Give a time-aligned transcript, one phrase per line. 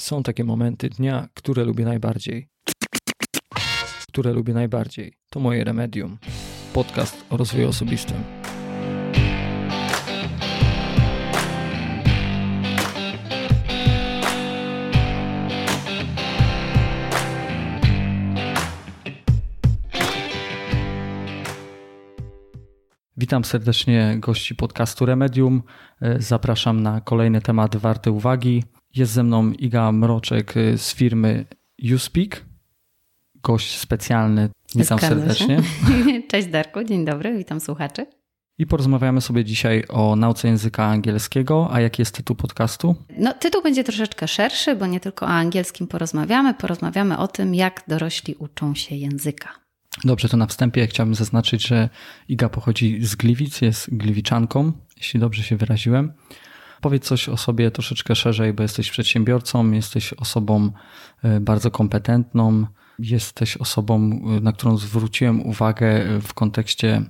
[0.00, 2.48] Są takie momenty dnia, które lubię najbardziej.
[4.08, 5.12] Które lubię najbardziej.
[5.30, 6.18] To moje remedium.
[6.72, 8.16] Podcast o rozwoju osobistym.
[23.16, 25.62] Witam serdecznie gości podcastu Remedium.
[26.18, 28.64] Zapraszam na kolejny temat warty uwagi.
[28.94, 31.44] Jest ze mną Iga Mroczek z firmy
[31.78, 32.44] YouSpeak.
[33.42, 34.48] Gość specjalny.
[34.74, 35.56] Witam serdecznie.
[35.56, 36.22] Się.
[36.30, 38.06] Cześć Darku, dzień dobry, witam słuchaczy.
[38.58, 41.68] I porozmawiamy sobie dzisiaj o nauce języka angielskiego.
[41.72, 42.96] A jaki jest tytuł podcastu?
[43.18, 46.54] No, tytuł będzie troszeczkę szerszy, bo nie tylko o angielskim porozmawiamy.
[46.54, 49.48] Porozmawiamy o tym, jak dorośli uczą się języka.
[50.04, 51.88] Dobrze, to na wstępie chciałbym zaznaczyć, że
[52.28, 56.12] Iga pochodzi z Gliwic, jest gliwiczanką, jeśli dobrze się wyraziłem.
[56.80, 60.70] Powiedz coś o sobie troszeczkę szerzej, bo jesteś przedsiębiorcą, jesteś osobą
[61.40, 62.66] bardzo kompetentną,
[62.98, 67.02] jesteś osobą, na którą zwróciłem uwagę w kontekście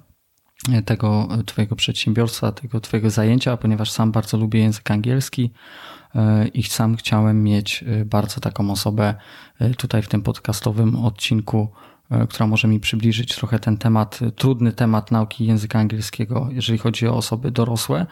[0.85, 5.51] tego Twojego przedsiębiorstwa, tego Twojego zajęcia, ponieważ sam bardzo lubię język angielski
[6.55, 9.15] i sam chciałem mieć bardzo taką osobę
[9.77, 11.69] tutaj w tym podcastowym odcinku,
[12.29, 17.17] która może mi przybliżyć trochę ten temat, trudny temat nauki języka angielskiego, jeżeli chodzi o
[17.17, 18.07] osoby dorosłe.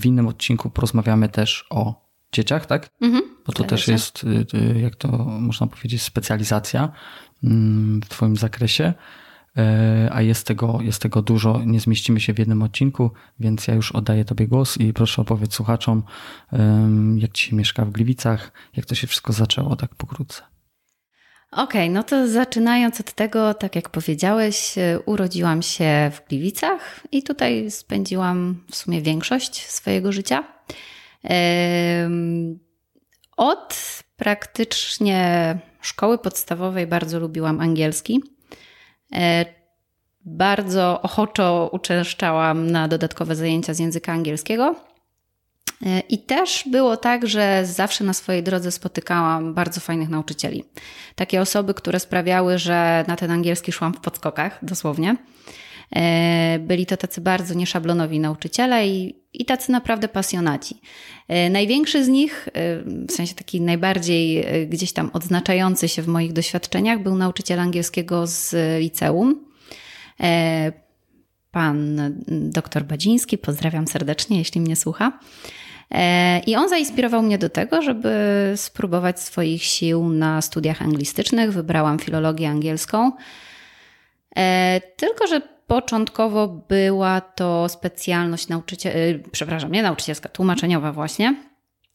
[0.00, 2.90] W innym odcinku porozmawiamy też o dzieciach, tak?
[3.00, 4.26] Mhm, Bo to też jest,
[4.82, 5.08] jak to
[5.40, 6.92] można powiedzieć, specjalizacja
[8.04, 8.94] w Twoim zakresie.
[10.10, 13.10] A jest tego, jest tego dużo, nie zmieścimy się w jednym odcinku,
[13.40, 16.02] więc ja już oddaję Tobie głos i proszę opowiedz słuchaczom,
[17.16, 20.42] jak Ci się mieszka w Gliwicach, jak to się wszystko zaczęło, tak pokrótce.
[21.52, 24.74] Okej, okay, no to zaczynając od tego, tak jak powiedziałeś,
[25.06, 30.44] urodziłam się w Gliwicach i tutaj spędziłam w sumie większość swojego życia.
[33.36, 33.78] Od
[34.16, 38.22] praktycznie szkoły podstawowej bardzo lubiłam angielski.
[40.24, 44.91] Bardzo ochoczo uczęszczałam na dodatkowe zajęcia z języka angielskiego.
[46.08, 50.64] I też było tak, że zawsze na swojej drodze spotykałam bardzo fajnych nauczycieli.
[51.14, 55.16] Takie osoby, które sprawiały, że na ten angielski szłam w podskokach, dosłownie.
[56.60, 60.80] Byli to tacy bardzo nieszablonowi nauczyciele i, i tacy naprawdę pasjonaci.
[61.50, 62.48] Największy z nich,
[63.08, 68.54] w sensie taki najbardziej gdzieś tam odznaczający się w moich doświadczeniach, był nauczyciel angielskiego z
[68.80, 69.44] liceum.
[71.52, 75.18] Pan dr Badziński, pozdrawiam serdecznie, jeśli mnie słucha.
[76.46, 78.12] I on zainspirował mnie do tego, żeby
[78.56, 81.52] spróbować swoich sił na studiach anglistycznych.
[81.52, 83.12] Wybrałam filologię angielską.
[84.96, 91.51] Tylko, że początkowo była to specjalność nauczycielska, przepraszam, nie nauczycielska, tłumaczeniowa właśnie.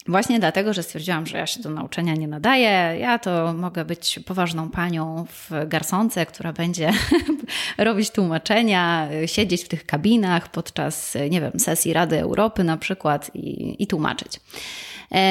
[0.08, 2.98] Właśnie dlatego, że stwierdziłam, że ja się do nauczania nie nadaję.
[3.00, 6.92] Ja to mogę być poważną panią w garsonce, która będzie
[7.78, 13.84] robić tłumaczenia, siedzieć w tych kabinach podczas, nie wiem, sesji Rady Europy na przykład i,
[13.84, 14.40] i tłumaczyć.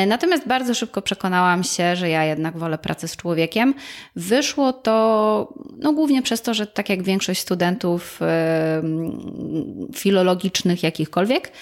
[0.07, 3.75] Natomiast bardzo szybko przekonałam się, że ja jednak wolę pracę z człowiekiem.
[4.17, 8.21] Wyszło to no, głównie przez to, że tak jak większość studentów
[9.95, 11.53] filologicznych jakichkolwiek,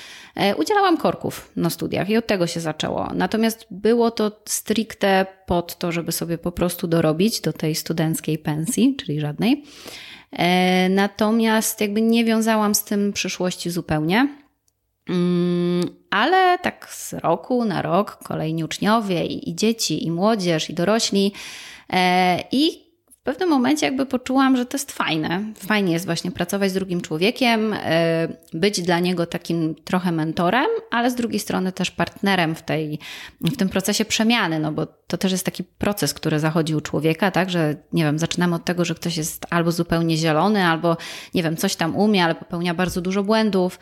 [0.57, 3.11] udzielałam korków na studiach i od tego się zaczęło.
[3.15, 8.97] Natomiast było to stricte pod to, żeby sobie po prostu dorobić do tej studenckiej pensji,
[8.97, 9.65] czyli żadnej.
[10.91, 14.29] Natomiast jakby nie wiązałam z tym przyszłości zupełnie.
[16.11, 21.33] Ale tak z roku na rok kolejni uczniowie i, i dzieci, i młodzież, i dorośli.
[22.53, 22.84] I w
[23.25, 25.45] pewnym momencie jakby poczułam, że to jest fajne.
[25.67, 27.75] Fajnie jest właśnie pracować z drugim człowiekiem,
[28.53, 32.99] być dla niego takim trochę mentorem, ale z drugiej strony też partnerem w, tej,
[33.41, 37.31] w tym procesie przemiany, no bo to też jest taki proces, który zachodzi u człowieka,
[37.31, 40.97] tak, że nie wiem, zaczynamy od tego, że ktoś jest albo zupełnie zielony, albo
[41.35, 43.79] nie wiem, coś tam umie, ale popełnia bardzo dużo błędów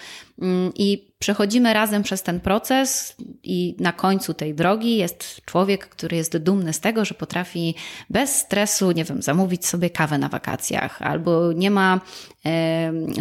[0.75, 6.39] i przechodzimy razem przez ten proces i na końcu tej drogi jest człowiek, który jest
[6.39, 7.75] dumny z tego, że potrafi
[8.11, 12.01] bez stresu, nie wiem, zamówić sobie kawę na wakacjach, albo nie ma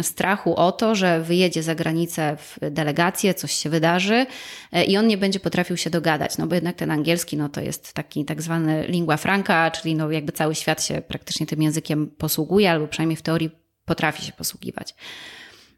[0.02, 4.26] strachu o to, że wyjedzie za granicę w delegację, coś się wydarzy
[4.72, 7.60] e, i on nie będzie potrafił się dogadać, no bo jednak ten angielski, no to
[7.60, 12.06] jest taki tak zwany lingua franca, czyli no jakby cały świat się praktycznie tym językiem
[12.06, 13.50] posługuje, albo przynajmniej w teorii
[13.84, 14.94] potrafi się posługiwać.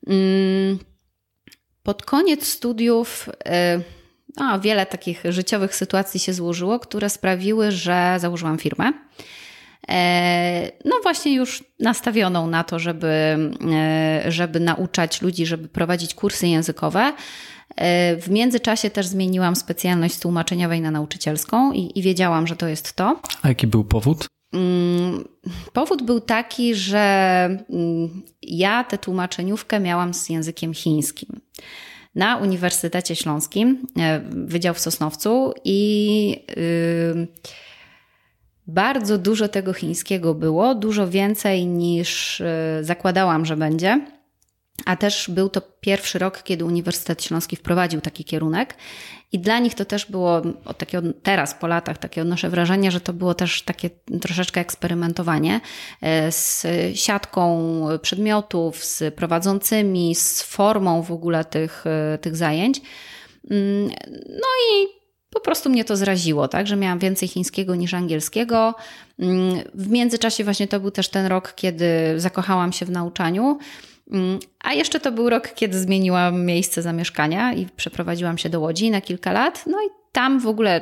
[0.06, 0.93] Mm.
[1.84, 3.28] Pod koniec studiów
[4.36, 8.92] no, wiele takich życiowych sytuacji się złożyło, które sprawiły, że założyłam firmę.
[10.84, 13.36] No właśnie już nastawioną na to, żeby,
[14.28, 17.12] żeby nauczać ludzi, żeby prowadzić kursy językowe.
[18.20, 23.20] W międzyczasie też zmieniłam specjalność tłumaczeniowej na nauczycielską i, i wiedziałam, że to jest to.
[23.42, 24.26] A jaki był powód?
[24.54, 25.24] Mm,
[25.72, 26.98] powód był taki, że
[27.70, 31.40] mm, ja tę tłumaczeniówkę miałam z językiem chińskim
[32.14, 37.28] na Uniwersytecie Śląskim, e, Wydział w Sosnowcu i yy,
[38.66, 42.40] bardzo dużo tego chińskiego było, dużo więcej niż
[42.78, 44.06] yy, zakładałam, że będzie.
[44.84, 48.74] A też był to pierwszy rok, kiedy Uniwersytet Śląski wprowadził taki kierunek.
[49.32, 50.42] I dla nich to też było,
[50.78, 53.90] takie teraz po latach, takie odnoszę wrażenie, że to było też takie
[54.20, 55.60] troszeczkę eksperymentowanie
[56.00, 62.80] e, z siatką przedmiotów, z prowadzącymi, z formą w ogóle tych, e, tych zajęć.
[63.50, 63.88] Mm,
[64.28, 64.86] no i
[65.34, 68.74] po prostu mnie to zraziło, tak, że miałam więcej chińskiego niż angielskiego.
[69.18, 71.86] Mm, w międzyczasie właśnie to był też ten rok, kiedy
[72.16, 73.58] zakochałam się w nauczaniu.
[74.12, 78.90] Mm, a jeszcze to był rok, kiedy zmieniłam miejsce zamieszkania i przeprowadziłam się do Łodzi
[78.90, 79.64] na kilka lat.
[79.66, 80.80] No i tam w ogóle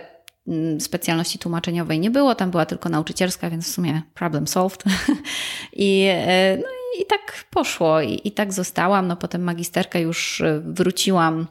[0.48, 4.84] mm, specjalności tłumaczeniowej nie było, tam była tylko nauczycielska, więc w sumie problem solved.
[5.72, 6.69] I, e, no
[7.00, 9.06] i tak poszło i, i tak zostałam.
[9.06, 11.46] No potem magisterkę już e, wróciłam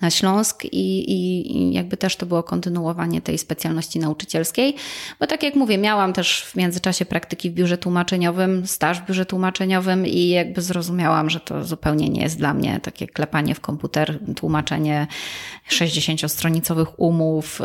[0.00, 4.74] na Śląsk i, i, jakby też to było kontynuowanie tej specjalności nauczycielskiej,
[5.20, 9.26] bo tak jak mówię, miałam też w międzyczasie praktyki w biurze tłumaczeniowym, staż w biurze
[9.26, 14.18] tłumaczeniowym i jakby zrozumiałam, że to zupełnie nie jest dla mnie takie klepanie w komputer,
[14.36, 15.06] tłumaczenie
[15.70, 17.60] 60-stronicowych umów.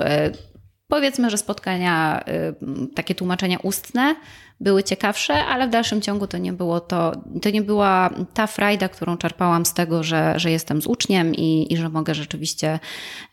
[0.90, 2.54] Powiedzmy, że spotkania, e,
[2.96, 4.16] takie tłumaczenia ustne,
[4.60, 8.90] były ciekawsze, ale w dalszym ciągu to nie było to, to nie była ta frajda,
[8.90, 12.80] którą czerpałam z tego, że, że jestem z uczniem i, i że mogę rzeczywiście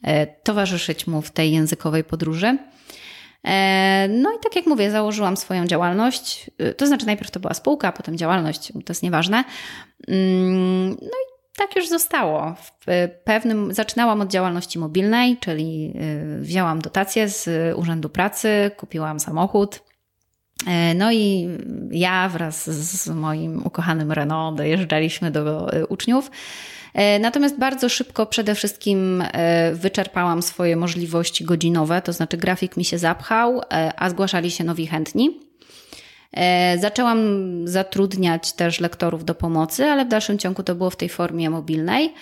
[0.02, 2.58] e, towarzyszyć mu w tej językowej podróży.
[3.44, 6.50] E, no i tak jak mówię, założyłam swoją działalność.
[6.58, 9.44] E, to znaczy, najpierw to była spółka, potem działalność, to jest nieważne.
[10.08, 12.54] Mm, no i tak już zostało.
[12.54, 15.94] W pewnym, zaczynałam od działalności mobilnej, czyli
[16.40, 17.48] wzięłam dotację z
[17.78, 19.80] Urzędu Pracy, kupiłam samochód,
[20.66, 21.48] E, no i
[21.90, 26.30] ja wraz z moim ukochanym Renault dojeżdżaliśmy do uczniów.
[27.20, 29.24] Natomiast bardzo szybko przede wszystkim
[29.72, 33.60] wyczerpałam swoje możliwości godzinowe, to znaczy grafik mi się zapchał,
[33.96, 35.45] a zgłaszali się nowi chętni.
[36.78, 37.18] Zaczęłam
[37.68, 42.14] zatrudniać też lektorów do pomocy, ale w dalszym ciągu to było w tej formie mobilnej.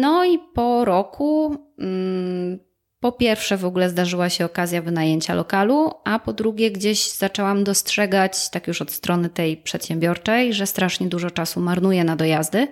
[0.00, 2.58] No i po roku mm,
[3.00, 8.50] po pierwsze, w ogóle zdarzyła się okazja wynajęcia lokalu, a po drugie, gdzieś zaczęłam dostrzegać,
[8.50, 12.68] tak już od strony tej przedsiębiorczej, że strasznie dużo czasu marnuję na dojazdy.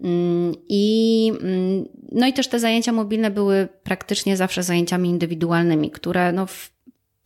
[0.00, 6.32] Mm, I, mm, no i też te zajęcia mobilne były praktycznie zawsze zajęciami indywidualnymi, które
[6.32, 6.72] no w,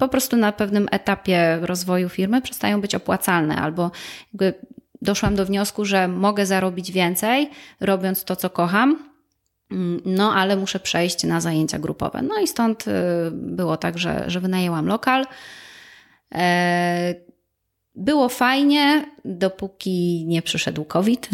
[0.05, 3.91] po prostu na pewnym etapie rozwoju firmy przestają być opłacalne, albo
[4.33, 4.55] jakby
[5.03, 9.15] doszłam do wniosku, że mogę zarobić więcej, robiąc to, co kocham,
[10.05, 12.23] no, ale muszę przejść na zajęcia grupowe.
[12.23, 12.91] No i stąd y,
[13.33, 15.27] było tak, że, że wynajęłam lokal.
[16.35, 17.15] E,
[17.95, 21.29] było fajnie, dopóki nie przyszedł COVID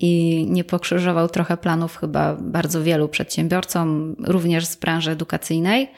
[0.00, 5.90] i nie pokrzyżował trochę planów chyba bardzo wielu przedsiębiorcom, również z branży edukacyjnej.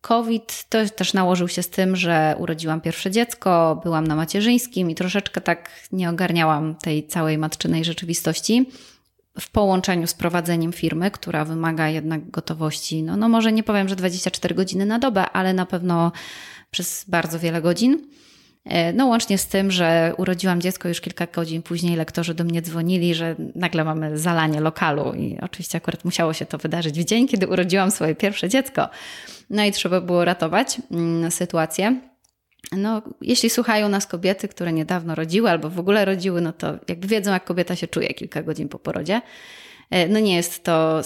[0.00, 4.94] COVID to też nałożył się z tym, że urodziłam pierwsze dziecko, byłam na macierzyńskim i
[4.94, 8.70] troszeczkę tak nie ogarniałam tej całej matczynej rzeczywistości
[9.40, 13.96] w połączeniu z prowadzeniem firmy, która wymaga jednak gotowości, no, no może nie powiem, że
[13.96, 16.12] 24 godziny na dobę, ale na pewno
[16.70, 18.08] przez bardzo wiele godzin.
[18.68, 22.62] E, no łącznie z tym, że urodziłam dziecko już kilka godzin później, lektorzy do mnie
[22.62, 27.28] dzwonili, że nagle mamy zalanie lokalu i oczywiście akurat musiało się to wydarzyć w dzień,
[27.28, 28.88] kiedy urodziłam swoje pierwsze dziecko.
[29.50, 32.00] No i trzeba było ratować mm, sytuację.
[32.72, 37.08] No, jeśli słuchają nas kobiety, które niedawno rodziły albo w ogóle rodziły, no to jakby
[37.08, 39.20] wiedzą, jak kobieta się czuje kilka godzin po porodzie.
[39.90, 41.00] E, no nie jest to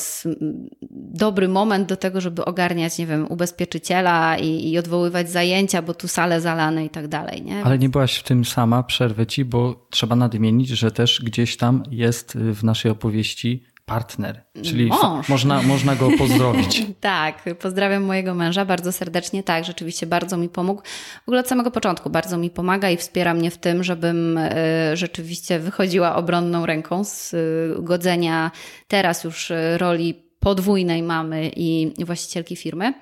[0.90, 6.08] dobry moment do tego, żeby ogarniać, nie wiem, ubezpieczyciela i, i odwoływać zajęcia, bo tu
[6.08, 7.42] sale zalane i tak dalej.
[7.42, 7.64] Nie?
[7.64, 11.82] Ale nie byłaś w tym sama, przerwę ci, bo trzeba nadmienić, że też gdzieś tam
[11.90, 14.90] jest w naszej opowieści partner, czyli
[15.28, 16.86] można, można go pozdrowić.
[17.00, 19.42] tak, pozdrawiam mojego męża bardzo serdecznie.
[19.42, 20.82] Tak, rzeczywiście bardzo mi pomógł.
[21.24, 24.96] W ogóle od samego początku bardzo mi pomaga i wspiera mnie w tym, żebym e,
[24.96, 27.38] rzeczywiście wychodziła obronną ręką z e,
[27.82, 28.50] godzenia
[28.88, 32.94] teraz już e, roli podwójnej mamy i właścicielki firmy.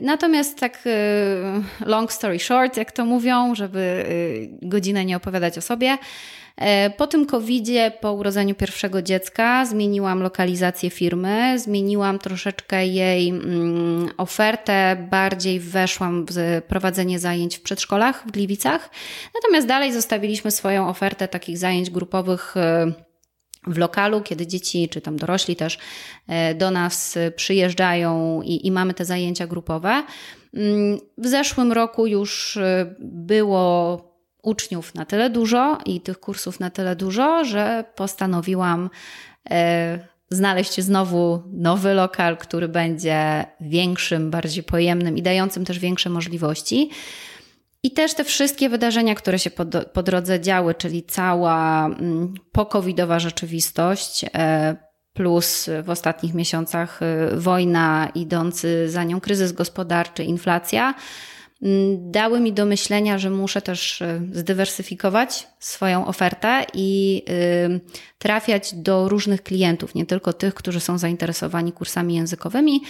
[0.00, 0.88] Natomiast tak
[1.86, 4.04] long story short, jak to mówią, żeby
[4.62, 5.98] godzinę nie opowiadać o sobie,
[6.96, 15.06] po tym COVID-zie, po urodzeniu pierwszego dziecka, zmieniłam lokalizację firmy, zmieniłam troszeczkę jej mm, ofertę,
[15.10, 18.90] bardziej weszłam w prowadzenie zajęć w przedszkolach w Gliwicach.
[19.34, 22.92] Natomiast dalej zostawiliśmy swoją ofertę takich zajęć grupowych e,
[23.66, 25.78] w lokalu, kiedy dzieci czy tam dorośli też
[26.54, 30.02] do nas przyjeżdżają i, i mamy te zajęcia grupowe.
[30.54, 32.58] Mm, w zeszłym roku już
[33.00, 34.09] było
[34.42, 38.90] uczniów na tyle dużo i tych kursów na tyle dużo, że postanowiłam
[40.30, 46.90] znaleźć znowu nowy lokal, który będzie większym, bardziej pojemnym i dającym też większe możliwości.
[47.82, 53.18] I też te wszystkie wydarzenia, które się po, po drodze działy, czyli cała mm, pokowidowa
[53.18, 54.76] rzeczywistość, e,
[55.12, 60.94] plus w ostatnich miesiącach e, wojna, idący za nią kryzys gospodarczy, inflacja,
[61.98, 67.22] dały mi do myślenia, że muszę też y, zdywersyfikować swoją ofertę i
[68.18, 72.82] trafiać do różnych klientów, nie tylko tych, którzy są zainteresowani kursami językowymi.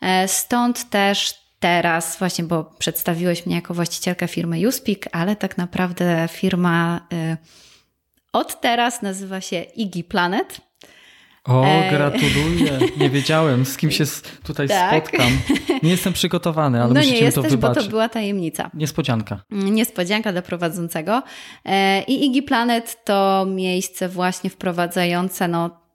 [0.00, 6.28] E, stąd też teraz, właśnie, bo przedstawiłeś mnie jako właścicielka firmy Uspeak, ale tak naprawdę
[6.32, 7.36] firma y,
[8.32, 10.60] od teraz nazywa się Iggy Planet.
[11.46, 12.78] O, e, gratuluję.
[12.96, 14.04] Nie wiedziałem, z kim się
[14.44, 15.08] tutaj tak.
[15.08, 15.30] spotkam.
[15.82, 17.76] Nie jestem przygotowany, ale no musicie nie jesteś, to wybaczyć.
[17.76, 18.70] bo to była tajemnica.
[18.74, 19.40] Niespodzianka.
[19.50, 21.22] Niespodzianka dla prowadzącego.
[21.64, 25.86] E, I Iggy Planet to miejsce właśnie wprowadzające no,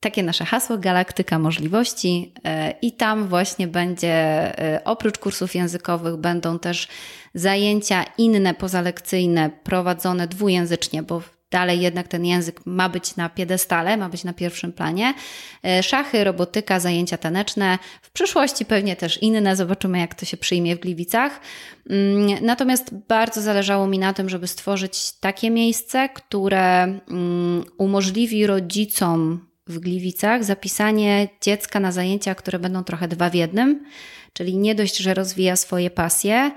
[0.00, 4.52] takie nasze hasło Galaktyka Możliwości e, i tam właśnie będzie
[4.84, 6.88] oprócz kursów językowych będą też
[7.34, 14.08] zajęcia inne pozalekcyjne prowadzone dwujęzycznie, bo dalej jednak ten język ma być na piedestale, ma
[14.08, 15.14] być na pierwszym planie.
[15.64, 20.76] E, szachy, robotyka, zajęcia taneczne, w przyszłości pewnie też inne, zobaczymy jak to się przyjmie
[20.76, 21.40] w Gliwicach.
[21.90, 29.46] Mm, natomiast bardzo zależało mi na tym, żeby stworzyć takie miejsce, które mm, umożliwi rodzicom
[29.66, 33.84] w Gliwicach zapisanie dziecka na zajęcia, które będą trochę dwa w jednym,
[34.32, 36.50] czyli nie dość, że rozwija swoje pasje,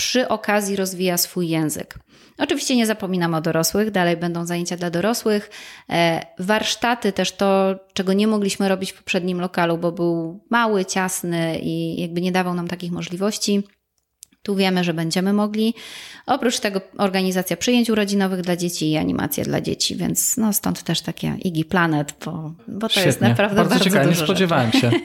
[0.00, 1.98] przy okazji rozwija swój język.
[2.38, 5.50] Oczywiście nie zapominam o dorosłych, dalej będą zajęcia dla dorosłych.
[5.90, 11.58] E, warsztaty też to, czego nie mogliśmy robić w poprzednim lokalu, bo był mały, ciasny
[11.62, 13.62] i jakby nie dawał nam takich możliwości.
[14.42, 15.74] Tu wiemy, że będziemy mogli.
[16.26, 21.00] Oprócz tego organizacja przyjęć urodzinowych dla dzieci i animacje dla dzieci, więc no stąd też
[21.00, 23.06] takie Iggy Planet, bo, bo to Świetnie.
[23.06, 24.10] jest naprawdę bardzo, bardzo ciekawe.
[24.10, 24.90] Nie spodziewałem się.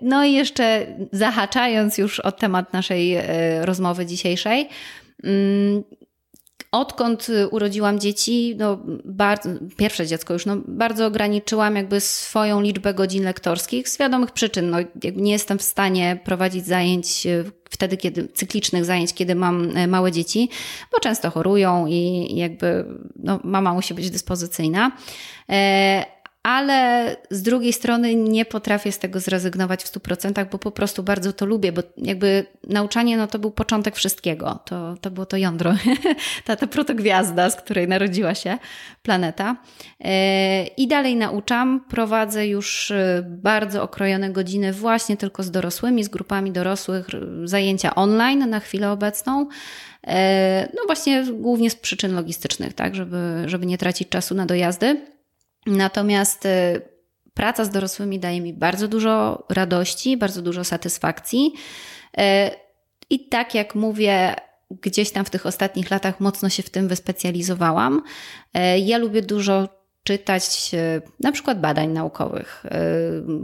[0.00, 4.68] No i jeszcze zahaczając już o temat naszej e, rozmowy dzisiejszej,
[5.24, 5.82] mm,
[6.72, 13.24] Odkąd urodziłam dzieci, no bardzo, pierwsze dziecko już, no bardzo ograniczyłam jakby swoją liczbę godzin
[13.24, 14.70] lektorskich z wiadomych przyczyn.
[14.70, 14.78] No,
[15.16, 20.12] nie jestem w stanie prowadzić zajęć y, wtedy, kiedy, cyklicznych zajęć, kiedy mam y, małe
[20.12, 20.48] dzieci,
[20.92, 22.84] bo często chorują i jakby
[23.16, 24.92] no, mama musi być dyspozycyjna.
[26.42, 31.32] Ale z drugiej strony nie potrafię z tego zrezygnować w 100%, bo po prostu bardzo
[31.32, 34.58] to lubię, bo jakby nauczanie no to był początek wszystkiego.
[34.64, 35.74] To, to było to jądro,
[36.44, 38.58] ta, ta protogwiazda, z której narodziła się
[39.02, 39.56] planeta.
[40.00, 46.08] E, I dalej nauczam, prowadzę już e, bardzo okrojone godziny właśnie tylko z dorosłymi, z
[46.08, 47.06] grupami dorosłych,
[47.44, 49.48] zajęcia online na chwilę obecną.
[50.06, 55.19] E, no właśnie głównie z przyczyn logistycznych, tak, żeby, żeby nie tracić czasu na dojazdy.
[55.66, 56.82] Natomiast y,
[57.34, 61.52] praca z dorosłymi daje mi bardzo dużo radości, bardzo dużo satysfakcji.
[62.18, 62.22] Y,
[63.10, 64.34] I tak jak mówię,
[64.70, 68.02] gdzieś tam w tych ostatnich latach mocno się w tym wyspecjalizowałam.
[68.56, 70.70] Y, ja lubię dużo czytać
[71.20, 72.64] na przykład badań naukowych,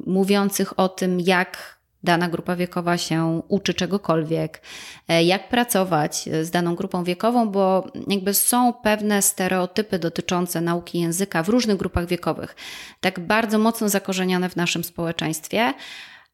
[0.07, 1.76] mówiących o tym, jak
[2.07, 4.63] dana grupa wiekowa się uczy czegokolwiek,
[5.09, 11.43] e, jak pracować z daną grupą wiekową, bo jakby są pewne stereotypy dotyczące nauki języka
[11.43, 12.57] w różnych grupach wiekowych,
[13.01, 15.75] tak bardzo mocno zakorzenione w naszym społeczeństwie.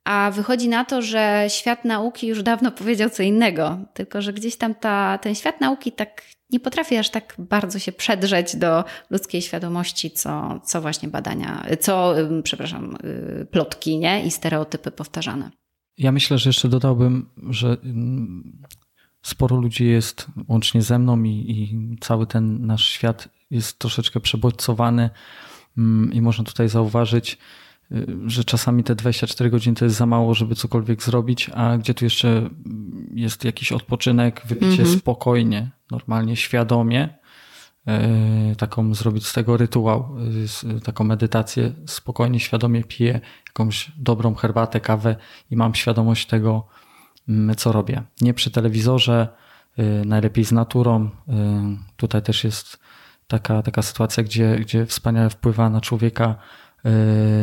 [0.05, 4.57] A wychodzi na to, że świat nauki już dawno powiedział co innego, tylko że gdzieś
[4.57, 9.43] tam ta, ten świat nauki tak nie potrafi aż tak bardzo się przedrzeć do ludzkiej
[9.43, 12.97] świadomości, co, co właśnie badania, co, przepraszam,
[13.43, 14.25] y, plotki nie?
[14.25, 15.51] i stereotypy powtarzane.
[15.99, 18.63] Ja myślę, że jeszcze dodałbym, że mm,
[19.23, 25.11] sporo ludzi jest łącznie ze mną i, i cały ten nasz świat jest troszeczkę przebodźcowany
[25.79, 27.39] mm, i można tutaj zauważyć,
[27.93, 31.95] y, że czasami te 24 godziny to jest za mało, żeby cokolwiek zrobić, a gdzie
[31.95, 32.51] tu jeszcze
[33.15, 34.99] jest jakiś odpoczynek, wypicie mm -hmm.
[34.99, 37.22] spokojnie, normalnie, świadomie,
[38.59, 40.09] taką zrobić z tego rytuał,
[40.77, 45.17] y, taką medytację, spokojnie, świadomie piję jakąś dobrą herbatę, kawę
[45.51, 46.67] i mam świadomość tego,
[47.29, 48.03] mm, co robię.
[48.21, 49.29] Nie przy telewizorze,
[50.05, 51.11] najlepiej z naturą.
[51.97, 52.79] Tutaj też jest
[53.27, 56.35] taka, taka sytuacja, gdzie, gdzie wspaniale wpływa na człowieka.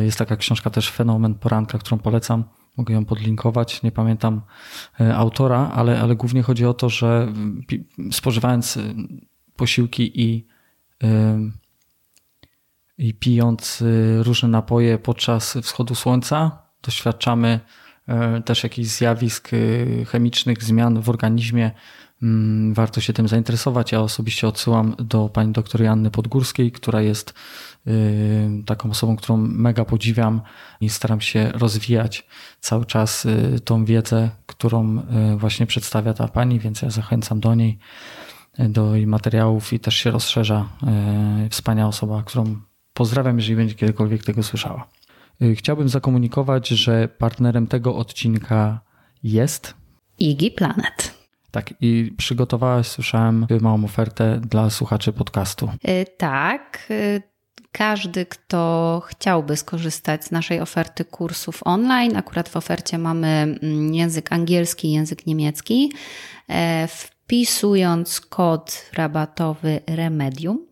[0.04, 2.44] Jest taka książka też Fenomen Poranka, którą polecam.
[2.76, 3.82] Mogę ją podlinkować.
[3.82, 4.40] Nie pamiętam
[5.14, 7.32] autora, ale, ale głównie chodzi o to, że
[8.12, 8.78] spożywając
[9.60, 10.46] posiłki i
[12.98, 13.84] i pijąc
[14.22, 17.60] różne napoje podczas wschodu słońca, doświadczamy
[18.44, 19.50] też jakichś zjawisk
[20.06, 21.70] chemicznych, zmian w organizmie.
[22.22, 23.92] Mm, warto się tym zainteresować.
[23.92, 27.34] Ja osobiście odsyłam do pani doktor Janny Podgórskiej, która jest
[28.66, 30.40] taką osobą, którą mega podziwiam
[30.80, 32.26] i staram się rozwijać
[32.60, 33.26] cały czas
[33.64, 35.02] tą wiedzę, którą
[35.36, 37.78] właśnie przedstawia ta pani, więc ja zachęcam do niej,
[38.68, 40.68] do jej materiałów i też się rozszerza.
[41.50, 42.56] Wspaniała osoba, którą
[42.94, 44.88] pozdrawiam, jeżeli będzie kiedykolwiek tego słyszała.
[45.54, 48.80] Chciałbym zakomunikować, że partnerem tego odcinka
[49.22, 49.74] jest
[50.18, 51.20] Igi Planet.
[51.50, 55.70] Tak, i przygotowałaś, słyszałem, małą ofertę dla słuchaczy podcastu.
[56.16, 56.88] Tak.
[57.72, 64.32] Każdy, kto chciałby skorzystać z naszej oferty kursów online, akurat w ofercie mamy mm, język
[64.32, 65.92] angielski i język niemiecki,
[66.48, 66.88] e,
[67.30, 70.66] wpisując kod rabatowy Remedium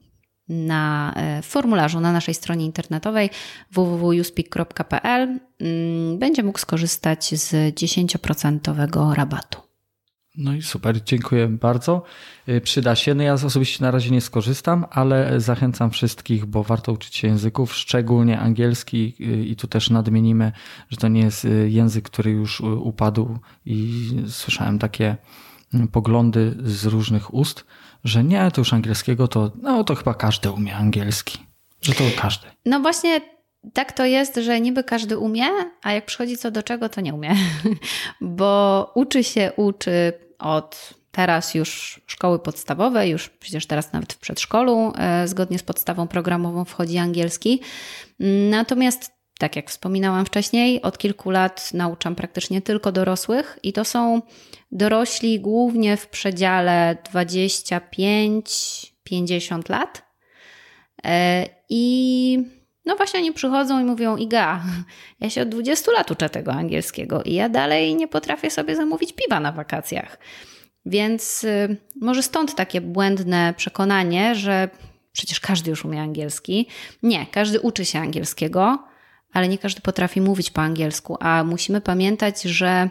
[0.49, 3.31] na e, formularzu na naszej stronie internetowej
[3.73, 9.61] www.uspeak.pl mm, będzie mógł skorzystać z 10% rabatu.
[10.37, 12.03] No i super, dziękuję bardzo.
[12.49, 13.15] Y, przyda się.
[13.15, 17.75] No ja osobiście na razie nie skorzystam, ale zachęcam wszystkich, bo warto uczyć się języków,
[17.75, 20.53] szczególnie angielski y, i tu też nadmienimy,
[20.91, 25.17] że to nie jest język, który już upadł i słyszałem takie
[25.93, 27.65] poglądy z różnych ust,
[28.05, 31.39] że nie, to już angielskiego to, no to chyba każdy umie angielski.
[31.83, 32.47] Że to każdy.
[32.65, 33.21] No właśnie
[33.73, 35.47] tak to jest, że niby każdy umie,
[35.83, 37.35] a jak przychodzi co do czego, to nie umie.
[38.21, 44.93] Bo uczy się, uczy od teraz już szkoły podstawowe, już przecież teraz nawet w przedszkolu,
[44.99, 47.61] e, zgodnie z podstawą programową wchodzi angielski.
[48.51, 54.23] Natomiast tak jak wspominałam wcześniej, od kilku lat nauczam praktycznie tylko dorosłych i to są
[54.73, 60.03] dorośli głównie w przedziale 25-50 lat.
[61.05, 62.39] E, I
[62.85, 64.63] no właśnie oni przychodzą i mówią: Iga,
[65.21, 69.13] ja się od 20 lat uczę tego angielskiego i ja dalej nie potrafię sobie zamówić
[69.13, 70.19] piwa na wakacjach.
[70.87, 74.69] Więc y, może stąd takie błędne przekonanie, że
[75.13, 76.67] przecież każdy już umie angielski.
[77.03, 78.89] Nie, każdy uczy się angielskiego,
[79.33, 82.89] ale nie każdy potrafi mówić po angielsku, a musimy pamiętać, że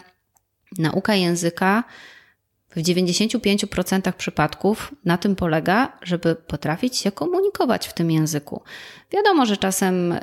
[0.77, 1.83] nauka języka
[2.69, 8.61] w 95% przypadków na tym polega, żeby potrafić się komunikować w tym języku.
[9.11, 10.19] Wiadomo, że czasem, y,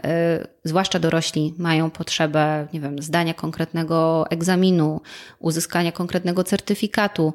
[0.64, 5.00] zwłaszcza dorośli, mają potrzebę, nie wiem, zdania konkretnego egzaminu,
[5.38, 7.35] uzyskania konkretnego certyfikatu.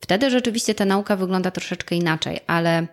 [0.00, 2.86] Wtedy rzeczywiście ta nauka wygląda troszeczkę inaczej, ale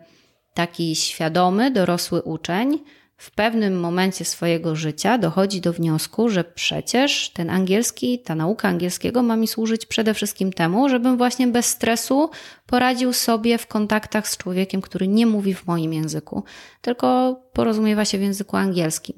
[0.54, 2.80] taki świadomy, dorosły uczeń
[3.26, 9.24] w pewnym momencie swojego życia dochodzi do wniosku, że przecież ten angielski, ta nauka angielskiego
[9.24, 12.30] ma mi służyć przede wszystkim temu, żebym właśnie bez stresu
[12.66, 16.44] poradził sobie w kontaktach z człowiekiem, który nie mówi w moim języku,
[16.82, 19.16] tylko porozumiewa się w języku angielskim.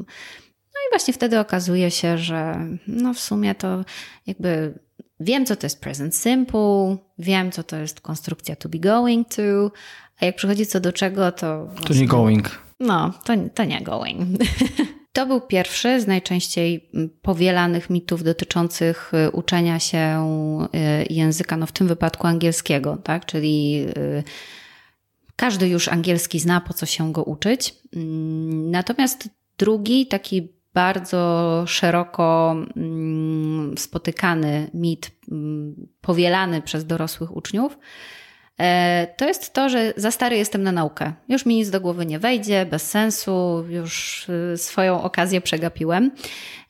[0.50, 3.86] No i właśnie wtedy okazuje się, że no w sumie to
[4.28, 4.80] jakby
[5.20, 9.72] wiem, co to jest present simple, wiem, co to jest konstrukcja to be going to,
[10.22, 11.68] a jak przychodzi co do czego, to.
[11.88, 12.67] To nie going.
[12.80, 14.22] No, to, to nie going.
[15.18, 16.90] To był pierwszy z najczęściej
[17.22, 20.28] powielanych mitów dotyczących y, uczenia się
[20.76, 23.26] y, języka, no w tym wypadku angielskiego, tak?
[23.26, 24.24] Czyli y,
[25.36, 27.76] każdy już angielski zna, po co się go uczyć.
[27.96, 37.78] Mm, natomiast drugi, taki bardzo szeroko mm, spotykany mit, mm, powielany przez dorosłych uczniów,
[39.18, 41.14] to jest to, że za stary jestem na naukę.
[41.30, 46.12] Już mi nic do głowy nie wejdzie, bez sensu, już y, swoją okazję przegapiłem.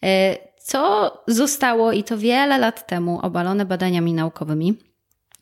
[0.04, 4.78] E, co zostało i to wiele lat temu obalone badaniami naukowymi.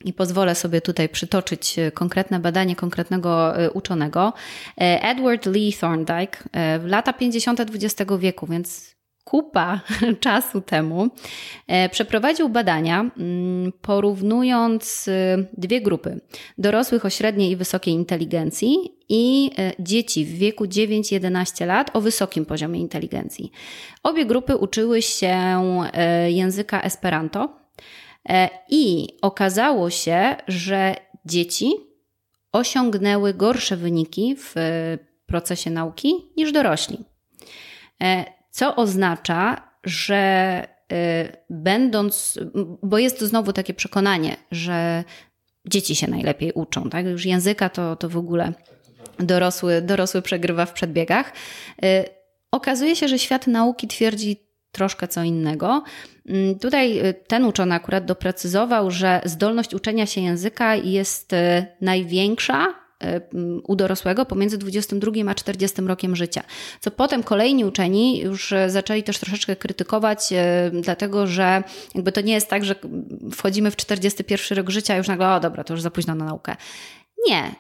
[0.06, 4.34] I pozwolę sobie tutaj przytoczyć y, konkretne badanie konkretnego y, uczonego.
[4.78, 6.38] E, Edward Lee Thorndike
[6.84, 7.60] lata 50.
[7.60, 8.95] XX wieku, więc
[9.26, 9.82] kupa
[10.20, 11.08] czasu temu
[11.68, 16.20] e, przeprowadził badania mm, porównując y, dwie grupy:
[16.58, 18.78] dorosłych o średniej i wysokiej inteligencji
[19.10, 23.52] i e, dzieci w wieku 9-11 lat o wysokim poziomie inteligencji.
[24.04, 25.36] Obie grupy uczyły się
[25.94, 27.66] e, języka Esperanto
[28.70, 31.74] i okazało się, że dzieci
[32.52, 34.54] osiągnęły gorsze wyniki w
[35.26, 36.98] procesie nauki niż dorośli
[38.56, 40.96] co oznacza, że y,
[41.50, 42.40] będąc,
[42.84, 45.04] bo jest to znowu takie przekonanie, że
[45.68, 47.06] dzieci się najlepiej uczą, tak?
[47.06, 48.54] Już języka to, to w ogóle
[49.20, 51.34] dorosły, dorosły przegrywa w przedbiegach.
[51.84, 52.06] Y,
[52.52, 54.38] okazuje się, że świat nauki twierdzi
[54.72, 55.84] troszkę co innego.
[56.26, 61.32] Mm, tutaj y, ten uczony akurat doprecyzował, że zdolność uczenia się języka jest
[61.82, 62.85] największa
[63.64, 66.44] u dorosłego pomiędzy 22 a 40 rokiem życia.
[66.80, 70.30] Co potem kolejni uczeni już zaczęli też troszeczkę krytykować,
[70.82, 71.64] dlatego że
[71.96, 72.76] jakby to nie jest tak, że
[73.32, 76.56] wchodzimy w 41 rok życia, już nagle, o dobra, to już za późno na naukę.
[77.28, 77.56] Nie.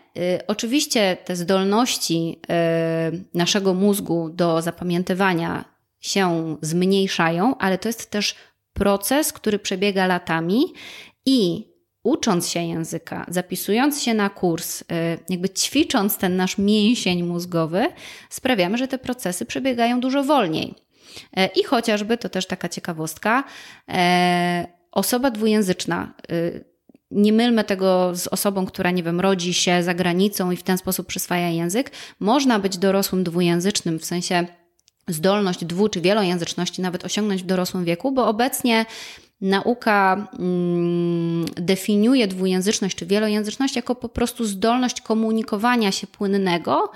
[0.47, 2.39] Oczywiście te zdolności
[3.33, 5.65] naszego mózgu do zapamiętywania
[5.99, 8.35] się zmniejszają, ale to jest też
[8.73, 10.65] proces, który przebiega latami
[11.25, 11.67] i
[12.05, 14.85] ucząc się języka, zapisując się na kurs, y,
[15.29, 17.87] jakby ćwicząc ten nasz mięsień mózgowy,
[18.29, 20.75] sprawiamy, że te procesy przebiegają dużo wolniej.
[21.55, 23.43] I chociażby, to też taka ciekawostka,
[24.91, 26.13] osoba dwujęzyczna,
[27.11, 30.77] nie mylmy tego z osobą, która, nie wiem, rodzi się za granicą i w ten
[30.77, 31.91] sposób przyswaja język.
[32.19, 34.45] Można być dorosłym dwujęzycznym, w sensie
[35.07, 38.85] zdolność dwu czy wielojęzyczności nawet osiągnąć w dorosłym wieku, bo obecnie
[39.41, 46.91] nauka mm, definiuje dwujęzyczność czy wielojęzyczność jako po prostu zdolność komunikowania się płynnego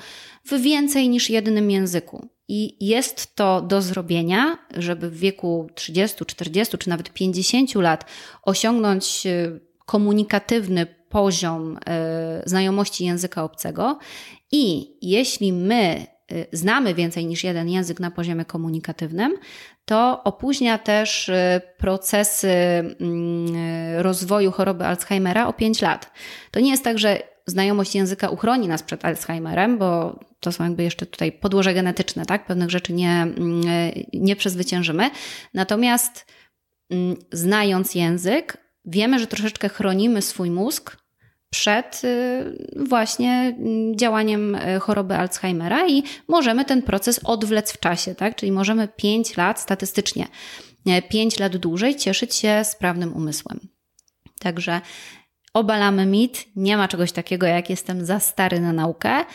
[0.45, 2.27] w więcej niż jednym języku.
[2.47, 8.05] I jest to do zrobienia, żeby w wieku 30, 40 czy nawet 50 lat
[8.43, 13.99] osiągnąć y, komunikatywny poziom e, znajomości języka obcego
[14.51, 19.37] i jeśli my e, znamy więcej niż jeden język na poziomie komunikatywnym,
[19.89, 23.47] to opóźnia też e, procesy mm,
[23.97, 26.11] rozwoju choroby Alzheimera o 5 lat.
[26.51, 30.83] To nie jest tak, że znajomość języka uchroni nas przed Alzheimerem, bo to są jakby
[30.83, 32.45] jeszcze tutaj podłoże genetyczne, tak?
[32.45, 33.61] Pewnych rzeczy nie, mm,
[34.13, 35.09] nie przezwyciężymy.
[35.53, 36.25] Natomiast
[36.89, 40.97] mm, znając język, wiemy, że troszeczkę chronimy swój mózg
[41.49, 48.15] przed y, właśnie mm, działaniem y, choroby Alzheimera i możemy ten proces odwlec w czasie,
[48.15, 48.35] tak?
[48.35, 50.27] Czyli możemy 5 lat statystycznie,
[51.09, 53.59] 5 lat dłużej cieszyć się sprawnym umysłem.
[54.39, 54.81] Także
[55.53, 59.25] obalamy mit, nie ma czegoś takiego jak jestem za stary na naukę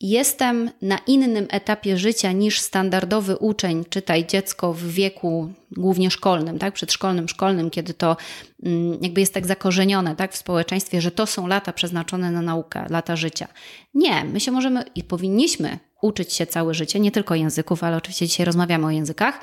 [0.00, 6.74] jestem na innym etapie życia niż standardowy uczeń, czytaj dziecko w wieku głównie szkolnym, tak,
[6.74, 8.16] przedszkolnym, szkolnym, kiedy to
[8.62, 12.86] mm, jakby jest tak zakorzenione tak, w społeczeństwie, że to są lata przeznaczone na naukę,
[12.90, 13.48] lata życia.
[13.94, 18.26] Nie, my się możemy i powinniśmy uczyć się całe życie, nie tylko języków, ale oczywiście
[18.26, 19.40] dzisiaj rozmawiamy o językach.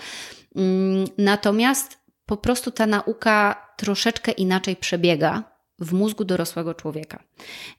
[0.56, 7.24] Mm, natomiast po prostu ta nauka troszeczkę inaczej przebiega w mózgu dorosłego człowieka.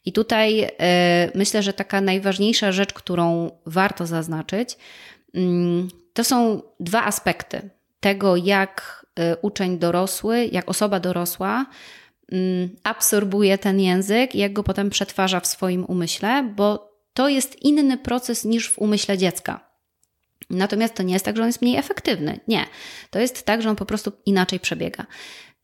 [0.04, 0.68] I tutaj y,
[1.34, 4.76] myślę, że taka najważniejsza rzecz, którą warto zaznaczyć,
[5.36, 5.38] y,
[6.12, 11.66] to są dwa aspekty tego, jak y, uczeń dorosły, jak osoba dorosła
[12.32, 17.62] mm, absorbuje ten język i jak go potem przetwarza w swoim umyśle, bo to jest
[17.62, 19.74] inny proces niż w umyśle dziecka.
[20.50, 22.40] Natomiast to nie jest tak, że on jest mniej efektywny.
[22.48, 22.66] Nie.
[23.10, 25.06] To jest tak, że on po prostu inaczej przebiega.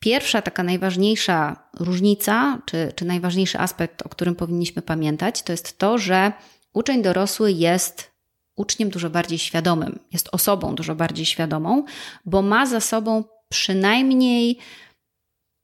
[0.01, 5.99] Pierwsza, taka najważniejsza różnica, czy, czy najważniejszy aspekt, o którym powinniśmy pamiętać, to jest to,
[5.99, 6.33] że
[6.73, 8.11] uczeń dorosły jest
[8.57, 11.85] uczniem dużo bardziej świadomym, jest osobą dużo bardziej świadomą,
[12.25, 14.59] bo ma za sobą przynajmniej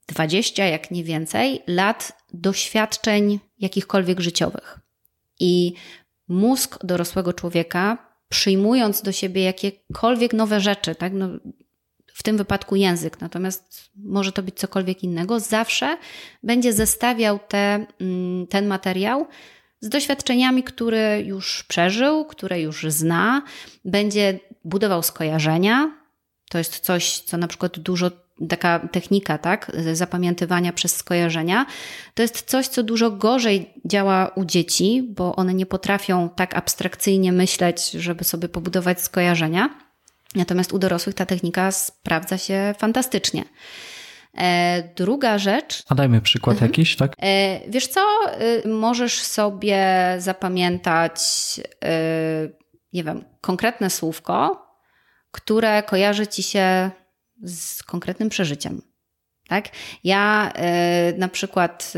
[0.09, 4.81] 20, jak nie więcej, lat doświadczeń jakichkolwiek życiowych.
[5.41, 5.73] I
[6.29, 11.29] mózg dorosłego człowieka, przyjmując do siebie jakiekolwiek nowe rzeczy, tak, no,
[12.17, 15.97] w tym wypadku język, natomiast może to być cokolwiek innego, zawsze
[16.43, 19.27] będzie zestawiał te, mm, ten materiał
[19.81, 23.43] z doświadczeniami, które już przeżył, które już zna,
[23.85, 25.93] będzie budował skojarzenia.
[26.51, 28.11] To jest coś, co na przykład dużo
[28.49, 31.67] taka technika, tak, zapamiętywania przez skojarzenia,
[32.15, 37.33] to jest coś, co dużo gorzej działa u dzieci, bo one nie potrafią tak abstrakcyjnie
[37.33, 39.86] myśleć, żeby sobie pobudować skojarzenia.
[40.37, 43.45] Natomiast u dorosłych ta technika sprawdza się fantastycznie.
[44.39, 45.83] E, druga rzecz.
[45.89, 46.71] A dajmy przykład mhm.
[46.71, 47.13] jakiś, tak?
[47.23, 48.01] E, wiesz co,
[48.65, 49.87] y, możesz sobie
[50.19, 51.21] zapamiętać,
[52.93, 54.67] nie wiem, konkretne słówko,
[55.31, 56.91] które kojarzy ci się
[57.43, 58.83] z konkretnym przeżyciem.
[59.49, 59.69] Tak?
[60.05, 60.53] Ja
[61.19, 61.93] na przykład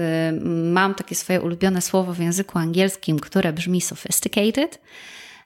[0.45, 4.81] mam takie swoje ulubione słowo w języku angielskim, które brzmi sophisticated.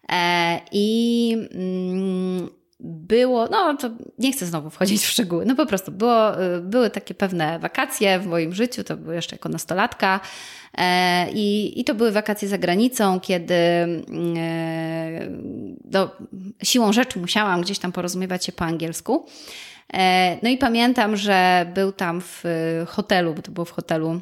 [0.08, 5.92] E, I mm, było, no to nie chcę znowu wchodzić w szczegóły, no po prostu
[5.92, 10.20] było, y, były takie pewne wakacje w moim życiu, to były jeszcze jako nastolatka
[10.78, 13.98] e, i, i to były wakacje za granicą, kiedy e,
[15.90, 16.10] no,
[16.62, 19.26] siłą rzeczy musiałam gdzieś tam porozumiewać się po angielsku.
[19.94, 22.44] E, no i pamiętam, że był tam w
[22.86, 24.20] hotelu, bo to było w hotelu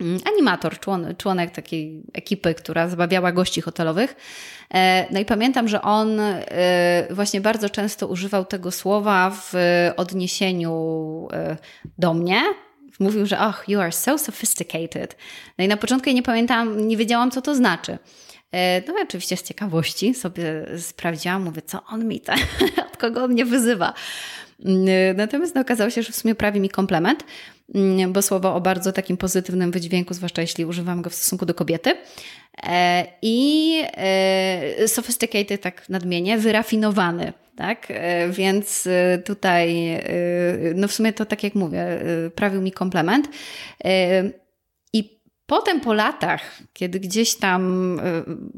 [0.00, 0.78] Mm, animator,
[1.18, 4.16] członek takiej ekipy, która zabawiała gości hotelowych.
[4.74, 9.52] E, no i pamiętam, że on e, właśnie bardzo często używał tego słowa w
[9.96, 11.56] odniesieniu e,
[11.98, 12.42] do mnie,
[13.00, 15.16] Mówił, że ach, you are so sophisticated.
[15.58, 17.98] No i na początku ja nie pamiętałam, nie wiedziałam, co to znaczy.
[18.88, 22.34] No i oczywiście z ciekawości sobie sprawdziłam, mówię, co on mi, ta,
[22.92, 23.94] od kogo on mnie wyzywa.
[24.64, 27.24] Mm, natomiast no, okazało się, że w sumie prawi mi komplement,
[28.08, 31.96] bo słowo o bardzo takim pozytywnym wydźwięku, zwłaszcza jeśli używam go w stosunku do kobiety.
[32.62, 37.32] E, I e, sophisticated, tak nadmienię, wyrafinowany.
[37.56, 37.86] Tak?
[37.90, 38.88] E, więc
[39.24, 39.98] tutaj,
[40.74, 42.00] no w sumie to tak jak mówię,
[42.34, 43.28] prawił mi komplement.
[44.92, 48.00] I potem po latach, kiedy gdzieś tam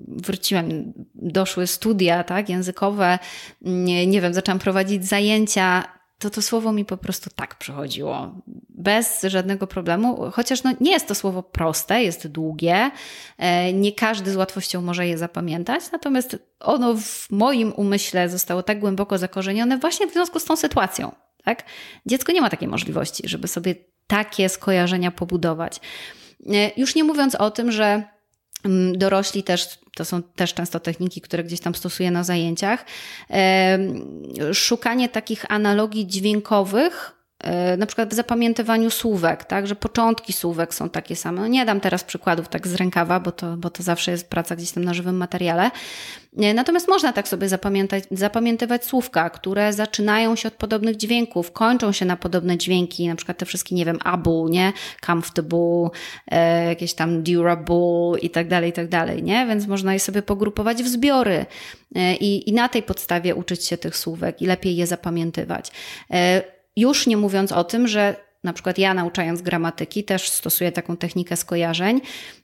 [0.08, 3.18] wróciłem, doszły studia tak, językowe,
[3.62, 8.34] nie, nie wiem, zaczęłam prowadzić zajęcia, to to słowo mi po prostu tak przychodziło,
[8.68, 12.90] bez żadnego problemu, chociaż no nie jest to słowo proste, jest długie,
[13.38, 18.80] e, nie każdy z łatwością może je zapamiętać, natomiast ono w moim umyśle zostało tak
[18.80, 21.12] głęboko zakorzenione właśnie w związku z tą sytuacją.
[21.44, 21.64] Tak?
[22.06, 23.74] Dziecko nie ma takiej możliwości, żeby sobie
[24.06, 25.80] takie skojarzenia pobudować.
[26.46, 28.02] E, już nie mówiąc o tym, że
[28.92, 32.84] dorośli też to są też często techniki, które gdzieś tam stosuję na zajęciach.
[34.52, 37.19] Szukanie takich analogii dźwiękowych,
[37.78, 41.40] na przykład w zapamiętywaniu słówek, tak, że początki słówek są takie same.
[41.40, 44.56] No nie dam teraz przykładów tak z rękawa, bo to, bo to zawsze jest praca
[44.56, 45.70] gdzieś tam na żywym materiale,
[46.54, 52.04] Natomiast można tak sobie zapamiętać, zapamiętywać słówka, które zaczynają się od podobnych dźwięków, kończą się
[52.04, 54.72] na podobne dźwięki, na przykład te wszystkie, nie wiem, able, nie?
[55.06, 55.88] Comfortable,
[56.30, 59.46] e, jakieś tam durable i tak dalej, i tak dalej, nie?
[59.46, 61.46] Więc można je sobie pogrupować w zbiory
[61.94, 65.72] e, i, i na tej podstawie uczyć się tych słówek i lepiej je zapamiętywać.
[66.80, 71.36] Już nie mówiąc o tym, że na przykład ja nauczając gramatyki też stosuję taką technikę
[71.36, 72.00] skojarzeń,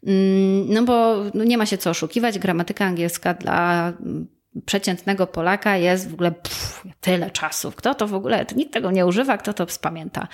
[0.06, 4.26] mm, no bo no nie ma się co oszukiwać, gramatyka angielska dla mm,
[4.66, 7.72] przeciętnego Polaka jest w ogóle pff, tyle czasu.
[7.72, 10.28] Kto to w ogóle, nikt tego nie używa, kto to pamięta.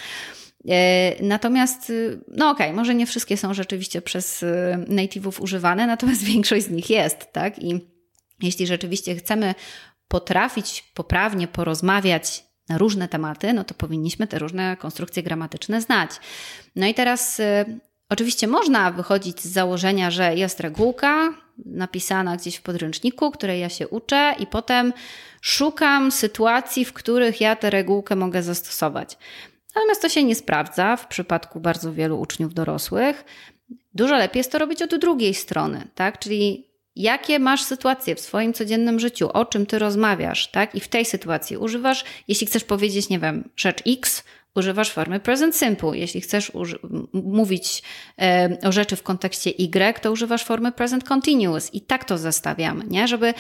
[0.69, 4.47] E, natomiast, y, no okej, okay, może nie wszystkie są rzeczywiście przez y,
[4.88, 7.59] native'ów używane, natomiast większość z nich jest, tak?
[7.59, 7.81] I
[8.43, 9.55] jeśli rzeczywiście chcemy
[10.09, 16.11] potrafić poprawnie porozmawiać różne tematy, no to powinniśmy te różne konstrukcje gramatyczne znać.
[16.77, 17.45] No i teraz y,
[18.09, 21.35] oczywiście można wychodzić z założenia, że jest regułka
[21.67, 24.93] napisana gdzieś w podręczniku, której ja się uczę, i potem
[25.41, 29.19] szukam sytuacji, w których ja tę regułkę mogę zastosować.
[29.75, 33.25] Natomiast to się nie sprawdza w przypadku bardzo wielu uczniów dorosłych.
[33.95, 36.19] Dużo lepiej jest to robić od drugiej strony, tak?
[36.19, 40.74] Czyli Jakie masz sytuacje w swoim codziennym życiu, o czym ty rozmawiasz, tak?
[40.74, 44.24] I w tej sytuacji używasz, jeśli chcesz powiedzieć, nie wiem, rzecz X,
[44.55, 45.98] używasz formy present simple.
[45.98, 46.52] Jeśli chcesz
[47.12, 47.83] mówić
[48.20, 51.74] e, o rzeczy w kontekście Y, to używasz formy present continuous.
[51.74, 53.09] I tak to zestawiamy, nie?
[53.09, 53.35] Żeby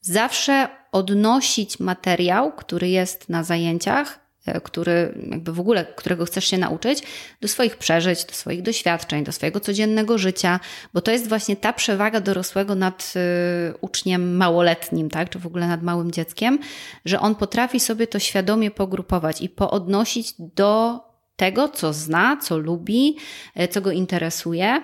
[0.00, 4.21] zawsze odnosić materiał, który jest na zajęciach
[4.62, 7.02] który jakby w ogóle, którego chcesz się nauczyć,
[7.40, 10.60] do swoich przeżyć, do swoich doświadczeń, do swojego codziennego życia,
[10.94, 15.68] bo to jest właśnie ta przewaga dorosłego nad y, uczniem małoletnim, tak, czy w ogóle
[15.68, 16.58] nad małym dzieckiem,
[17.04, 21.00] że on potrafi sobie to świadomie pogrupować i poodnosić do
[21.36, 23.16] tego, co zna, co lubi,
[23.60, 24.82] y, co go interesuje.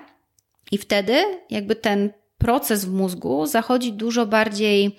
[0.73, 4.99] I wtedy jakby ten proces w mózgu zachodzi dużo bardziej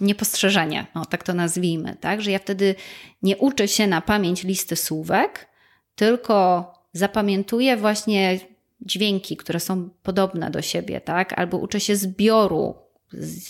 [0.00, 2.22] niepostrzeżenie, no tak to nazwijmy, tak?
[2.22, 2.74] Że ja wtedy
[3.22, 5.48] nie uczę się na pamięć listy słówek,
[5.94, 8.40] tylko zapamiętuję właśnie
[8.80, 11.38] dźwięki, które są podobne do siebie, tak?
[11.38, 12.74] Albo uczę się zbioru,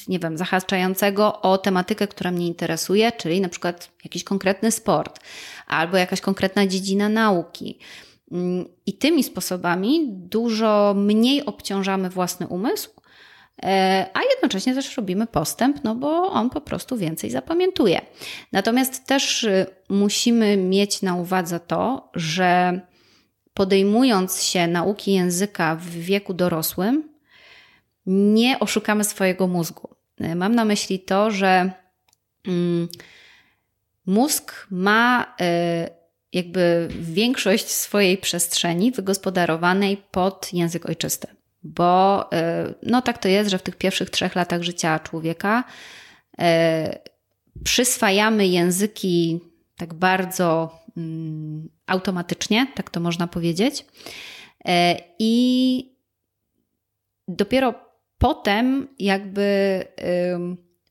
[0.08, 5.20] nie wiem, zahaczającego o tematykę, która mnie interesuje, czyli na przykład jakiś konkretny sport,
[5.66, 7.78] albo jakaś konkretna dziedzina nauki.
[8.32, 12.90] Mm, I tymi sposobami dużo mniej obciążamy własny umysł,
[14.14, 18.00] a jednocześnie też robimy postęp, no bo on po prostu więcej zapamiętuje.
[18.52, 22.80] Natomiast też y, musimy mieć na uwadze to, że
[23.54, 27.12] podejmując się nauki języka w wieku dorosłym,
[28.06, 29.96] nie oszukamy swojego mózgu.
[30.20, 31.72] E, mam na myśli to, że
[32.46, 32.88] mm,
[34.06, 35.90] mózg ma e,
[36.32, 43.58] jakby większość swojej przestrzeni wygospodarowanej pod język ojczysty bo y, no tak to jest, że
[43.58, 45.64] w tych pierwszych trzech latach życia człowieka
[46.40, 46.44] y,
[47.64, 49.40] przyswajamy języki
[49.76, 53.80] tak bardzo mm, automatycznie, tak to można powiedzieć.
[53.80, 54.72] Y,
[55.18, 55.92] I
[57.28, 57.74] dopiero
[58.18, 59.84] potem jakby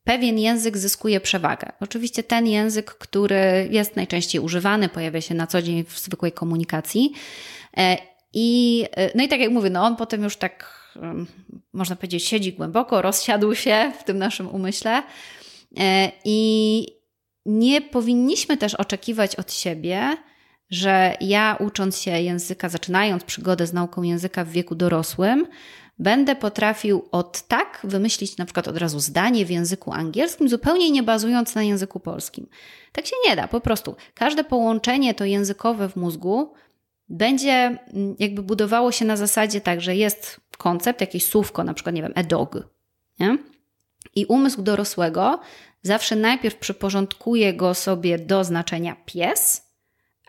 [0.03, 1.71] pewien język zyskuje przewagę.
[1.79, 7.13] Oczywiście ten język, który jest najczęściej używany, pojawia się na co dzień w zwykłej komunikacji
[8.33, 10.81] i, e, no i tak jak mówię, no on potem już tak,
[11.73, 15.03] można powiedzieć, siedzi głęboko, rozsiadł się w tym naszym umyśle.
[15.79, 16.87] E, I
[17.45, 20.17] nie powinniśmy też oczekiwać od siebie,
[20.69, 25.47] że ja ucząc się języka, zaczynając przygodę z nauką języka w wieku dorosłym,
[25.99, 31.03] będę potrafił od tak wymyślić na przykład od razu zdanie w języku angielskim, zupełnie nie
[31.03, 32.47] bazując na języku polskim.
[32.91, 33.95] Tak się nie da, po prostu.
[34.13, 36.53] Każde połączenie to językowe w mózgu
[37.11, 37.51] będzie
[37.93, 42.01] mm, jakby budowało się na zasadzie tak, że jest koncept, jakieś słówko, na przykład, nie
[42.01, 42.57] wiem, a dog,
[43.19, 43.37] nie?
[44.15, 45.39] I umysł dorosłego
[45.81, 49.71] zawsze najpierw przyporządkuje go sobie do znaczenia pies,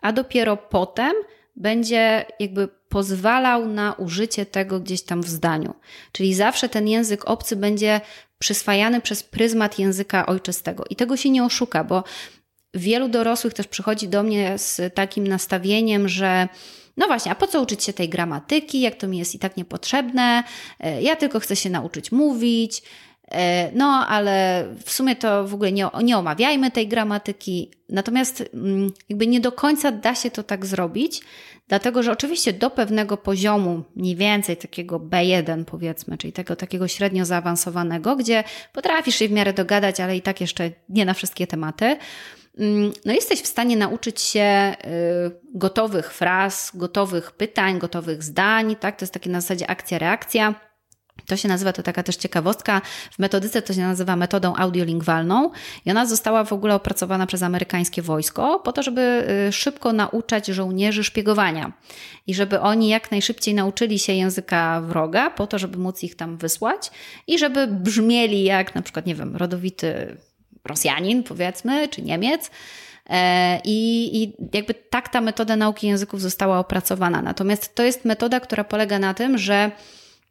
[0.01, 1.13] a dopiero potem
[1.55, 5.73] będzie jakby pozwalał na użycie tego gdzieś tam w zdaniu.
[6.11, 8.01] Czyli zawsze ten język obcy będzie
[8.39, 10.83] przyswajany przez pryzmat języka ojczystego.
[10.89, 12.03] I tego się nie oszuka, bo
[12.73, 16.47] wielu dorosłych też przychodzi do mnie z takim nastawieniem, że
[16.97, 19.57] no właśnie, a po co uczyć się tej gramatyki, jak to mi jest i tak
[19.57, 20.43] niepotrzebne?
[20.79, 22.83] E, ja tylko chcę się nauczyć mówić.
[23.31, 27.71] E, no, ale w sumie to w ogóle nie, nie omawiajmy tej gramatyki.
[27.89, 31.21] Natomiast mm, jakby nie do końca da się to tak zrobić,
[31.67, 37.25] dlatego że oczywiście do pewnego poziomu, mniej więcej takiego B1 powiedzmy, czyli tego takiego średnio
[37.25, 41.97] zaawansowanego, gdzie potrafisz się w miarę dogadać, ale i tak jeszcze nie na wszystkie tematy,
[43.05, 48.97] no jesteś w stanie nauczyć się y, gotowych fraz, gotowych pytań, gotowych zdań, tak?
[48.97, 50.55] To jest takie na zasadzie akcja-reakcja
[51.27, 55.51] to się nazywa, to taka też ciekawostka, w metodyce to się nazywa metodą audiolingwalną
[55.85, 60.47] i ona została w ogóle opracowana przez amerykańskie wojsko po to, żeby y, szybko nauczać
[60.47, 61.73] żołnierzy szpiegowania
[62.27, 66.37] i żeby oni jak najszybciej nauczyli się języka wroga po to, żeby móc ich tam
[66.37, 66.91] wysłać
[67.27, 70.17] i żeby brzmieli jak na przykład, nie wiem, rodowity
[70.65, 72.51] Rosjanin powiedzmy, czy Niemiec,
[73.09, 77.21] e, i, I, jakby tak ta metoda nauki języków została opracowana.
[77.21, 79.71] Natomiast to jest metoda, która polega na tym, że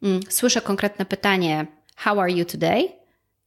[0.03, 1.65] Mm, słyszę konkretne pytanie:
[1.95, 2.89] How are you today?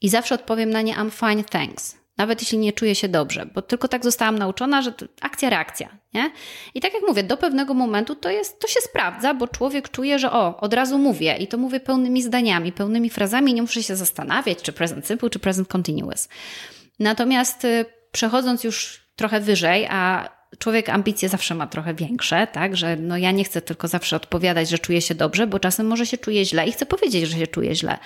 [0.00, 1.96] I zawsze odpowiem na nie: I'm fine, thanks.
[2.16, 5.88] Nawet jeśli nie czuję się dobrze, bo tylko tak zostałam nauczona, że akcja, reakcja.
[6.14, 6.30] Nie?
[6.74, 10.18] I tak jak mówię, do pewnego momentu to, jest, to się sprawdza, bo człowiek czuje,
[10.18, 13.96] że o, od razu mówię i to mówię pełnymi zdaniami, pełnymi frazami, nie muszę się
[13.96, 16.28] zastanawiać, czy present simple, czy present continuous.
[16.98, 20.28] Natomiast y, przechodząc już trochę wyżej, a
[20.58, 24.68] człowiek ambicje zawsze ma trochę większe, tak, że no ja nie chcę tylko zawsze odpowiadać,
[24.68, 27.46] że czuję się dobrze, bo czasem może się czuję źle i chcę powiedzieć, że się
[27.46, 27.98] czuję źle.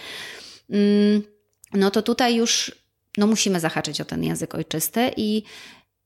[0.70, 1.22] Mm,
[1.74, 2.72] no to tutaj już
[3.18, 5.42] no musimy zahaczyć o ten język ojczysty i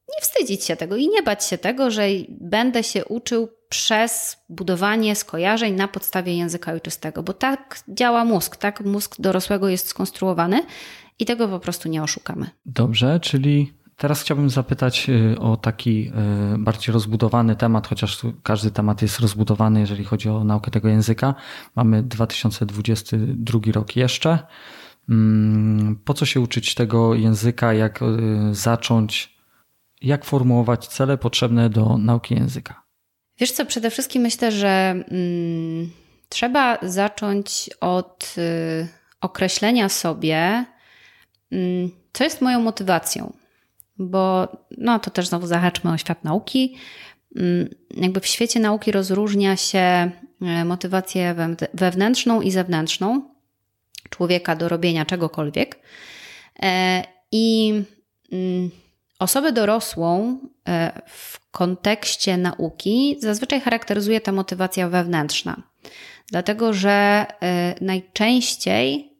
[0.08, 5.16] nie wstydzić się tego i nie bać się tego, że będę się uczył przez budowanie
[5.16, 10.62] skojarzeń na podstawie języka ojczystego, bo tak działa mózg, tak mózg dorosłego jest skonstruowany
[11.18, 12.50] i tego po prostu nie oszukamy.
[12.66, 16.12] Dobrze, czyli Teraz chciałbym zapytać y, o taki
[16.54, 21.34] y, bardziej rozbudowany temat, chociaż każdy temat jest rozbudowany, jeżeli chodzi o naukę tego języka.
[21.76, 24.38] Mamy 2022 rok jeszcze.
[25.08, 29.38] Mm, po co się uczyć tego języka, jak y, zacząć,
[30.02, 32.82] jak formułować cele potrzebne do nauki języka?
[33.38, 35.90] Wiesz co, przede wszystkim myślę, że mm,
[36.28, 38.88] trzeba zacząć od y,
[39.20, 40.64] określenia sobie,
[42.12, 43.32] co jest moją motywacją
[43.98, 46.76] bo no to też znowu zahaczmy o świat nauki.
[47.36, 50.10] Mm, jakby w świecie nauki rozróżnia się e,
[50.64, 51.34] motywację
[51.74, 53.22] wewnętrzną i zewnętrzną
[54.10, 55.78] człowieka do robienia czegokolwiek.
[56.62, 57.72] E, I
[58.32, 58.70] mm,
[59.18, 60.38] osobę dorosłą
[60.68, 65.62] e, w kontekście nauki zazwyczaj charakteryzuje ta motywacja wewnętrzna,
[66.30, 67.26] dlatego że
[67.80, 69.10] najczęściej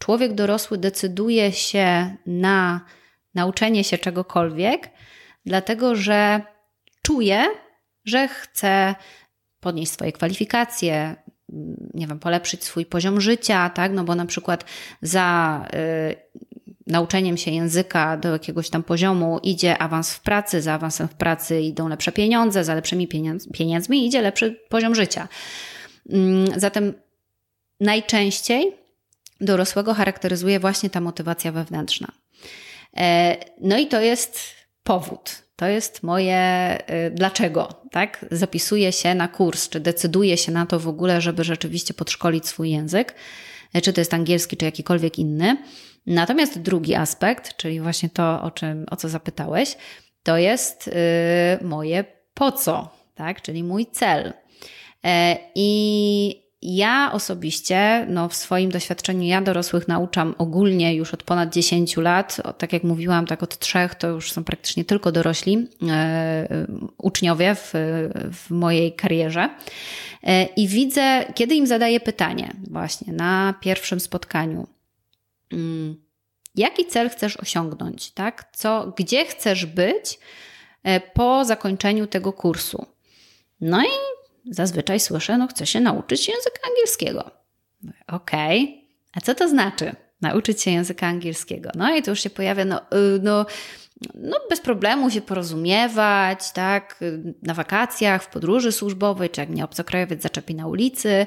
[0.00, 2.80] człowiek dorosły decyduje się na
[3.34, 4.90] nauczenie się czegokolwiek,
[5.46, 6.42] dlatego że
[7.02, 7.44] czuje,
[8.04, 8.94] że chce
[9.60, 11.16] podnieść swoje kwalifikacje,
[11.94, 13.92] nie wiem, polepszyć swój poziom życia, tak?
[13.92, 14.64] No bo na przykład
[15.02, 16.16] za y,
[16.86, 21.60] nauczeniem się języka do jakiegoś tam poziomu idzie awans w pracy, za awansem w pracy
[21.60, 25.28] idą lepsze pieniądze, za lepszymi pieniądz, pieniędzmi idzie lepszy poziom życia.
[26.06, 26.92] Y, zatem
[27.80, 28.79] najczęściej
[29.40, 32.08] dorosłego charakteryzuje właśnie ta motywacja wewnętrzna.
[32.96, 34.40] E, no i to jest
[34.82, 35.42] powód.
[35.56, 38.26] To jest moje e, dlaczego, tak?
[38.30, 42.70] Zapisuję się na kurs, czy decyduję się na to w ogóle, żeby rzeczywiście podszkolić swój
[42.70, 43.14] język,
[43.74, 45.56] e, czy to jest angielski, czy jakikolwiek inny.
[46.06, 49.76] Natomiast drugi aspekt, czyli właśnie to, o, czym, o co zapytałeś,
[50.22, 50.90] to jest
[51.62, 52.04] moje
[52.34, 53.42] po co, tak?
[53.42, 54.32] Czyli mój cel.
[55.54, 61.96] I ja osobiście, no w swoim doświadczeniu, ja dorosłych nauczam ogólnie już od ponad 10
[61.96, 62.36] lat.
[62.58, 66.66] Tak jak mówiłam, tak od trzech to już są praktycznie tylko dorośli e,
[66.98, 67.72] uczniowie w,
[68.32, 69.50] w mojej karierze.
[70.22, 74.66] E, I widzę, kiedy im zadaję pytanie, właśnie na pierwszym spotkaniu.
[75.52, 75.96] Mm,
[76.54, 78.50] jaki cel chcesz osiągnąć, tak?
[78.52, 80.18] Co, gdzie chcesz być?
[80.82, 82.86] e, po zakończeniu tego kursu.
[83.60, 83.88] No i
[84.50, 87.30] zazwyczaj słyszę, no chcę się nauczyć języka angielskiego.
[88.06, 88.96] Okej, okay.
[89.14, 89.96] a co to znaczy?
[90.20, 91.70] Nauczyć się języka angielskiego.
[91.74, 93.46] No i tu już się pojawia, no, y, no,
[94.14, 97.00] no bez problemu się porozumiewać, tak,
[97.42, 101.26] na wakacjach, w podróży służbowej, czy jak mnie obcokrajowiec zaczepi na ulicy.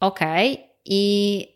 [0.00, 0.66] Okej, okay.
[0.84, 1.46] i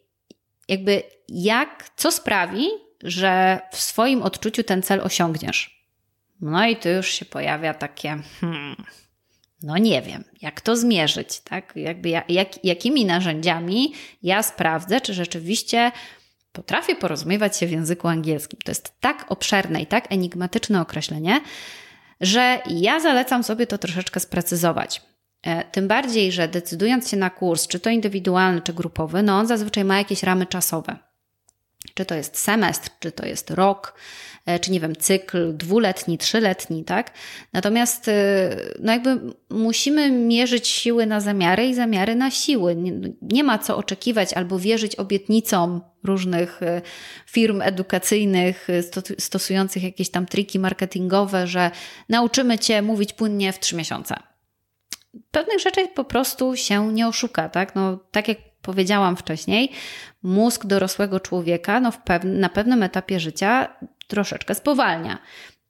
[0.69, 2.69] jakby jak, co sprawi,
[3.03, 5.89] że w swoim odczuciu ten cel osiągniesz?
[6.41, 8.77] No i tu już się pojawia takie, hmm,
[9.63, 11.73] no nie wiem, jak to zmierzyć, tak?
[11.77, 15.93] Jakby jak, jakimi narzędziami ja sprawdzę, czy rzeczywiście
[16.53, 18.59] potrafię porozumiewać się w języku angielskim.
[18.65, 21.41] To jest tak obszerne i tak enigmatyczne określenie,
[22.21, 25.03] że ja zalecam sobie to troszeczkę sprecyzować.
[25.43, 29.47] E, tym bardziej, że decydując się na kurs, czy to indywidualny, czy grupowy, no on
[29.47, 30.97] zazwyczaj ma jakieś ramy czasowe.
[31.95, 33.95] Czy to jest semestr, czy to jest rok,
[34.61, 37.13] czy nie wiem, cykl dwuletni, trzyletni, tak?
[37.53, 39.21] Natomiast e, no jakby
[39.51, 42.77] musimy mierzyć siły na zamiary i zamiary na siły.
[42.77, 42.93] Nie,
[43.23, 46.83] nie ma co oczekiwać albo wierzyć obietnicom różnych e,
[47.27, 48.69] firm edukacyjnych
[49.19, 51.71] stosujących jakieś tam triki marketingowe, że
[52.09, 54.15] nauczymy cię mówić płynnie w trzy miesiące.
[55.31, 57.75] Pewnych rzeczy po prostu się nie oszuka, tak?
[57.75, 59.73] No, tak jak powiedziałam wcześniej,
[60.23, 61.93] mózg dorosłego człowieka no
[62.25, 63.77] na pewnym etapie życia
[64.07, 65.19] troszeczkę spowalnia.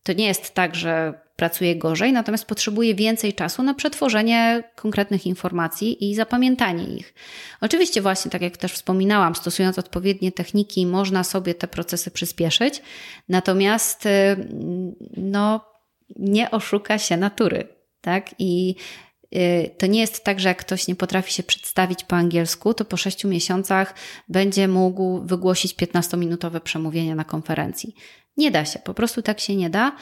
[0.02, 6.10] To nie jest tak, że pracuje gorzej, natomiast potrzebuje więcej czasu na przetworzenie konkretnych informacji
[6.10, 7.14] i zapamiętanie ich.
[7.60, 12.82] Oczywiście, właśnie tak jak też wspominałam, stosując odpowiednie techniki, można sobie te procesy przyspieszyć,
[13.28, 14.10] natomiast y,
[15.16, 15.64] no,
[16.16, 17.68] nie oszuka się natury.
[18.00, 18.34] Tak?
[18.38, 18.76] I
[19.34, 22.84] Y, to nie jest tak, że jak ktoś nie potrafi się przedstawić po angielsku, to
[22.84, 23.94] po sześciu miesiącach
[24.28, 27.94] będzie mógł wygłosić 15-minutowe przemówienie na konferencji.
[28.36, 29.96] Nie da się, po prostu tak się nie da.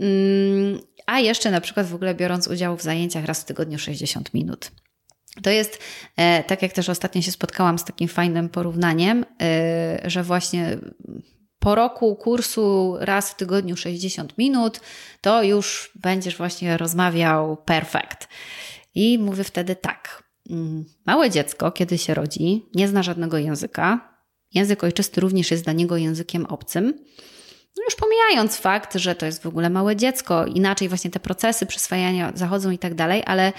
[0.00, 4.34] Mm, a jeszcze na przykład w ogóle biorąc udział w zajęciach raz w tygodniu 60
[4.34, 4.70] minut.
[5.42, 5.78] To jest,
[6.16, 10.78] e, tak jak też ostatnio się spotkałam z takim fajnym porównaniem, e, że właśnie
[11.58, 14.80] po roku kursu raz w tygodniu 60 minut,
[15.20, 18.28] to już będziesz właśnie rozmawiał perfekt.
[18.94, 20.22] I mówię wtedy tak.
[20.50, 24.14] Mm, małe dziecko, kiedy się rodzi, nie zna żadnego języka.
[24.54, 27.04] Język ojczysty również jest dla niego językiem obcym.
[27.76, 31.66] No już pomijając fakt, że to jest w ogóle małe dziecko, inaczej właśnie te procesy
[31.66, 33.52] przyswajania zachodzą i tak dalej, ale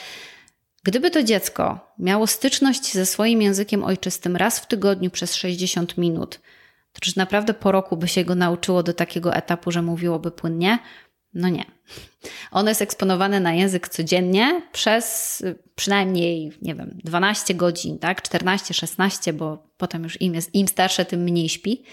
[0.83, 6.39] gdyby to dziecko miało styczność ze swoim językiem ojczystym raz w tygodniu przez 60 minut,
[6.93, 10.79] to czy naprawdę po roku by się go nauczyło do takiego etapu, że mówiłoby płynnie?
[11.33, 11.65] No nie.
[12.51, 15.43] Ono jest eksponowane na język codziennie przez
[15.75, 18.21] przynajmniej, nie wiem, 12 godzin, tak?
[18.21, 21.83] 14, 16, bo potem już im, jest, im starsze, tym mniej śpi.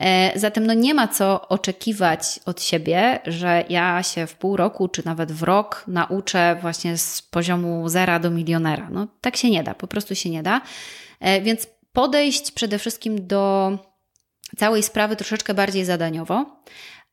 [0.00, 4.88] E, zatem no nie ma co oczekiwać od siebie, że ja się w pół roku
[4.88, 8.88] czy nawet w rok nauczę właśnie z poziomu zera do milionera.
[8.90, 10.60] No tak się nie da, po prostu się nie da.
[11.20, 13.72] E, więc podejść przede wszystkim do
[14.56, 16.62] całej sprawy troszeczkę bardziej zadaniowo,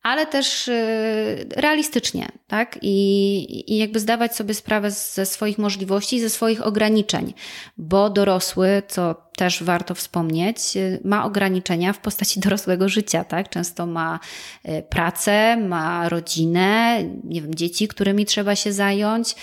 [0.06, 2.80] ale też y, realistycznie, tak?
[2.82, 7.34] I, I jakby zdawać sobie sprawę ze swoich możliwości, ze swoich ograniczeń,
[7.78, 13.50] bo dorosły, co też warto wspomnieć, y, ma ograniczenia w postaci dorosłego życia, tak?
[13.50, 14.20] Często ma
[14.66, 19.36] y, pracę, ma rodzinę, nie wiem, dzieci, którymi trzeba się zająć,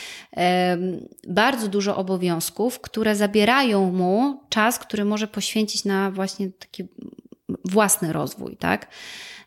[1.28, 6.84] bardzo dużo obowiązków, które zabierają mu czas, który może poświęcić na właśnie taki
[7.64, 8.88] własny rozwój, tak?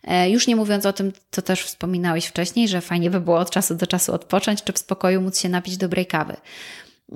[0.06, 3.50] E, już nie mówiąc o tym, co też wspominałeś wcześniej, że fajnie by było od
[3.50, 6.36] czasu do czasu odpocząć, czy w spokoju móc się napić dobrej kawy.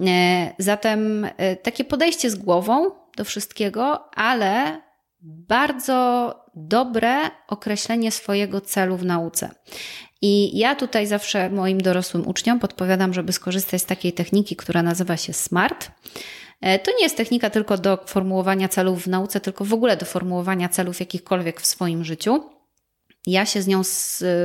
[0.07, 4.81] E, zatem e, takie podejście z głową do wszystkiego, ale
[5.21, 7.17] bardzo dobre
[7.47, 9.49] określenie swojego celu w nauce.
[10.21, 15.17] I ja tutaj zawsze moim dorosłym uczniom podpowiadam, żeby skorzystać z takiej techniki, która nazywa
[15.17, 15.91] się SMART.
[16.83, 20.69] To nie jest technika tylko do formułowania celów w nauce, tylko w ogóle do formułowania
[20.69, 22.43] celów jakichkolwiek w swoim życiu.
[23.27, 23.81] Ja się z nią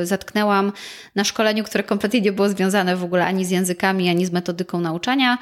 [0.03, 0.73] zetknęłam
[1.15, 4.81] na szkoleniu, które kompletnie nie było związane w ogóle ani z językami, ani z metodyką
[4.81, 5.39] nauczania.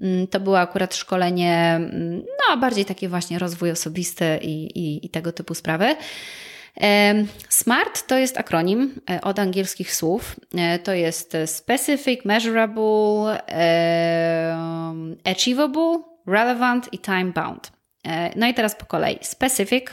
[0.00, 5.10] Mm, to było akurat szkolenie, mm, no bardziej takie właśnie rozwój osobisty i, i, i
[5.10, 5.96] tego typu sprawy.
[7.48, 10.36] SMART to jest akronim e, od angielskich słów.
[10.54, 13.42] E, to jest Specific, Measurable,
[15.24, 17.72] Achievable, Relevant i Time Bound.
[18.06, 19.18] E, no i teraz po kolei.
[19.22, 19.84] Specific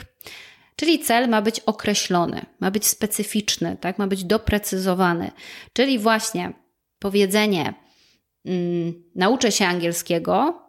[0.82, 3.98] Czyli cel ma być określony, ma być specyficzny, tak?
[3.98, 5.30] ma być doprecyzowany.
[5.72, 6.52] Czyli właśnie
[6.98, 7.74] powiedzenie
[8.44, 10.62] mm, nauczę się angielskiego,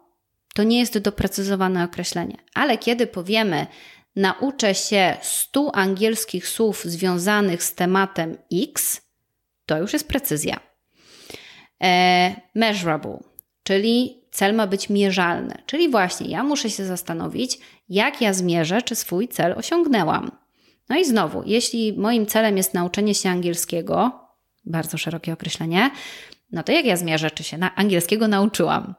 [0.54, 2.36] to nie jest doprecyzowane określenie.
[2.54, 3.66] Ale kiedy powiemy
[4.16, 9.02] nauczę się 100 angielskich słów związanych z tematem X,
[9.66, 10.60] to już jest precyzja.
[11.82, 13.18] E, measurable,
[13.62, 17.58] czyli cel ma być mierzalny, czyli właśnie ja muszę się zastanowić,
[17.88, 20.30] jak ja zmierzę, czy swój cel osiągnęłam.
[20.88, 24.20] No i znowu, jeśli moim celem jest nauczenie się angielskiego,
[24.64, 25.90] bardzo szerokie określenie,
[26.52, 28.94] no to jak ja zmierzę, czy się na angielskiego nauczyłam?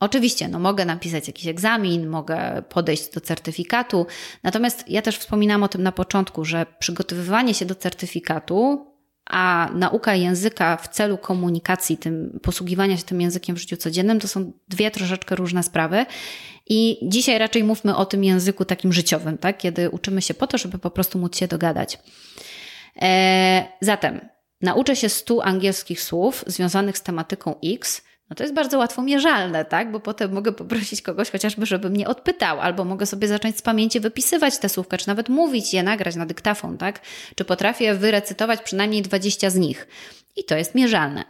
[0.00, 4.06] Oczywiście, no mogę napisać jakiś egzamin, mogę podejść do certyfikatu,
[4.42, 8.86] natomiast ja też wspominam o tym na początku, że przygotowywanie się do certyfikatu,
[9.26, 14.28] a nauka języka w celu komunikacji, tym posługiwania się tym językiem w życiu codziennym, to
[14.28, 16.06] są dwie troszeczkę różne sprawy.
[16.66, 19.58] I dzisiaj raczej mówmy o tym języku takim życiowym, tak?
[19.58, 21.98] kiedy uczymy się po to, żeby po prostu móc się dogadać.
[22.96, 24.28] Eee, zatem
[24.60, 29.64] nauczę się 100 angielskich słów związanych z tematyką X, no to jest bardzo łatwo mierzalne,
[29.64, 29.92] tak?
[29.92, 34.00] Bo potem mogę poprosić kogoś chociażby, żeby mnie odpytał, albo mogę sobie zacząć z pamięci
[34.00, 37.00] wypisywać te słówka, czy nawet mówić je, nagrać na dyktafon, tak?
[37.34, 39.86] Czy potrafię wyrecytować przynajmniej 20 z nich.
[40.36, 41.24] I to jest mierzalne.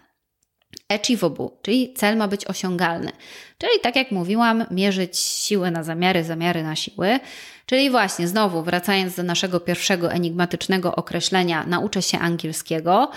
[0.88, 3.12] Achievable, czyli cel ma być osiągalny.
[3.58, 7.20] Czyli tak jak mówiłam, mierzyć siły na zamiary, zamiary na siły.
[7.66, 13.10] Czyli właśnie, znowu wracając do naszego pierwszego enigmatycznego określenia, nauczę się angielskiego.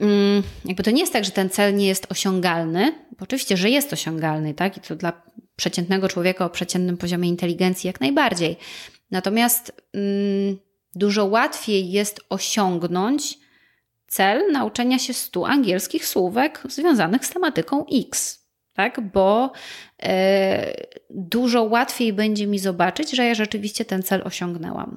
[0.00, 3.70] Mm, jakby to nie jest tak, że ten cel nie jest osiągalny, bo oczywiście, że
[3.70, 4.76] jest osiągalny, tak?
[4.76, 5.22] I to dla
[5.56, 8.56] przeciętnego człowieka o przeciętnym poziomie inteligencji jak najbardziej.
[9.10, 10.58] Natomiast mm,
[10.94, 13.38] dużo łatwiej jest osiągnąć
[14.08, 19.00] cel nauczenia się 100 angielskich słówek związanych z tematyką X, tak?
[19.00, 19.52] Bo
[20.02, 20.74] e,
[21.10, 24.96] dużo łatwiej będzie mi zobaczyć, że ja rzeczywiście ten cel osiągnęłam.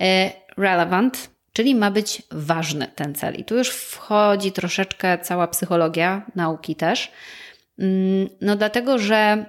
[0.00, 3.34] E, relevant Czyli ma być ważny ten cel.
[3.34, 7.12] I tu już wchodzi troszeczkę cała psychologia nauki też.
[7.78, 9.46] Mm, no dlatego, że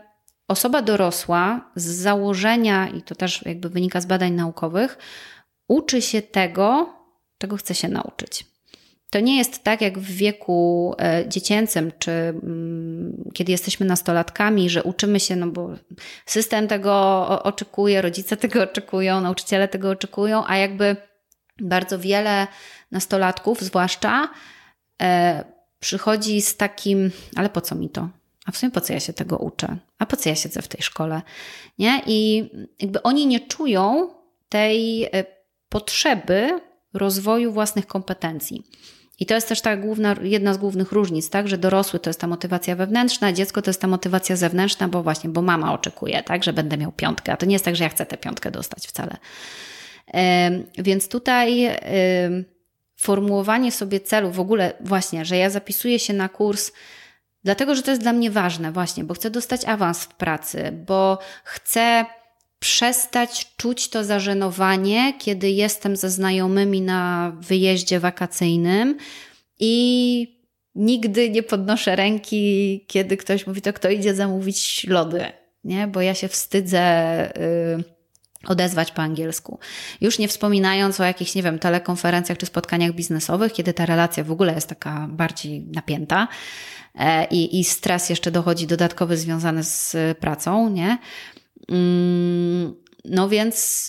[0.48, 4.98] osoba dorosła z założenia, i to też jakby wynika z badań naukowych,
[5.68, 6.94] uczy się tego,
[7.42, 8.46] czego chce się nauczyć.
[9.10, 14.84] To nie jest tak jak w wieku e, dziecięcym, czy mm, kiedy jesteśmy nastolatkami, że
[14.84, 15.70] uczymy się, no bo
[16.26, 16.94] system tego
[17.44, 20.96] oczekuje, rodzice tego oczekują, nauczyciele tego oczekują, a jakby
[21.62, 22.48] bardzo wiele
[22.92, 24.30] nastolatków, zwłaszcza,
[25.02, 25.44] e,
[25.80, 28.10] przychodzi z takim, ale po co mi to?
[28.46, 29.78] A w sumie po co ja się tego uczę?
[30.00, 31.22] A po co ja siedzę w tej szkole?
[31.80, 32.02] Nie?
[32.08, 34.10] I jakby oni nie czują
[34.50, 35.10] tej e,
[35.70, 36.62] potrzeby
[36.94, 38.64] rozwoju własnych kompetencji.
[39.20, 42.20] I to jest też ta główna, jedna z głównych różnic, tak, że dorosły to jest
[42.20, 46.44] ta motywacja wewnętrzna, dziecko to jest ta motywacja zewnętrzna, bo właśnie, bo mama oczekuje, tak,
[46.44, 48.88] że będę miał piątkę, a to nie jest tak, że ja chcę tę piątkę dostać
[48.88, 49.18] wcale.
[50.78, 51.70] Więc tutaj
[52.98, 56.72] formułowanie sobie celu, w ogóle właśnie, że ja zapisuję się na kurs,
[57.44, 61.20] dlatego że to jest dla mnie ważne, właśnie, bo chcę dostać awans w pracy, bo
[61.44, 62.06] chcę
[62.62, 68.98] przestać czuć to zażenowanie, kiedy jestem ze znajomymi na wyjeździe wakacyjnym
[69.60, 70.42] i
[70.76, 75.26] nigdy nie podnoszę ręki, kiedy ktoś mówi, to kto idzie zamówić lody,
[75.64, 75.88] nie?
[75.88, 77.34] Bo ja się wstydzę.
[77.78, 78.02] Yy,
[78.48, 79.60] odezwać po angielsku.
[80.02, 84.32] Już nie wspominając o jakichś, nie wiem, telekonferencjach czy spotkaniach biznesowych, kiedy ta relacja w
[84.32, 86.28] ogóle jest taka bardziej napięta
[86.96, 90.98] e, i, i stres jeszcze dochodzi dodatkowy związany z pracą, nie?
[91.72, 93.88] Mm, no więc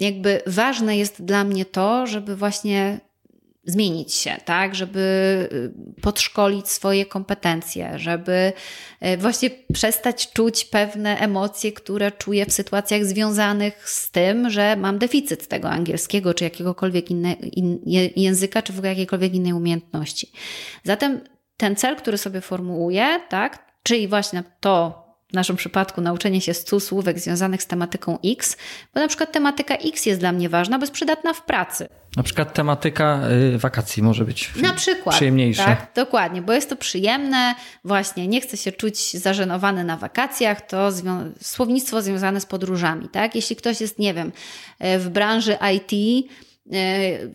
[0.00, 3.00] jakby ważne jest dla mnie to, żeby właśnie
[3.64, 5.00] zmienić się, tak, żeby
[5.98, 8.52] y, podszkolić swoje kompetencje, żeby
[9.06, 14.98] y, właśnie przestać czuć pewne emocje, które czuję w sytuacjach związanych z tym, że mam
[14.98, 17.80] deficyt tego angielskiego, czy jakiegokolwiek innego in,
[18.16, 20.32] języka, czy w ogóle jakiejkolwiek innej umiejętności.
[20.84, 21.20] Zatem
[21.56, 26.80] ten cel, który sobie formułuję, tak, czyli właśnie to, w naszym przypadku nauczenie się 100
[26.80, 28.56] słówek związanych z tematyką X,
[28.94, 31.88] bo na przykład tematyka X jest dla mnie ważna, bo jest przydatna w pracy.
[32.16, 33.20] Na przykład tematyka
[33.54, 35.64] y, wakacji może być na przykład, przyjemniejsza.
[35.64, 37.54] Tak, dokładnie, bo jest to przyjemne,
[37.84, 43.08] właśnie nie chcę się czuć zażenowany na wakacjach, to zwią słownictwo związane z podróżami.
[43.08, 43.34] Tak?
[43.34, 44.32] Jeśli ktoś jest, nie wiem,
[44.84, 46.26] y, w branży IT,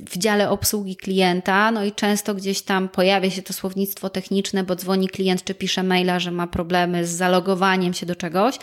[0.09, 4.75] w dziale obsługi klienta, no i często gdzieś tam pojawia się to słownictwo techniczne, bo
[4.75, 8.55] dzwoni klient czy pisze maila, że ma problemy z zalogowaniem się do czegoś,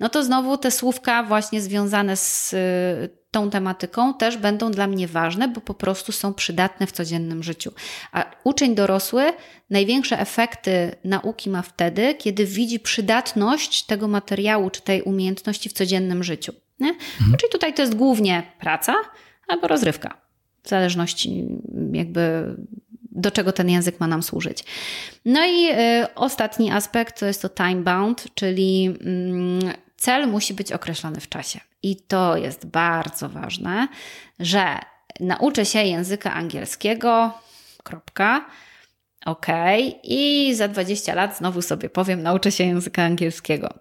[0.00, 5.08] no to znowu te słówka właśnie związane z y, tą tematyką też będą dla mnie
[5.08, 7.72] ważne, bo po prostu są przydatne w codziennym życiu.
[8.12, 9.32] A uczeń dorosły
[9.70, 16.24] największe efekty nauki ma wtedy, kiedy widzi przydatność tego materiału czy tej umiejętności w codziennym
[16.24, 16.52] życiu.
[16.80, 16.88] Nie?
[16.88, 17.36] Mhm.
[17.36, 18.94] Czyli tutaj to jest głównie praca,
[19.50, 20.16] albo rozrywka.
[20.62, 21.46] W zależności
[21.92, 22.54] jakby
[23.10, 24.64] do czego ten język ma nam służyć.
[25.24, 28.94] No i y, ostatni aspekt to jest to time bound, czyli
[29.68, 31.60] y, cel musi być określony w czasie.
[31.82, 33.88] I to jest bardzo ważne,
[34.40, 34.78] że
[35.20, 37.32] nauczę się języka angielskiego
[37.82, 38.46] kropka.
[39.26, 39.46] OK,
[40.02, 43.74] i za 20 lat znowu sobie powiem, nauczę się języka angielskiego.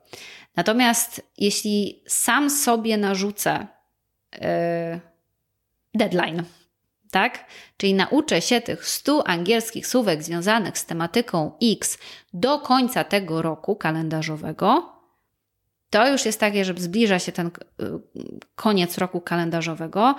[0.55, 3.67] Natomiast jeśli sam sobie narzucę
[4.33, 4.39] yy,
[5.93, 6.43] deadline,
[7.11, 7.45] tak?
[7.77, 11.97] Czyli nauczę się tych 100 angielskich słówek związanych z tematyką X
[12.33, 14.99] do końca tego roku kalendarzowego,
[15.89, 17.51] to już jest takie, że zbliża się ten y,
[18.55, 20.15] koniec roku kalendarzowego.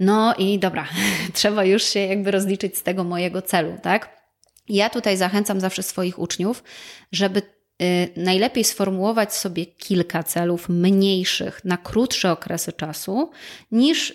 [0.00, 0.88] No i dobra,
[1.34, 4.20] trzeba już się jakby rozliczyć z tego mojego celu, tak?
[4.68, 6.64] Ja tutaj zachęcam zawsze swoich uczniów,
[7.12, 7.42] żeby
[7.82, 13.30] y, najlepiej sformułować sobie kilka celów mniejszych na krótsze okresy czasu,
[13.72, 14.14] niż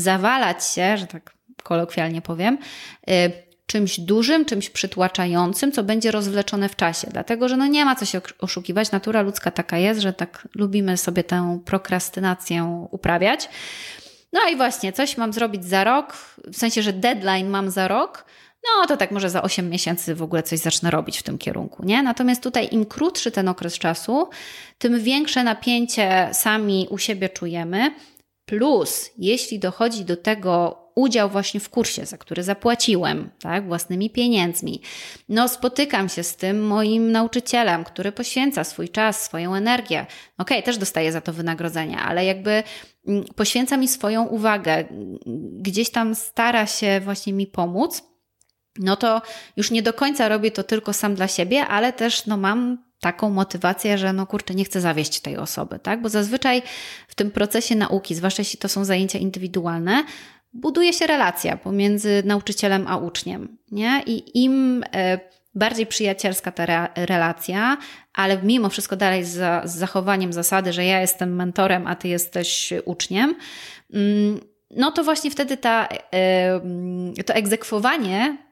[0.00, 2.58] zawalać się, że tak kolokwialnie powiem,
[3.10, 3.32] y,
[3.66, 7.08] czymś dużym, czymś przytłaczającym, co będzie rozwleczone w czasie.
[7.10, 8.92] Dlatego, że no nie ma co się oszukiwać.
[8.92, 13.48] Natura ludzka taka jest, że tak lubimy sobie tę prokrastynację uprawiać.
[14.32, 16.16] No i właśnie, coś mam zrobić za rok,
[16.52, 18.24] w sensie, że deadline mam za rok,
[18.64, 21.84] no to tak może za 8 miesięcy w ogóle coś zacznę robić w tym kierunku,
[21.84, 22.02] nie?
[22.02, 24.28] Natomiast tutaj im krótszy ten okres czasu,
[24.78, 27.90] tym większe napięcie sami u siebie czujemy.
[28.50, 34.80] Plus, jeśli dochodzi do tego udział właśnie w kursie, za który zapłaciłem, tak, własnymi pieniędzmi.
[35.28, 40.00] No, spotykam się z tym moim nauczycielem, który poświęca swój czas, swoją energię.
[40.38, 42.62] Okej, okay, też dostaję za to wynagrodzenie, ale jakby
[43.06, 44.84] mm, poświęca mi swoją uwagę,
[45.60, 48.02] gdzieś tam stara się właśnie mi pomóc.
[48.78, 49.22] No to
[49.56, 53.30] już nie do końca robię to tylko sam dla siebie, ale też no mam taką
[53.30, 56.02] motywację, że no kurczę, nie chcę zawieść tej osoby, tak?
[56.02, 56.62] Bo zazwyczaj
[57.08, 60.04] w tym procesie nauki, zwłaszcza jeśli to są zajęcia indywidualne,
[60.52, 64.02] buduje się relacja pomiędzy nauczycielem a uczniem, nie?
[64.06, 65.20] I im e,
[65.54, 67.76] bardziej przyjacielska ta relacja,
[68.14, 72.72] ale mimo wszystko dalej z, z zachowaniem zasady, że ja jestem mentorem, a ty jesteś
[72.84, 73.34] uczniem,
[73.92, 74.40] mm,
[74.70, 78.49] no to właśnie wtedy ta, e, to egzekwowanie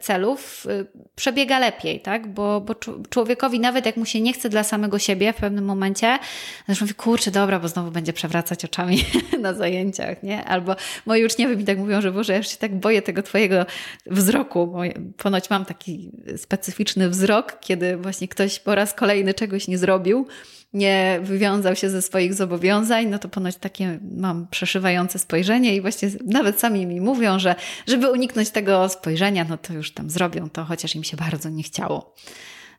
[0.00, 0.84] celów e,
[1.16, 2.26] przebiega lepiej, tak?
[2.26, 2.74] Bo, bo
[3.10, 6.18] człowiekowi nawet jak mu się nie chce dla samego siebie w pewnym momencie,
[6.66, 9.04] zresztą mówi, kurczę, dobra, bo znowu będzie przewracać oczami
[9.40, 10.44] na zajęciach, nie?
[10.44, 13.66] Albo moi uczniowie mi tak mówią, że Boże, ja już się tak boję tego twojego
[14.06, 14.80] wzroku, bo
[15.16, 20.26] ponoć mam taki specyficzny wzrok, kiedy właśnie ktoś po raz kolejny czegoś nie zrobił,
[20.72, 26.10] nie wywiązał się ze swoich zobowiązań, no to ponoć takie mam przeszywające spojrzenie i właśnie
[26.26, 27.54] nawet sami mi mówią, że
[27.86, 31.62] żeby uniknąć tego spojrzenia, no to już tam zrobią to, chociaż im się bardzo nie
[31.62, 32.14] chciało.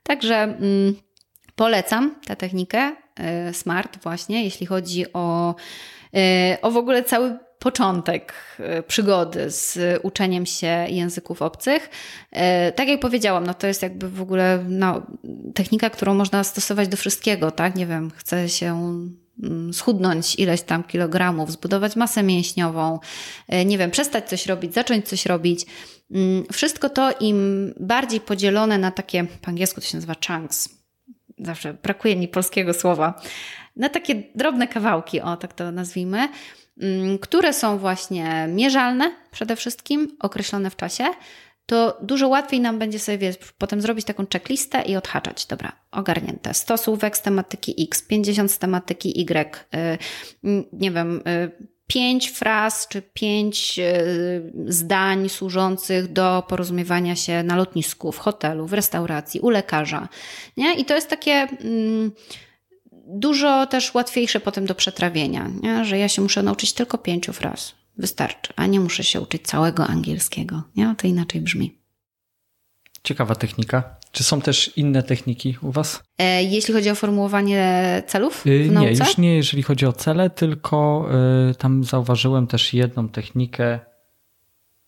[0.03, 0.95] Także mm,
[1.55, 2.91] polecam tę technikę
[3.49, 5.55] y, SMART właśnie, jeśli chodzi o,
[6.15, 11.89] y, o w ogóle cały początek e, przygody z uczeniem się języków obcych.
[12.31, 15.01] E, tak jak powiedziałam, no to jest jakby w ogóle no,
[15.55, 17.75] technika, którą można stosować do wszystkiego, tak?
[17.75, 18.75] Nie wiem, chcę się
[19.43, 22.99] mm, schudnąć ileś tam kilogramów, zbudować masę mięśniową,
[23.47, 25.65] e, nie wiem, przestać coś robić, zacząć coś robić.
[26.11, 30.69] Mm, wszystko to im bardziej podzielone na takie, po angielsku to się nazywa chunks,
[31.37, 33.21] zawsze brakuje mi polskiego słowa,
[33.75, 36.29] na takie drobne kawałki, o tak to nazwijmy,
[37.21, 41.05] które są właśnie mierzalne przede wszystkim, określone w czasie,
[41.69, 45.45] to dużo łatwiej nam będzie sobie potem zrobić taką checklistę i odhaczać.
[45.45, 46.53] Dobra, ogarnięte.
[46.53, 49.97] 100 słówek z tematyki X, 50 z tematyki Y, y,
[50.73, 51.51] nie wiem, y,
[51.87, 53.79] pięć fraz czy pięć
[54.65, 60.07] zdań służących do porozumiewania się na lotnisku, w hotelu, w restauracji, u lekarza.
[60.57, 60.73] Nie?
[60.73, 61.31] I to jest takie.
[61.31, 62.11] Mm,
[63.09, 65.85] dużo też łatwiejsze potem do przetrawienia, nie?
[65.85, 67.75] że ja się muszę nauczyć tylko pięciu fraz.
[67.97, 70.63] Wystarczy, a nie muszę się uczyć całego angielskiego.
[70.75, 70.95] Nie?
[70.97, 71.79] To inaczej brzmi.
[73.03, 73.99] Ciekawa technika.
[74.11, 76.03] Czy są też inne techniki u Was?
[76.17, 78.47] E, jeśli chodzi o formułowanie celów?
[78.47, 81.09] Y, w nie, już nie jeżeli chodzi o cele, tylko
[81.51, 83.79] y, tam zauważyłem też jedną technikę.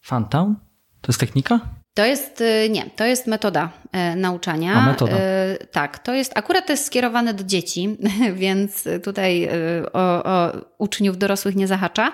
[0.02, 0.56] Fantown?
[1.02, 1.60] To jest technika?
[1.94, 4.74] To jest, y, nie, to jest metoda e, nauczania.
[4.74, 5.18] A metoda.
[5.18, 7.98] E, tak, to jest, akurat to jest skierowane do dzieci,
[8.34, 9.52] więc tutaj e,
[9.94, 12.12] o, o uczniów dorosłych nie zahacza.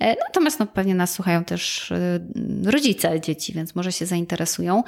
[0.00, 1.92] Natomiast no, pewnie nas słuchają też
[2.64, 4.82] rodzice dzieci, więc może się zainteresują.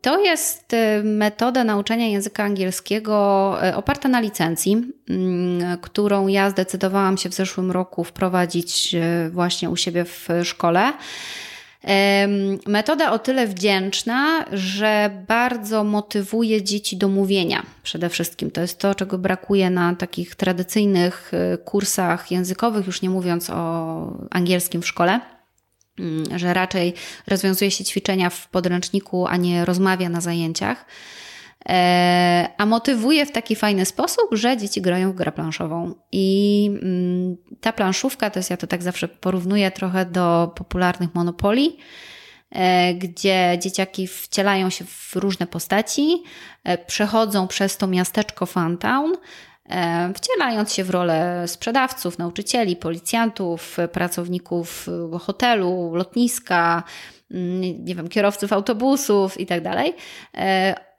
[0.00, 0.72] To jest
[1.04, 8.04] metoda nauczania języka angielskiego oparta na licencji, mm, którą ja zdecydowałam się w zeszłym roku
[8.04, 8.96] wprowadzić
[9.30, 10.92] właśnie u siebie w szkole.
[12.66, 18.50] Metoda o tyle wdzięczna, że bardzo motywuje dzieci do mówienia przede wszystkim.
[18.50, 24.26] To jest to, czego brakuje na takich tradycyjnych e, kursach językowych, już nie mówiąc o
[24.30, 25.20] angielskim w szkole
[25.98, 26.94] mm, że raczej
[27.26, 30.86] rozwiązuje się ćwiczenia w podręczniku, a nie rozmawia na zajęciach.
[31.68, 35.94] E, a motywuje w taki fajny sposób, że dzieci grają w grę planszową.
[36.12, 41.76] I mm, ta planszówka, to jest ja to tak zawsze porównuję trochę do popularnych monopoli.
[42.94, 46.22] gdzie dzieciaki wcielają się w różne postaci,
[46.86, 49.12] przechodzą przez to miasteczko Funtown,
[50.14, 54.86] wcielając się w rolę sprzedawców, nauczycieli, policjantów, pracowników
[55.20, 56.82] hotelu, lotniska,
[57.30, 59.94] mm, nie wiem, kierowców autobusów i tak dalej.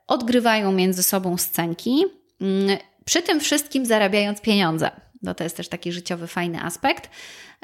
[0.08, 2.04] Odgrywają między sobą scenki,
[2.40, 4.90] mm, przy tym wszystkim zarabiając pieniądze.
[5.22, 7.10] No to jest też taki życiowy, fajny aspekt.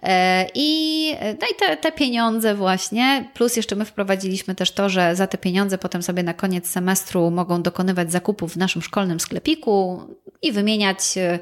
[0.03, 5.17] E, I, no i te, te pieniądze właśnie, plus jeszcze my wprowadziliśmy też to, że
[5.17, 10.01] za te pieniądze potem sobie na koniec semestru mogą dokonywać zakupów w naszym szkolnym sklepiku
[10.43, 11.39] i wymieniać e,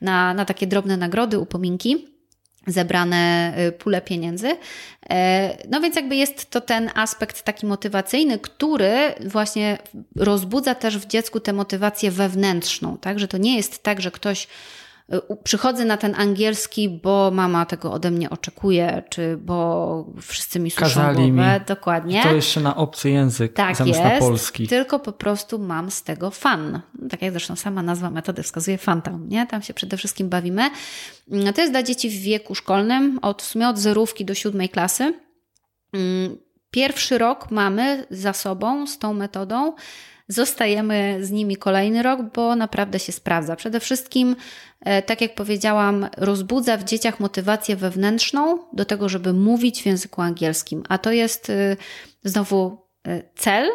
[0.00, 2.13] na, na takie drobne nagrody, upominki
[2.66, 4.56] zebrane e, pule pieniędzy.
[5.70, 9.78] No więc jakby jest to ten aspekt taki motywacyjny, który właśnie
[10.16, 13.18] rozbudza też w dziecku tę motywację wewnętrzną, tak?
[13.18, 14.48] Że to nie jest tak, że ktoś
[15.44, 21.00] przychodzę na ten angielski, bo mama tego ode mnie oczekuje, czy bo wszyscy mi słyszą
[21.00, 21.58] Kazali głowę.
[21.60, 21.66] Mi.
[21.66, 22.22] Dokładnie.
[22.22, 24.68] To jeszcze na obcy język tak zamiast jest, na polski.
[24.68, 26.80] Tylko po prostu mam z tego fan.
[27.10, 29.46] Tak jak zresztą sama nazwa metody wskazuje, fan tam, nie?
[29.46, 30.70] Tam się przede wszystkim bawimy.
[31.54, 35.14] To jest dla dzieci w wieku szkolnym, od, w sumie od zerówki do siódmej klasy.
[35.92, 36.36] Mm,
[36.70, 39.72] pierwszy rok mamy za sobą z tą metodą
[40.28, 43.56] zostajemy z nimi kolejny rok, bo naprawdę się sprawdza.
[43.56, 44.36] Przede wszystkim,
[44.80, 50.22] e, tak jak powiedziałam, rozbudza w dzieciach motywację wewnętrzną do tego, żeby mówić w języku
[50.22, 50.82] angielskim.
[50.88, 51.76] A to jest e,
[52.24, 53.68] znowu e, cel,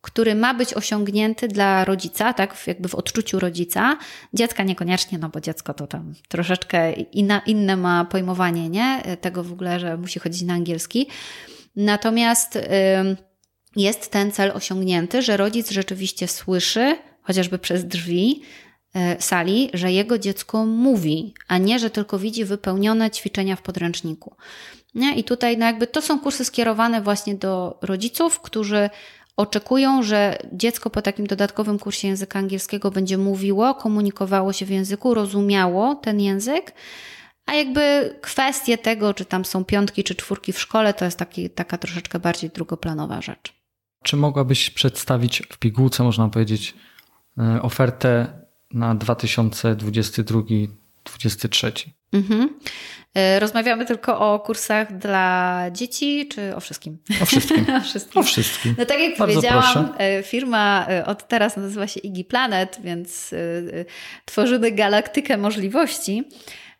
[0.00, 3.98] który ma być osiągnięty dla rodzica, tak, jakby w odczuciu rodzica.
[4.34, 9.02] Dziecka niekoniecznie, no bo dziecko to tam troszeczkę inna, inne ma pojmowanie, nie?
[9.20, 11.08] Tego w ogóle, że musi chodzić na angielski.
[11.76, 12.54] Natomiast.
[12.54, 13.31] Yy,
[13.76, 18.42] jest ten cel osiągnięty, że rodzic rzeczywiście słyszy, chociażby przez drzwi
[18.94, 24.36] e, sali, że jego dziecko mówi, a nie, że tylko widzi wypełnione ćwiczenia w podręczniku.
[24.94, 25.14] Nie?
[25.14, 28.90] I tutaj no jakby to są kursy skierowane właśnie do rodziców, którzy
[29.36, 35.14] oczekują, że dziecko po takim dodatkowym kursie języka angielskiego będzie mówiło, komunikowało się w języku,
[35.14, 36.72] rozumiało ten język.
[37.46, 41.50] A jakby kwestie tego, czy tam są piątki czy czwórki w szkole, to jest taki,
[41.50, 43.61] taka troszeczkę bardziej drugoplanowa rzecz.
[44.02, 46.74] Czy mogłabyś przedstawić w pigułce, można powiedzieć,
[47.38, 48.26] e, ofertę
[48.70, 51.90] na 2022-2023?
[52.12, 52.48] Mhm.
[53.14, 56.98] E, rozmawiamy tylko o kursach dla dzieci, czy o wszystkim?
[57.22, 57.66] O wszystkim.
[57.76, 58.20] o wszystkim.
[58.20, 58.74] O wszystkim.
[58.78, 59.88] No tak jak Bardzo powiedziałam, proszę.
[59.98, 63.34] E, firma od teraz nazywa się Iggy Planet, więc
[64.24, 66.24] tworzymy galaktykę możliwości.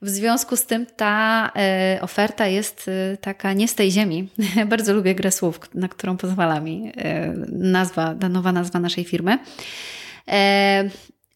[0.03, 4.29] W związku z tym ta e, oferta jest e, taka nie z tej ziemi.
[4.67, 9.39] Bardzo lubię grę słów, na którą pozwala mi e, nazwa, nowa nazwa naszej firmy.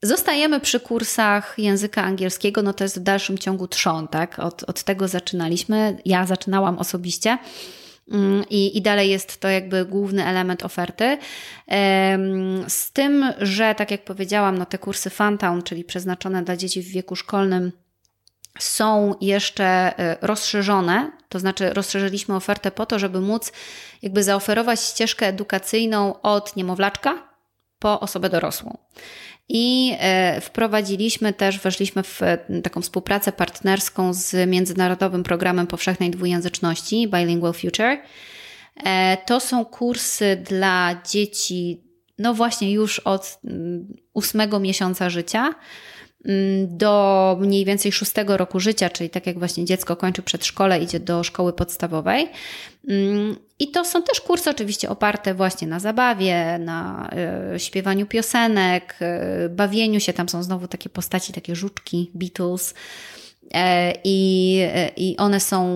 [0.02, 4.38] Zostajemy przy kursach języka angielskiego, no to jest w dalszym ciągu trzon, tak?
[4.38, 5.98] Od, od tego zaczynaliśmy.
[6.04, 7.38] Ja zaczynałam osobiście.
[8.12, 11.18] Mm, I, I dalej jest to jakby główny element oferty.
[12.68, 16.88] Z tym, że tak jak powiedziałam, no te kursy Funtown, czyli przeznaczone dla dzieci w
[16.88, 17.72] wieku szkolnym,
[18.58, 23.52] są jeszcze e, rozszerzone, to znaczy rozszerzyliśmy ofertę po to, żeby móc
[24.02, 27.28] jakby zaoferować ścieżkę edukacyjną od niemowlaczka
[27.78, 28.78] po osobę dorosłą.
[29.48, 37.08] I e, wprowadziliśmy też, weszliśmy w e, taką współpracę partnerską z Międzynarodowym Programem Powszechnej Dwujęzyczności
[37.08, 37.98] Bilingual Future.
[39.26, 41.84] To są kursy dla dzieci,
[42.18, 45.54] no właśnie już od mm, ósmego miesiąca życia,
[46.66, 51.24] do mniej więcej szóstego roku życia, czyli tak jak właśnie dziecko kończy przedszkole, idzie do
[51.24, 52.28] szkoły podstawowej.
[52.88, 57.10] Mm, I to są też kursy oczywiście oparte właśnie na zabawie, na
[57.54, 58.98] y, śpiewaniu piosenek,
[59.46, 60.12] y, bawieniu się.
[60.12, 62.74] Tam są znowu takie postaci, takie żuczki, Beatles.
[63.54, 64.60] E, I,
[64.96, 65.66] I one są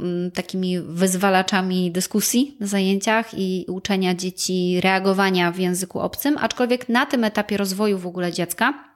[0.00, 7.06] mm, takimi wyzwalaczami dyskusji na zajęciach i uczenia dzieci reagowania w języku obcym, aczkolwiek na
[7.06, 8.87] tym etapie rozwoju w ogóle dziecka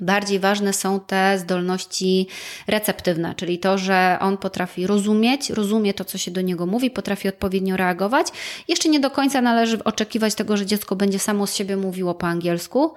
[0.00, 2.26] Bardziej ważne są te zdolności
[2.66, 7.28] receptywne, czyli to, że on potrafi rozumieć, rozumie to, co się do niego mówi, potrafi
[7.28, 8.26] odpowiednio reagować.
[8.68, 12.26] Jeszcze nie do końca należy oczekiwać tego, że dziecko będzie samo z siebie mówiło po
[12.26, 12.94] angielsku,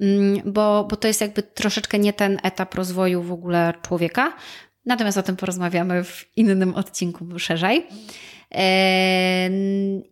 [0.00, 4.32] mm, bo, bo to jest jakby troszeczkę nie ten etap rozwoju w ogóle człowieka.
[4.86, 7.86] Natomiast o tym porozmawiamy w innym odcinku szerzej.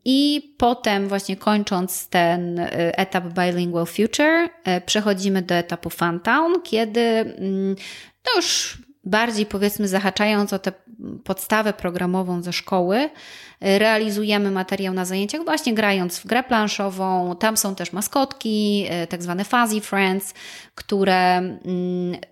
[0.05, 7.01] I potem, właśnie kończąc ten y, etap Bilingual Future, y, przechodzimy do etapu Funtown, kiedy
[7.01, 7.77] mm,
[8.27, 10.73] no już bardziej powiedzmy zahaczając o tę
[11.25, 13.11] podstawę programową ze szkoły,
[13.61, 17.37] realizujemy materiał na zajęciach właśnie grając w grę planszową.
[17.37, 20.35] Tam są też maskotki, e, tak zwane fuzzy friends,
[20.75, 21.61] które mm,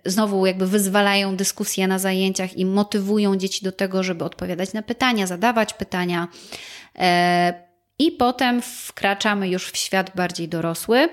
[0.05, 5.27] znowu jakby wyzwalają dyskusje na zajęciach i motywują dzieci do tego, żeby odpowiadać na pytania,
[5.27, 6.27] zadawać pytania.
[6.99, 7.53] E,
[7.99, 11.09] I potem wkraczamy już w świat bardziej dorosły.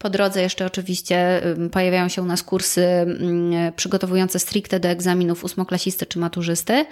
[0.00, 1.42] Po drodze jeszcze oczywiście
[1.72, 3.06] pojawiają się u nas kursy
[3.76, 6.86] przygotowujące stricte do egzaminów ósmoklasisty czy maturzysty.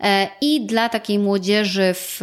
[0.00, 2.20] E, I dla takiej młodzieży w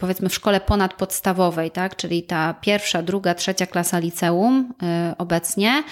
[0.00, 1.96] powiedzmy w szkole ponadpodstawowej, tak?
[1.96, 4.74] czyli ta pierwsza, druga, trzecia klasa liceum
[5.18, 5.82] obecnie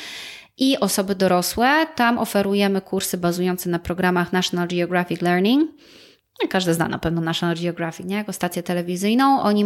[0.59, 1.87] i osoby dorosłe.
[1.95, 5.70] Tam oferujemy kursy bazujące na programach National Geographic Learning.
[6.43, 8.16] No każdy zna na pewno National Geographic, nie?
[8.16, 9.43] jako stację telewizyjną.
[9.43, 9.64] Oni,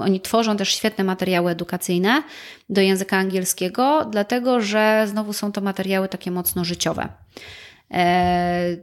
[0.00, 2.22] oni tworzą też świetne materiały edukacyjne
[2.70, 7.08] do języka angielskiego, dlatego że znowu są to materiały takie mocno życiowe.
[7.90, 8.76] E,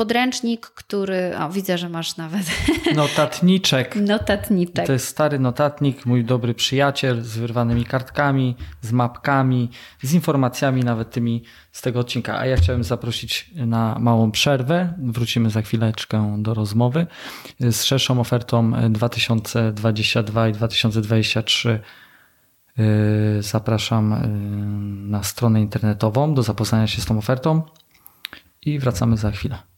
[0.00, 1.38] podręcznik, który.
[1.38, 2.42] O, widzę, że masz nawet.
[2.94, 3.96] Notatniczek.
[3.96, 4.86] Notatniczek.
[4.86, 9.70] To jest stary notatnik, mój dobry przyjaciel z wyrwanymi kartkami, z mapkami,
[10.02, 12.38] z informacjami nawet tymi z tego odcinka.
[12.38, 14.94] A ja chciałem zaprosić na małą przerwę.
[14.98, 17.06] Wrócimy za chwileczkę do rozmowy
[17.60, 21.80] z szerszą ofertą 2022 i 2023.
[22.76, 27.62] Yy, zapraszam yy, na stronę internetową do zapoznania się z tą ofertą
[28.62, 29.69] i wracamy za chwilę.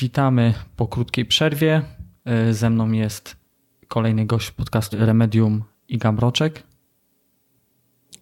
[0.00, 1.82] Witamy po krótkiej przerwie.
[2.24, 3.36] E, ze mną jest
[3.88, 6.62] kolejny gość podcastu Remedium i Gambroczek.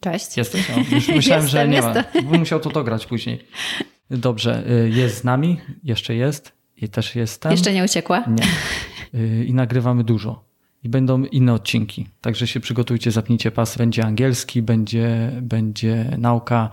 [0.01, 0.37] Cześć.
[0.37, 0.69] Jesteś?
[0.69, 2.05] No, już myślałem, jestem, że nie jestem.
[2.15, 2.31] ma.
[2.31, 3.47] Bym musiał to dograć później.
[4.11, 7.53] Dobrze, e, jest z nami, jeszcze jest i też jestem.
[7.53, 8.25] Jeszcze nie uciekła?
[8.27, 8.47] Nie.
[9.45, 10.46] I nagrywamy dużo
[10.87, 12.07] i będą inne odcinki.
[12.21, 13.77] Także się przygotujcie, zapnijcie pas.
[13.77, 16.71] Będzie angielski, będzie, będzie nauka,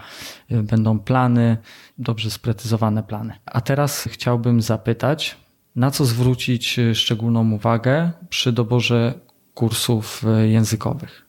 [0.51, 1.57] y, będą plany,
[1.97, 3.33] dobrze sprecyzowane plany.
[3.45, 5.37] A teraz chciałbym zapytać,
[5.75, 9.13] na co zwrócić y, szczególną uwagę przy doborze
[9.53, 11.25] kursów y, językowych?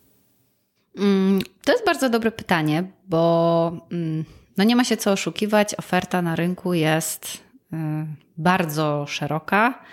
[0.98, 4.24] Mm, to jest bardzo dobre pytanie, bo mm,
[4.56, 5.74] no nie ma się co oszukiwać.
[5.74, 7.44] Oferta na rynku jest
[8.36, 9.84] bardzo szeroka.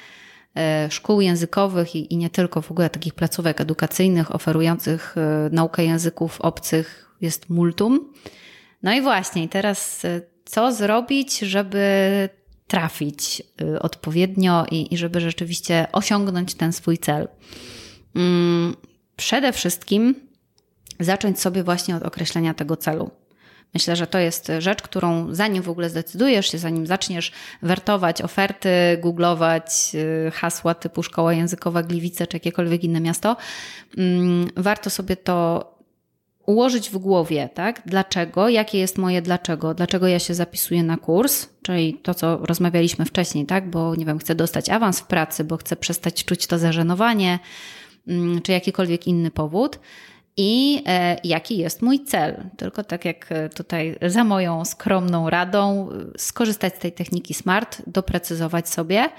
[0.58, 5.86] E, szkół językowych i, i nie tylko w ogóle takich placówek edukacyjnych oferujących e, naukę
[5.86, 8.14] języków obcych jest multum.
[8.84, 12.30] No i właśnie, teraz e, co zrobić, żeby
[12.68, 13.44] trafić
[13.80, 17.28] odpowiednio i, i żeby rzeczywiście osiągnąć ten swój cel?
[18.16, 18.76] Mm,
[19.16, 20.16] przede wszystkim
[21.00, 23.12] zacząć sobie właśnie od określenia tego celu.
[23.74, 28.70] Myślę, że to jest rzecz, którą zanim w ogóle zdecydujesz się, zanim zaczniesz wertować oferty,
[29.02, 29.92] googlować
[30.28, 33.38] y, hasła typu szkoła językowa Gliwice czy jakiekolwiek inne miasto,
[33.98, 35.72] mm, warto sobie to
[36.46, 37.82] ułożyć w głowie, tak?
[37.86, 38.50] Dlaczego?
[38.50, 39.74] Jakie jest moje dlaczego?
[39.74, 41.50] Dlaczego ja się zapisuję na kurs?
[41.62, 43.70] Czyli to, co rozmawialiśmy wcześniej, tak?
[43.70, 47.40] Bo nie wiem, chcę dostać awans w pracy, bo chcę przestać czuć to zażenowanie,
[48.08, 49.80] mm, czy jakikolwiek inny powód
[50.38, 52.50] i e, jaki jest mój cel.
[52.58, 58.70] Tylko tak jak e, tutaj za moją skromną radą, skorzystać z tej techniki SMART, doprecyzować
[58.70, 59.10] sobie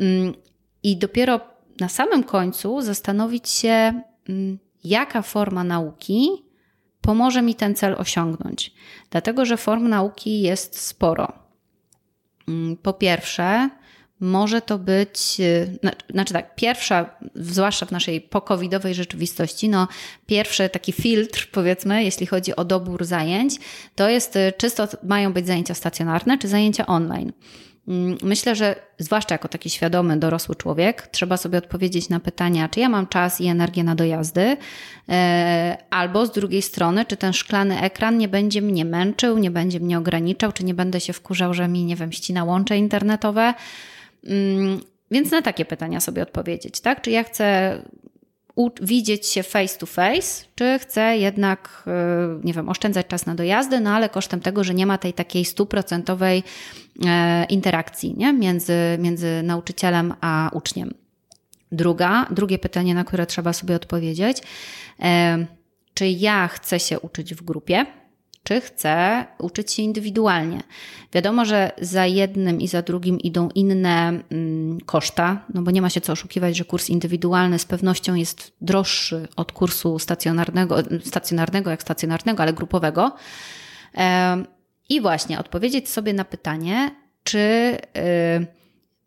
[0.00, 0.34] mm,
[0.82, 1.40] i dopiero
[1.80, 6.28] na samym końcu zastanowić się, mm, jaka forma nauki
[7.00, 8.72] pomoże mi ten cel osiągnąć.
[9.10, 11.32] Dlatego, że form nauki jest sporo.
[12.48, 13.70] Mm, po pierwsze,
[14.20, 15.78] może to być, y,
[16.10, 19.88] znaczy tak, pierwsza, zwłaszcza w naszej pokowidowej rzeczywistości, no
[20.26, 23.54] pierwszy taki filtr, powiedzmy, jeśli chodzi o dobór zajęć,
[23.94, 27.32] to jest y, czysto mają być zajęcia stacjonarne czy zajęcia online.
[27.88, 32.80] Mm, myślę, że zwłaszcza jako taki świadomy, dorosły człowiek, trzeba sobie odpowiedzieć na pytania, czy
[32.80, 34.56] ja mam czas i energię na dojazdy,
[35.08, 39.80] e, albo z drugiej strony, czy ten szklany ekran nie będzie mnie męczył, nie będzie
[39.80, 43.54] mnie ograniczał, czy nie będę się wkurzał, że mi, nie wiem, ścina łącze internetowe.
[44.26, 47.00] Mm, więc na takie pytania sobie odpowiedzieć, tak?
[47.02, 47.78] Czy ja chcę
[48.82, 53.80] widzieć się face to face, czy chcę jednak, y, nie wiem, oszczędzać czas na dojazdy,
[53.80, 56.42] no ale kosztem tego, że nie ma tej takiej stuprocentowej
[57.06, 58.32] e, interakcji nie?
[58.32, 60.94] Między, między nauczycielem a uczniem.
[61.72, 64.38] Druga, drugie pytanie, na które trzeba sobie odpowiedzieć,
[65.00, 65.46] e,
[65.94, 67.86] czy ja chcę się uczyć w grupie,
[68.46, 70.62] czy chce uczyć się indywidualnie.
[71.12, 75.90] Wiadomo, że za jednym i za drugim idą inne mm, koszta, no bo nie ma
[75.90, 81.82] się co oszukiwać, że kurs indywidualny z pewnością jest droższy od kursu stacjonarnego, stacjonarnego jak
[81.82, 83.12] stacjonarnego, ale grupowego.
[84.88, 86.90] I właśnie odpowiedzieć sobie na pytanie,
[87.24, 87.38] czy
[87.96, 88.46] y,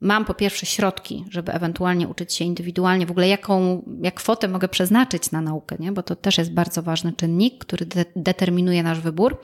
[0.02, 4.68] mam po pierwsze środki, żeby ewentualnie uczyć się indywidualnie, w ogóle jaką, jak kwotę mogę
[4.68, 5.92] przeznaczyć na naukę, nie?
[5.92, 9.38] bo to też jest bardzo ważny czynnik, który de determinuje nasz wybór.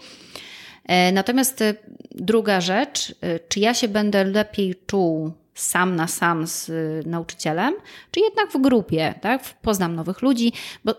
[0.86, 1.74] E, natomiast e,
[2.12, 6.72] druga rzecz, e, czy ja się będę lepiej czuł sam na sam z
[7.08, 7.74] nauczycielem,
[8.12, 9.44] czy jednak w grupie, tak?
[9.62, 10.54] Poznam nowych ludzi,
[10.86, 10.94] bo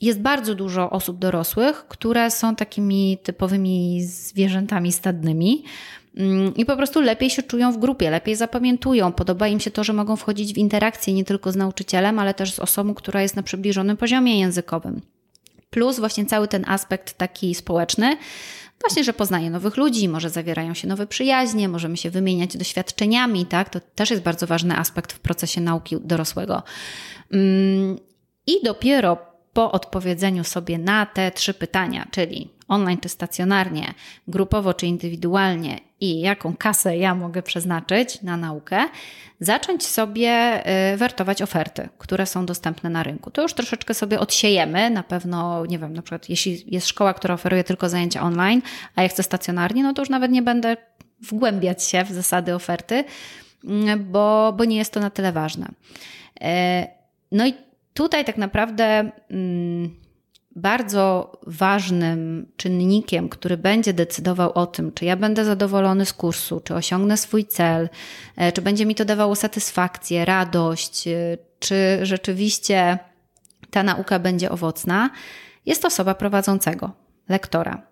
[0.00, 5.64] jest bardzo dużo osób dorosłych, które są takimi typowymi zwierzętami stadnymi,
[6.56, 9.12] i po prostu lepiej się czują w grupie, lepiej zapamiętują.
[9.12, 12.52] Podoba im się to, że mogą wchodzić w interakcję nie tylko z nauczycielem, ale też
[12.52, 15.00] z osobą, która jest na przybliżonym poziomie językowym.
[15.70, 18.16] Plus właśnie cały ten aspekt taki społeczny,
[18.80, 23.70] właśnie, że poznaje nowych ludzi, może zawierają się nowe przyjaźnie, możemy się wymieniać doświadczeniami, tak?
[23.70, 26.62] To też jest bardzo ważny aspekt w procesie nauki dorosłego.
[27.32, 27.98] Mm,
[28.46, 33.94] I dopiero po odpowiedzeniu sobie na te trzy pytania, czyli online czy stacjonarnie,
[34.28, 38.84] grupowo czy indywidualnie i jaką kasę ja mogę przeznaczyć na naukę,
[39.40, 43.30] zacząć sobie y, wertować oferty, które są dostępne na rynku.
[43.30, 47.34] To już troszeczkę sobie odsiejemy, na pewno, nie wiem, na przykład jeśli jest szkoła, która
[47.34, 48.62] oferuje tylko zajęcia online,
[48.96, 50.76] a ja chcę stacjonarnie, no to już nawet nie będę
[51.20, 53.04] wgłębiać się w zasady oferty,
[53.64, 55.68] mm, bo, bo nie jest to na tyle ważne.
[56.40, 56.86] E,
[57.32, 57.54] no i
[57.94, 60.00] tutaj tak naprawdę mm,
[60.56, 66.74] bardzo ważnym czynnikiem, który będzie decydował o tym, czy ja będę zadowolony z kursu, czy
[66.74, 67.88] osiągnę swój cel,
[68.36, 72.98] e, czy będzie mi to dawało satysfakcję, radość, e, czy rzeczywiście
[73.70, 75.10] ta nauka będzie owocna,
[75.66, 76.90] jest osoba prowadzącego,
[77.28, 77.82] lektora.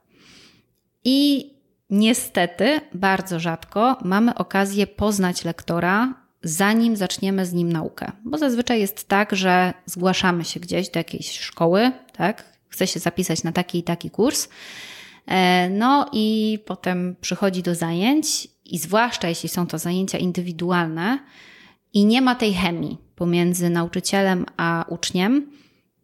[1.04, 1.50] I
[1.90, 8.12] niestety bardzo rzadko mamy okazję poznać lektora zanim zaczniemy z nim naukę.
[8.24, 12.58] Bo zazwyczaj jest tak, że zgłaszamy się gdzieś do jakiejś szkoły, tak?
[12.68, 14.48] Chce się zapisać na taki i taki kurs.
[15.26, 21.18] E, no i potem przychodzi do zajęć, i zwłaszcza jeśli są to zajęcia indywidualne
[21.92, 25.52] i nie ma tej chemii pomiędzy nauczycielem a uczniem,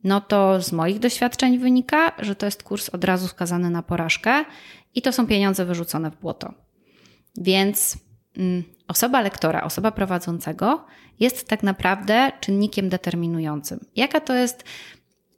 [0.05, 4.45] no to z moich doświadczeń wynika, że to jest kurs od razu skazany na porażkę
[4.95, 6.55] i to są pieniądze wyrzucone w błoto.
[7.37, 7.99] Więc
[8.37, 10.85] mm, osoba lektora, osoba prowadzącego
[11.21, 13.81] jest tak naprawdę czynnikiem determinującym.
[13.97, 14.65] Jaka to jest,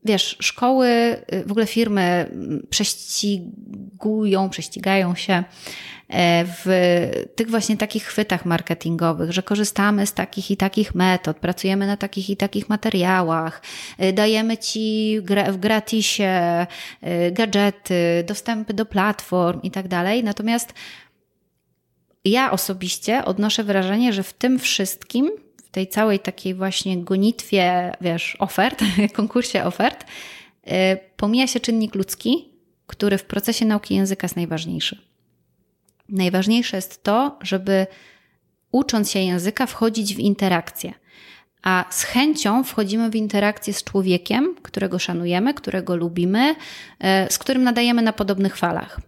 [0.04, 0.88] wiesz, szkoły,
[1.34, 5.44] y, w ogóle firmy mm, prześcigują, prześcigają się
[6.08, 6.66] e, w
[7.36, 12.30] tych właśnie takich chwytach marketingowych, że korzystamy z takich i takich metod, pracujemy na takich
[12.30, 13.62] i takich materiałach,
[14.02, 15.18] y, dajemy ci
[15.48, 16.66] w gratisie
[17.02, 20.24] y, gadżety, dostępy do platform i tak dalej.
[20.24, 20.74] Natomiast
[22.30, 25.30] ja osobiście odnoszę wrażenie, że w tym wszystkim,
[25.64, 28.84] w tej całej takiej właśnie gonitwie, wiesz, ofert,
[29.16, 30.04] konkursie ofert,
[30.66, 30.70] y,
[31.16, 32.48] pomija się czynnik ludzki,
[32.86, 34.98] który w procesie nauki języka jest najważniejszy.
[36.08, 37.86] Najważniejsze jest to, żeby
[38.72, 40.94] ucząc się języka, wchodzić w interakcję.
[41.62, 47.62] A z chęcią wchodzimy w interakcję z człowiekiem, którego szanujemy, którego lubimy, y, z którym
[47.62, 49.00] nadajemy na podobnych falach.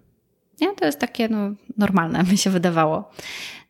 [0.61, 0.75] Nie?
[0.75, 3.11] To jest takie no, normalne, mi się wydawało.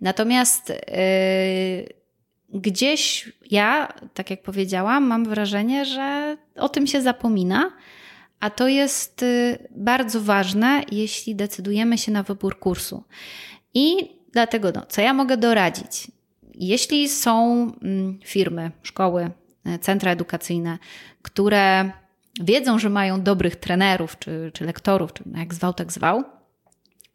[0.01, 7.73] Natomiast yy, gdzieś ja, tak jak powiedziałam, mam wrażenie, że o tym się zapomina,
[8.41, 13.05] a to jest yy, bardzo ważne, jeśli decydujemy się na wybór kursu.
[13.75, 13.97] I
[14.33, 16.11] dlatego, no, co ja mogę doradzić?
[16.55, 19.31] Jeśli są mm, firmy, szkoły,
[19.67, 20.79] y, centra edukacyjne,
[21.23, 21.91] które
[22.41, 26.25] wiedzą, że mają dobrych trenerów czy, czy lektorów, czy jak zwał, tak zwał,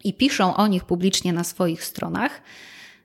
[0.04, 2.42] i piszą o nich publicznie na swoich stronach,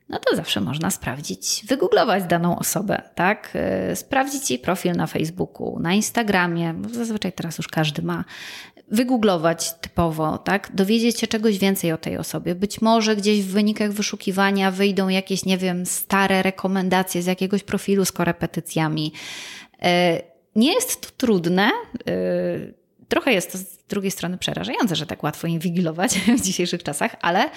[0.09, 3.51] no to zawsze można sprawdzić, wygooglować daną osobę, tak?
[3.55, 8.25] E, sprawdzić jej profil na Facebooku, na Instagramie, bo zazwyczaj teraz już każdy ma.
[8.91, 10.71] Wygooglować typowo, tak?
[10.75, 12.55] Dowiedzieć się czegoś więcej o tej osobie.
[12.55, 18.05] Być może gdzieś w wynikach wyszukiwania wyjdą jakieś, nie wiem, stare rekomendacje z jakiegoś profilu
[18.05, 19.13] z korepetycjami.
[19.83, 20.23] E,
[20.57, 21.71] nie jest to trudne.
[23.09, 27.17] E, Trochę jest to z drugiej strony przerażające, że tak łatwo inwigilować w dzisiejszych czasach,
[27.21, 27.51] ale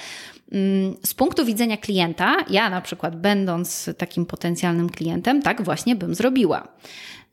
[0.52, 6.16] mm, z punktu widzenia klienta, ja na przykład będąc takim potencjalnym klientem, tak właśnie bym
[6.16, 6.68] zrobiła.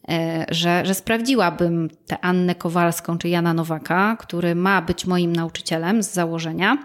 [0.08, 6.02] E, że, że sprawdziłabym tę Annę Kowalską czy Jana Nowaka, który ma być moim nauczycielem
[6.02, 6.78] z założenia,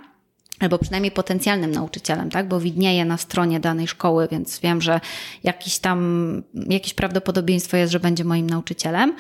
[0.60, 2.48] albo przynajmniej potencjalnym nauczycielem, tak?
[2.48, 5.00] Bo widnieje na stronie danej szkoły, więc wiem, że
[5.44, 9.16] jakiś tam, jakieś prawdopodobieństwo jest, że będzie moim nauczycielem.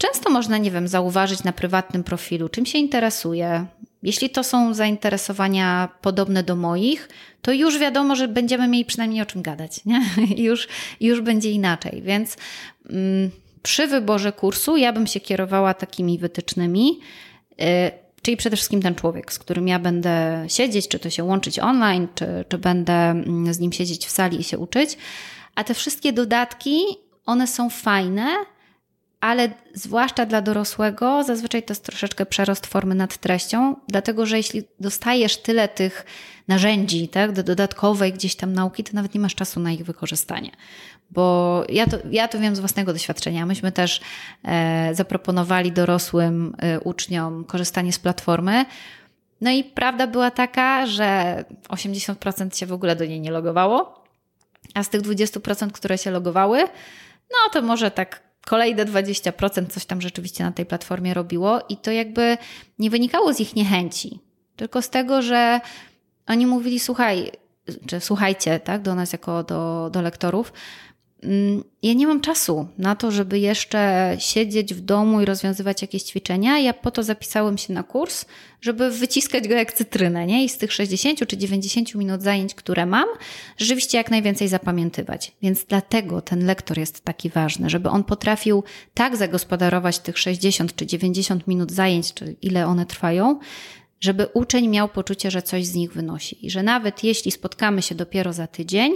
[0.00, 3.66] Często można, nie wiem, zauważyć na prywatnym profilu, czym się interesuje.
[4.02, 7.08] Jeśli to są zainteresowania podobne do moich,
[7.42, 10.02] to już wiadomo, że będziemy mieli przynajmniej o czym gadać, nie?
[10.48, 10.68] już,
[11.00, 12.02] już będzie inaczej.
[12.02, 12.36] Więc
[12.90, 13.30] mm,
[13.62, 17.00] przy wyborze kursu ja bym się kierowała takimi wytycznymi.
[17.60, 17.64] Y,
[18.22, 22.08] Czyli przede wszystkim ten człowiek, z którym ja będę siedzieć, czy to się łączyć online,
[22.14, 24.96] czy, czy będę mm, z nim siedzieć w sali i się uczyć.
[25.54, 26.82] A te wszystkie dodatki,
[27.26, 28.36] one są fajne,
[29.20, 34.62] ale zwłaszcza dla dorosłego, zazwyczaj to jest troszeczkę przerost formy nad treścią, dlatego że jeśli
[34.80, 36.06] dostajesz tyle tych
[36.48, 40.50] narzędzi tak, do dodatkowej gdzieś tam nauki, to nawet nie masz czasu na ich wykorzystanie.
[41.10, 43.46] Bo ja to, ja to wiem z własnego doświadczenia.
[43.46, 44.00] Myśmy też
[44.44, 48.64] e, zaproponowali dorosłym e, uczniom korzystanie z platformy.
[49.40, 54.04] No i prawda była taka, że 80% się w ogóle do niej nie logowało,
[54.74, 56.58] a z tych 20%, które się logowały,
[57.30, 61.90] no to może tak kolejne 20% coś tam rzeczywiście na tej platformie robiło i to
[61.90, 62.38] jakby
[62.78, 64.20] nie wynikało z ich niechęci,
[64.56, 65.60] tylko z tego, że
[66.26, 67.30] oni mówili, słuchaj,
[67.86, 70.52] czy słuchajcie, tak, do nas jako do, do lektorów,
[71.82, 76.58] ja nie mam czasu na to, żeby jeszcze siedzieć w domu i rozwiązywać jakieś ćwiczenia.
[76.58, 78.24] Ja po to zapisałem się na kurs,
[78.60, 80.44] żeby wyciskać go jak cytrynę, nie?
[80.44, 83.08] I z tych 60 czy 90 minut zajęć, które mam,
[83.58, 85.32] rzeczywiście jak najwięcej zapamiętywać.
[85.42, 88.64] Więc dlatego ten lektor jest taki ważny, żeby on potrafił
[88.94, 93.38] tak zagospodarować tych 60 czy 90 minut zajęć, czy ile one trwają,
[94.00, 96.46] żeby uczeń miał poczucie, że coś z nich wynosi.
[96.46, 98.92] I że nawet jeśli spotkamy się dopiero za tydzień,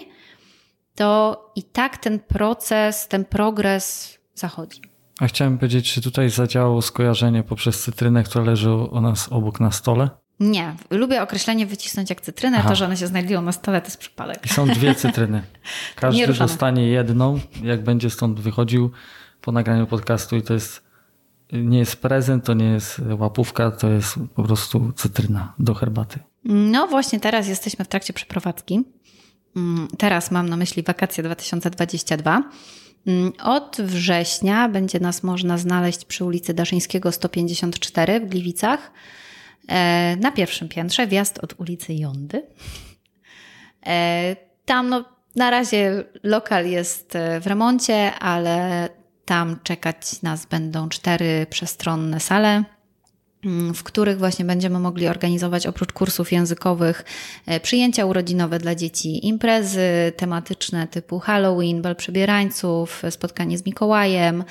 [0.95, 4.83] to i tak ten proces, ten progres zachodzi.
[5.21, 9.71] A chciałem powiedzieć, czy tutaj zadziałało skojarzenie poprzez cytrynę, która leży u nas obok na
[9.71, 10.11] stole?
[10.41, 12.69] Nie, lubię określenie wycisnąć jak cytrynę, Aha.
[12.69, 14.47] to, że one się znajdują na stole, to jest przypadek.
[14.47, 15.43] I są dwie cytryny.
[15.97, 18.91] Każdy dostanie jedną, jak będzie stąd wychodził
[19.41, 20.85] po nagraniu podcastu i to jest
[21.53, 26.19] nie jest prezent, to nie jest łapówka, to jest po prostu cytryna do herbaty.
[26.45, 28.85] No właśnie teraz jesteśmy w trakcie przeprowadzki
[29.99, 32.43] teraz mam na myśli wakacje 2022.
[33.07, 38.93] Mm, od września będzie nas można znaleźć przy ulicy Daszyńskiego 154 w Gliwicach.
[39.69, 42.43] E, na pierwszym piętrze, wjazd od ulicy Jądy.
[43.87, 45.05] E, tam no,
[45.37, 48.89] na razie lokal jest e, w remoncie, ale
[49.25, 52.65] tam czekać nas będą cztery przestronne sale
[53.75, 57.05] w których właśnie będziemy mogli organizować oprócz kursów językowych
[57.47, 64.45] e, przyjęcia urodzinowe dla dzieci, imprezy tematyczne typu Halloween, bal przebierańców, spotkanie z Mikołajem.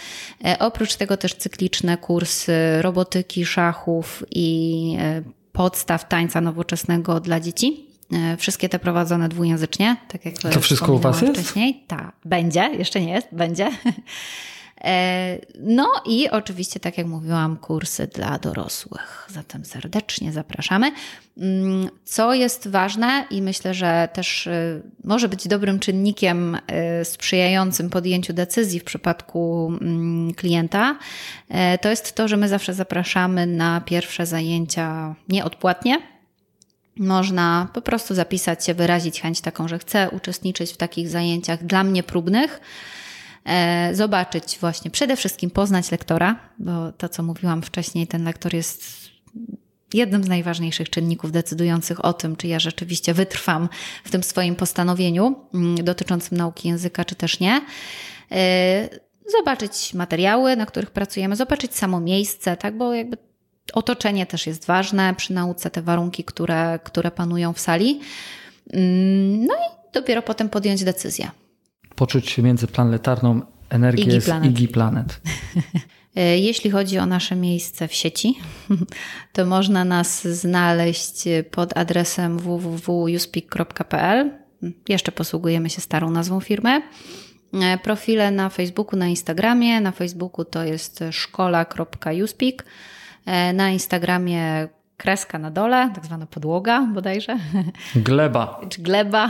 [0.45, 5.21] E, oprócz tego też cykliczne kursy robotyki, szachów i e,
[5.51, 7.85] podstaw tańca nowoczesnego dla dzieci.
[8.37, 11.33] Wszystkie te prowadzone dwujęzycznie, tak jak to wszystko u Was jest?
[11.33, 11.83] wcześniej.
[11.87, 13.71] Tak, będzie, jeszcze nie jest, będzie.
[14.83, 19.27] E, no i oczywiście, tak jak mówiłam, kursy dla dorosłych.
[19.29, 20.91] Zatem serdecznie zapraszamy.
[21.37, 26.55] Mm, co jest ważne i myślę, że też y, może być dobrym czynnikiem
[27.01, 30.97] y, sprzyjającym podjęciu decyzji w przypadku mm, klienta,
[31.49, 35.97] e, to jest to, że my zawsze zapraszamy na pierwsze zajęcia nieodpłatnie.
[36.97, 41.83] Można po prostu zapisać się, wyrazić chęć taką, że chcę uczestniczyć w takich zajęciach dla
[41.83, 42.61] mnie próbnych
[43.93, 49.03] zobaczyć właśnie, przede wszystkim poznać lektora, bo to, co mówiłam wcześniej, ten lektor jest
[49.93, 53.69] jednym z najważniejszych czynników decydujących o tym, czy ja rzeczywiście wytrwam
[54.03, 57.61] w tym swoim postanowieniu mm, dotyczącym nauki języka, czy też nie.
[58.31, 58.89] E,
[59.37, 63.17] zobaczyć materiały, na których pracujemy, zobaczyć samo miejsce, tak, bo jakby
[63.73, 67.99] otoczenie też jest ważne przy nauce, te warunki, które, które panują w sali.
[68.73, 71.31] Mm, no i dopiero potem podjąć decyzję
[71.95, 74.21] poczuć międzyplanetarną energię Iggy
[74.67, 75.21] z Planet.
[76.15, 78.35] E, jeśli chodzi o nasze miejsce w sieci,
[79.33, 84.31] to można nas znaleźć pod adresem www.uspeak.pl.
[84.89, 86.81] Jeszcze posługujemy się starą nazwą firmy.
[87.83, 89.81] Profile na Facebooku, na Instagramie.
[89.81, 92.65] Na Facebooku to jest szkola.uspeak.
[93.25, 94.67] E, na Instagramie
[94.97, 97.37] kreska na dole, tak zwana podłoga bodajże.
[97.95, 98.61] Gleba.
[98.69, 99.29] Czy gleba,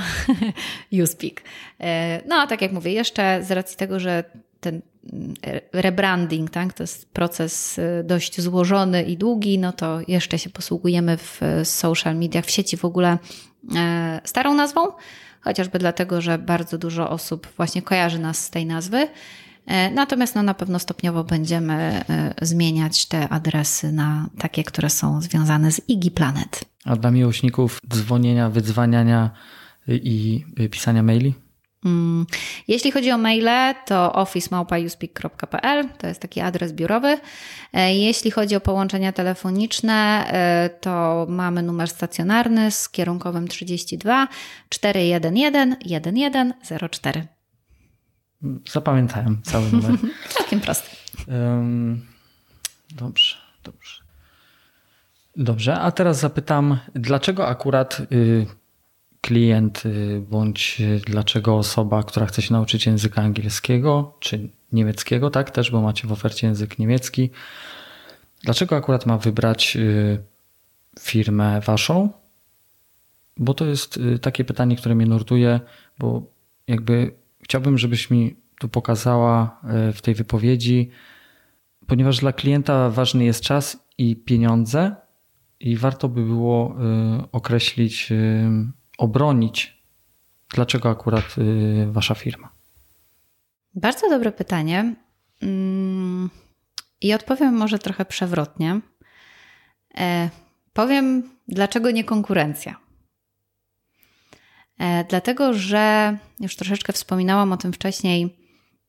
[1.03, 1.41] Uspeak.
[1.79, 4.23] E, no a tak jak mówię, jeszcze z racji tego, że
[4.59, 4.81] ten
[5.13, 5.33] mm,
[5.73, 11.17] rebranding, tak, to jest proces y, dość złożony i długi, no to jeszcze się posługujemy
[11.17, 13.17] w social mediach, w sieci w ogóle
[13.75, 14.87] e, starą nazwą,
[15.41, 19.07] chociażby dlatego, że bardzo dużo osób właśnie kojarzy nas z tej nazwy.
[19.67, 25.21] E, natomiast no, na pewno stopniowo będziemy e, zmieniać te adresy na takie, które są
[25.21, 26.65] związane z Iggy Planet.
[26.85, 29.29] A dla miłośników dzwonienia, wydzwaniania
[29.87, 31.33] i pisania maili?
[31.85, 32.25] Mm,
[32.67, 37.17] jeśli chodzi o maile, to office.uspeak.pl to jest taki adres biurowy.
[37.73, 40.25] E, jeśli chodzi o połączenia telefoniczne,
[40.81, 44.27] to mamy numer stacjonarny z kierunkowym 32
[44.69, 47.32] 411 1104.
[48.71, 49.91] Zapamiętałem cały numer.
[50.29, 50.89] Całkiem prosty.
[51.27, 52.05] Um,
[52.95, 54.03] dobrze, dobrze.
[55.35, 58.45] Dobrze, a teraz zapytam, dlaczego akurat y,
[59.21, 65.71] klient y, bądź dlaczego osoba, która chce się nauczyć języka angielskiego czy niemieckiego, tak też,
[65.71, 67.29] bo macie w ofercie język niemiecki,
[68.43, 69.77] dlaczego akurat ma wybrać
[70.99, 72.09] firmę waszą?
[73.37, 75.59] Bo to jest takie pytanie, które mnie nurtuje,
[75.99, 76.23] bo
[76.67, 77.11] jakby
[77.43, 79.61] chciałbym, żebyś mi tu pokazała
[79.93, 80.89] w tej wypowiedzi,
[81.87, 84.95] ponieważ dla klienta ważny jest czas i pieniądze,
[85.59, 86.75] i warto by było
[87.19, 88.49] y, określić, y,
[88.97, 89.83] obronić,
[90.49, 91.35] dlaczego akurat
[91.87, 92.49] wasza firma.
[93.75, 94.95] Bardzo dobre pytanie.
[95.41, 96.29] Mm,
[97.01, 98.81] I odpowiem może trochę przewrotnie.
[99.97, 100.29] E,
[100.73, 102.82] powiem, dlaczego nie konkurencja.
[104.83, 108.37] E, dlatego, że już troszeczkę wspominałam o tym wcześniej.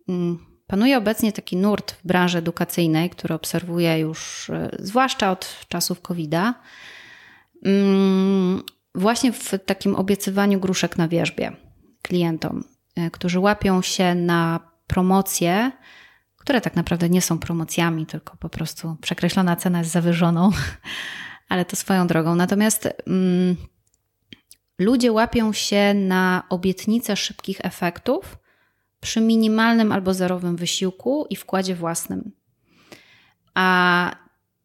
[0.08, 6.00] Mm, Panuje obecnie taki nurt w branży edukacyjnej, który obserwuję już e, zwłaszcza od czasów
[6.00, 6.54] COVID-a,
[7.64, 8.62] mm,
[8.94, 11.52] właśnie w takim obiecywaniu gruszek na wierzbie
[12.02, 12.64] klientom,
[12.96, 15.72] e, którzy łapią się na promocje,
[16.36, 20.50] które tak naprawdę nie są promocjami, tylko po prostu przekreślona cena jest zawyżoną,
[21.48, 22.34] ale to swoją drogą.
[22.34, 23.56] Natomiast mm,
[24.78, 28.38] ludzie łapią się na obietnice szybkich efektów,
[29.00, 32.32] przy minimalnym albo zerowym wysiłku i wkładzie własnym.
[33.54, 34.10] A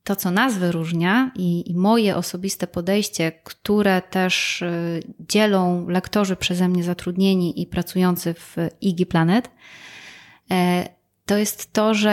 [0.04, 6.68] to, co nas wyróżnia i, i, moje osobiste podejście, które też y, dzielą lektorzy przeze
[6.68, 9.50] mnie zatrudnieni i pracujący w Igi Planet,
[10.52, 10.90] e,
[11.26, 12.12] to jest to, że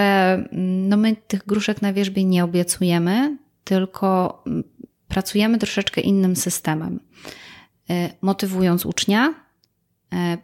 [0.53, 4.65] mm, no my tych gruszek na wierzbie nie obiecujemy, tylko mm,
[5.09, 7.01] pracujemy troszeczkę innym systemem.
[7.91, 9.35] E, motywując ucznia,
[10.13, 10.39] e,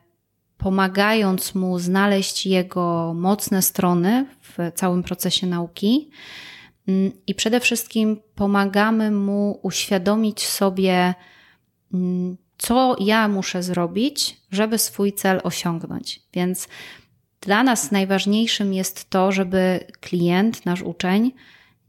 [0.58, 6.10] pomagając mu znaleźć jego mocne strony w całym procesie nauki.
[6.88, 11.14] Mm, I przede wszystkim pomagamy mu uświadomić sobie,
[11.94, 16.22] mm, co ja muszę zrobić, żeby swój cel osiągnąć.
[16.32, 16.68] Więc
[17.40, 21.32] dla nas najważniejszym jest to, żeby klient, nasz uczeń,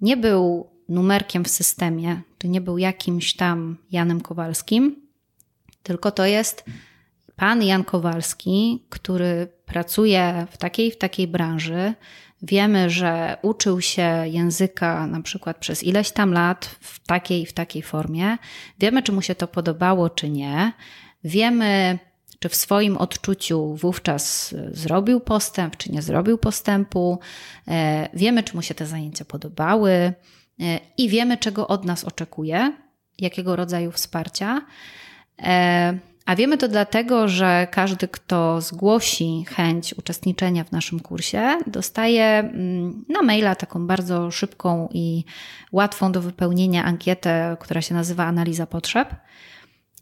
[0.02, 5.03] nie był numerkiem w systemie, czy nie był jakimś tam Janem Kowalskim,
[5.84, 6.66] tylko to jest
[7.36, 11.94] pan Jan Kowalski, który pracuje w takiej w takiej branży,
[12.42, 17.82] wiemy, że uczył się języka na przykład przez ileś tam lat w takiej w takiej
[17.82, 18.38] formie,
[18.80, 20.74] wiemy, czy mu się to podobało, czy nie,
[21.24, 22.00] wiemy,
[22.40, 27.20] czy w swoim odczuciu wówczas zrobił postęp, czy nie zrobił postępu,
[27.68, 29.92] e, wiemy, czy mu się te zajęcia podobały.
[29.92, 30.14] E,
[30.98, 32.74] i wiemy, czego od nas oczekuje,
[33.20, 34.62] jakiego rodzaju wsparcia.
[35.44, 42.26] E, a wiemy to dlatego, że każdy, kto zgłosi chęć uczestniczenia w naszym kursie, dostaje
[42.26, 45.24] mm, na maila taką bardzo szybką i
[45.72, 49.16] łatwą do wypełnienia ankietę, która się nazywa analiza potrzeb.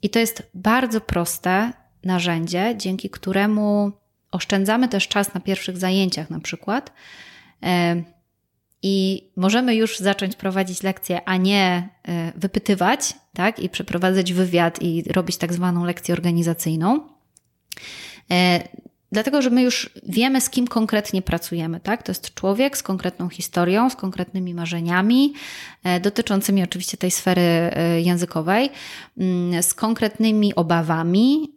[0.02, 1.74] I to jest bardzo proste
[2.04, 3.92] narzędzie, dzięki któremu
[4.32, 6.94] oszczędzamy też czas na pierwszych zajęciach, na przykład
[8.84, 15.04] i możemy już zacząć prowadzić lekcje, a nie e, wypytywać, tak, i przeprowadzać wywiad i
[15.04, 17.00] robić tak zwaną lekcję organizacyjną.
[18.32, 18.64] E,
[19.12, 22.04] dlatego, że my już wiemy, z kim konkretnie pracujemy, tak?
[22.04, 25.34] To jest człowiek z konkretną historią, z konkretnymi marzeniami,
[25.84, 27.72] e, dotyczącymi oczywiście tej sfery
[28.04, 28.70] językowej,
[29.18, 31.54] mm, z konkretnymi obawami,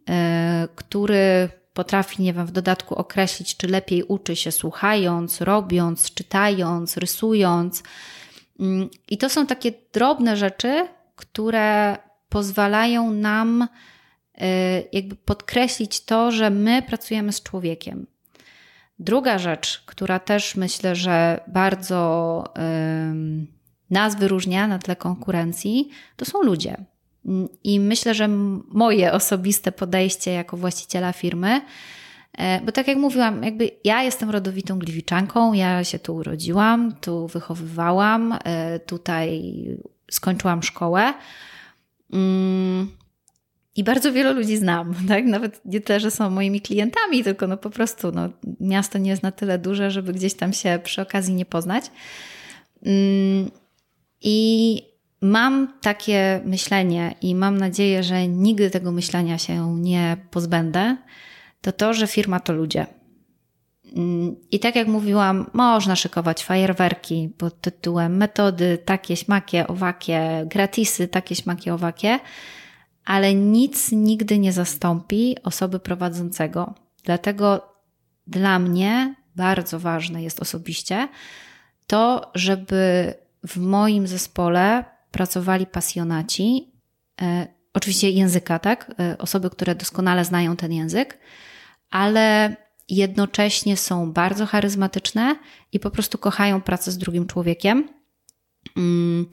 [0.74, 7.82] który potrafi, nie wiem, w dodatku określić, czy lepiej uczy się słuchając, robiąc, czytając, rysując.
[8.60, 11.98] Mm, I to są takie drobne rzeczy, które
[12.28, 13.68] pozwalają nam y,
[14.92, 18.06] jakby podkreślić to, że my pracujemy z człowiekiem.
[18.98, 22.44] Druga rzecz, która też myślę, że bardzo
[23.90, 26.84] nas wyróżnia na tle konkurencji, to są ludzie.
[27.64, 28.28] I myślę, że
[28.68, 31.60] moje osobiste podejście jako właściciela firmy,
[32.38, 37.28] e, bo tak jak mówiłam, jakby ja jestem rodowitą gliwiczanką, ja się tu urodziłam, tu
[37.28, 39.54] wychowywałam, e, tutaj
[40.10, 41.14] skończyłam szkołę.
[42.12, 42.90] Mm,
[43.76, 45.24] I bardzo wielu ludzi znam, tak?
[45.24, 48.28] Nawet nie te, że są moimi klientami, tylko no po prostu no,
[48.60, 51.84] miasto nie jest na tyle duże, żeby gdzieś tam się przy okazji nie poznać.
[52.82, 53.50] Mm,
[54.20, 54.93] I
[55.24, 60.96] Mam takie myślenie i mam nadzieję, że nigdy tego myślenia się nie pozbędę,
[61.60, 62.86] to to, że firma to ludzie.
[63.96, 71.08] Mm, I tak jak mówiłam, można szykować fajerwerki pod tytułem metody takie, śmakie, owakie, gratisy
[71.08, 72.18] takie, śmakie, owakie,
[73.04, 76.74] ale nic nigdy nie zastąpi osoby prowadzącego.
[77.04, 77.74] Dlatego
[78.26, 81.08] dla mnie bardzo ważne jest osobiście
[81.86, 83.14] to, żeby
[83.46, 86.72] w moim zespole pracowali pasjonaci,
[87.22, 88.94] e, oczywiście języka, tak?
[89.00, 91.18] E, osoby, które doskonale znają ten język,
[91.90, 92.56] ale
[92.88, 95.36] jednocześnie są bardzo charyzmatyczne
[95.72, 97.88] i po prostu kochają pracę z drugim człowiekiem.
[98.76, 99.26] Mm,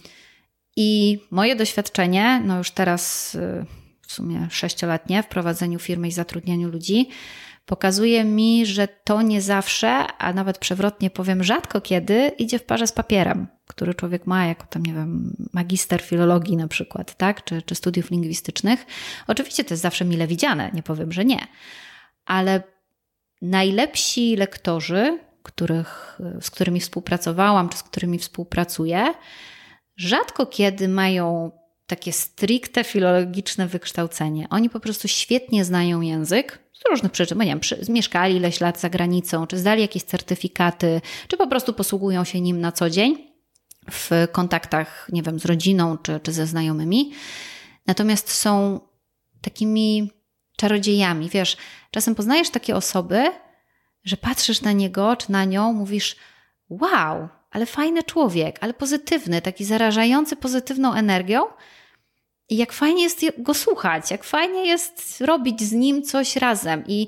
[0.75, 3.65] I moje doświadczenie, no już teraz y,
[4.01, 7.09] w sumie sześcioletnie w prowadzeniu firmy i zatrudnianiu ludzi,
[7.71, 12.87] pokazuje mi, że to nie zawsze, a nawet przewrotnie powiem, rzadko kiedy idzie w parze
[12.87, 17.61] z papierem, który człowiek ma jako tam, nie wiem, magister filologii na przykład, tak, czy,
[17.61, 18.85] czy studiów lingwistycznych.
[19.27, 21.47] Oczywiście to jest zawsze mile widziane, nie powiem, że nie,
[22.25, 22.63] ale
[23.41, 29.13] najlepsi lektorzy, których, z którymi współpracowałam, czy z którymi współpracuję,
[29.95, 31.51] rzadko kiedy mają
[31.91, 34.47] takie stricte filologiczne wykształcenie.
[34.49, 38.59] Oni po prostu świetnie znają język, z różnych przyczyn, bo nie wiem, przy, mieszkali ileś
[38.61, 42.89] lat za granicą, czy zdali jakieś certyfikaty, czy po prostu posługują się nim na co
[42.89, 43.31] dzień
[43.91, 47.13] w kontaktach, nie wiem, z rodziną, czy, czy ze znajomymi.
[47.87, 48.79] Natomiast są
[49.41, 50.11] takimi
[50.57, 51.29] czarodziejami.
[51.29, 51.57] Wiesz,
[51.91, 53.23] czasem poznajesz takie osoby,
[54.03, 56.15] że patrzysz na niego czy na nią, mówisz:
[56.69, 61.41] Wow, ale fajny człowiek, ale pozytywny, taki zarażający pozytywną energią.
[62.51, 66.83] I jak fajnie jest go słuchać, jak fajnie jest robić z nim coś razem.
[66.87, 67.07] I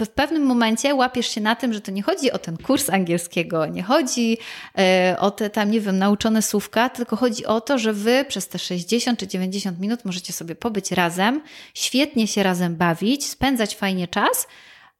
[0.00, 3.66] w pewnym momencie łapiesz się na tym, że to nie chodzi o ten kurs angielskiego,
[3.66, 4.38] nie chodzi
[4.78, 8.48] e, o te tam, nie wiem, nauczone słówka, tylko chodzi o to, że wy przez
[8.48, 11.42] te 60 czy 90 minut możecie sobie pobyć razem,
[11.74, 14.46] świetnie się razem bawić, spędzać fajnie czas,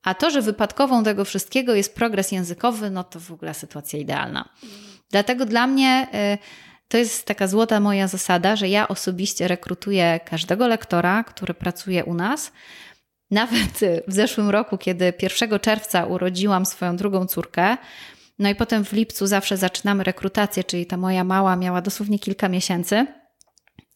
[0.03, 4.49] a to, że wypadkową tego wszystkiego jest progres językowy, no to w ogóle sytuacja idealna.
[5.11, 6.39] Dlatego dla mnie e,
[6.93, 12.15] to jest taka złota moja zasada, że ja osobiście rekrutuję każdego lektora, który pracuje u
[12.15, 12.53] nas,
[13.31, 17.77] nawet w zeszłym roku, kiedy 1 czerwca urodziłam swoją drugą córkę,
[18.39, 22.49] no i potem w lipcu zawsze zaczynamy rekrutację, czyli ta moja mała miała dosłownie kilka
[22.49, 23.07] miesięcy.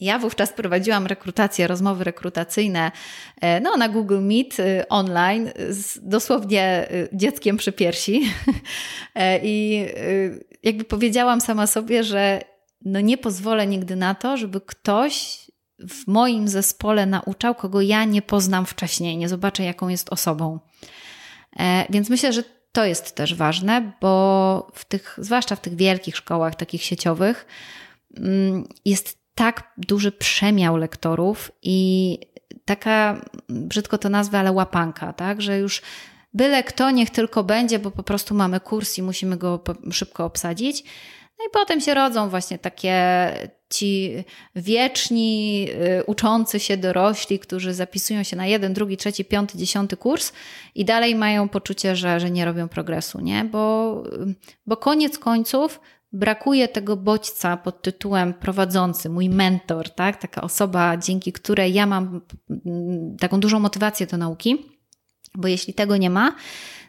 [0.00, 2.92] Ja wówczas prowadziłam rekrutację, rozmowy rekrutacyjne
[3.40, 8.22] e, no, na Google Meet e, online z dosłownie e, dzieckiem przy piersi.
[9.42, 9.86] I
[10.62, 15.46] jakby powiedziałam sama sobie, że no nie pozwolę nigdy na to, żeby ktoś
[15.88, 20.58] w moim zespole nauczał, kogo ja nie poznam wcześniej, nie zobaczę, jaką jest osobą.
[21.58, 22.42] E, więc myślę, że
[22.72, 27.46] to jest też ważne, bo w tych, zwłaszcza w tych wielkich szkołach, takich sieciowych,
[28.16, 32.18] mm, jest tak duży przemiał lektorów i
[32.64, 35.82] taka, brzydko to nazwę, ale łapanka, tak, że już
[36.34, 40.84] byle kto, niech tylko będzie, bo po prostu mamy kurs i musimy go szybko obsadzić.
[41.38, 43.32] No i potem się rodzą właśnie takie
[43.70, 44.24] ci
[44.56, 45.66] wieczni,
[46.00, 50.32] y, uczący się dorośli, którzy zapisują się na jeden, drugi, trzeci, piąty, dziesiąty kurs
[50.74, 53.44] i dalej mają poczucie, że, że nie robią progresu, nie?
[53.44, 54.02] Bo,
[54.66, 55.80] bo koniec końców
[56.12, 60.16] brakuje tego bodźca pod tytułem prowadzący, mój mentor, tak?
[60.16, 64.66] Taka osoba, dzięki której ja mam mm, taką dużą motywację do nauki,
[65.34, 66.34] bo jeśli tego nie ma,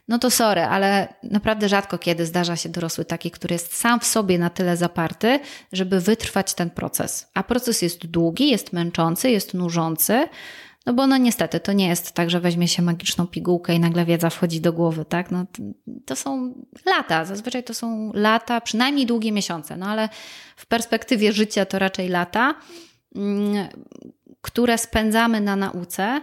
[0.08, 4.06] no to sorry, ale naprawdę rzadko kiedy zdarza się dorosły taki, który jest sam w
[4.06, 5.40] sobie na tyle zaparty,
[5.72, 7.32] żeby wytrwać ten proces.
[7.34, 10.28] A proces jest długi, jest męczący, jest nużący.
[10.86, 14.06] No bo no niestety to nie jest tak, że weźmie się magiczną pigułkę i nagle
[14.06, 15.32] wiedza wchodzi do głowy, tak?
[15.32, 15.46] No,
[16.06, 16.54] to są
[16.86, 20.10] lata, zazwyczaj to są lata, przynajmniej długie miesiące, no ale
[20.56, 22.56] w perspektywie życia to raczej lata,
[23.16, 23.68] mm,
[24.42, 26.22] które spędzamy na nauce.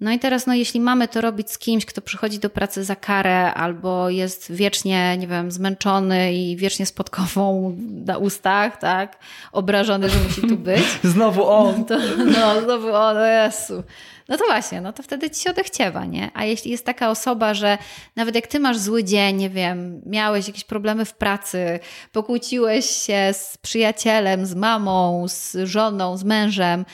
[0.00, 2.96] No i teraz, no jeśli mamy to robić z kimś, kto przychodzi do pracy za
[2.96, 9.18] karę albo jest wiecznie, nie wiem, zmęczony i wiecznie z podkową na ustach, tak,
[9.52, 10.84] obrażony, że musi tu być.
[11.14, 11.84] znowu on.
[11.84, 13.82] To, no, znowu on, o Jezu.
[14.28, 16.30] No to właśnie, no to wtedy ci się odechciewa, nie?
[16.34, 17.78] A jeśli jest taka osoba, że
[18.16, 21.80] nawet jak ty masz zły dzień, nie wiem, miałeś jakieś problemy w pracy,
[22.12, 26.84] pokłóciłeś się z przyjacielem, z mamą, z żoną, z mężem,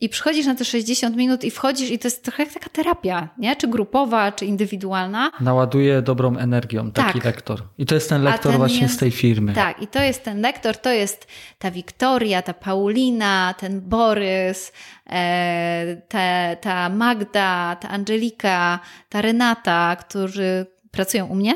[0.00, 3.28] i przychodzisz na te 60 minut i wchodzisz i to jest trochę jak taka terapia,
[3.38, 3.56] nie?
[3.56, 5.30] Czy grupowa, czy indywidualna.
[5.40, 7.24] Naładuje dobrą energią taki tak.
[7.24, 7.62] lektor.
[7.78, 9.52] I to jest ten lektor ten właśnie jest, z tej firmy.
[9.54, 11.26] Tak, i to jest ten lektor, to jest
[11.58, 14.72] ta Wiktoria, ta Paulina, ten Borys,
[15.06, 21.54] e, te, ta Magda, ta Angelika, ta Renata, którzy pracują u mnie.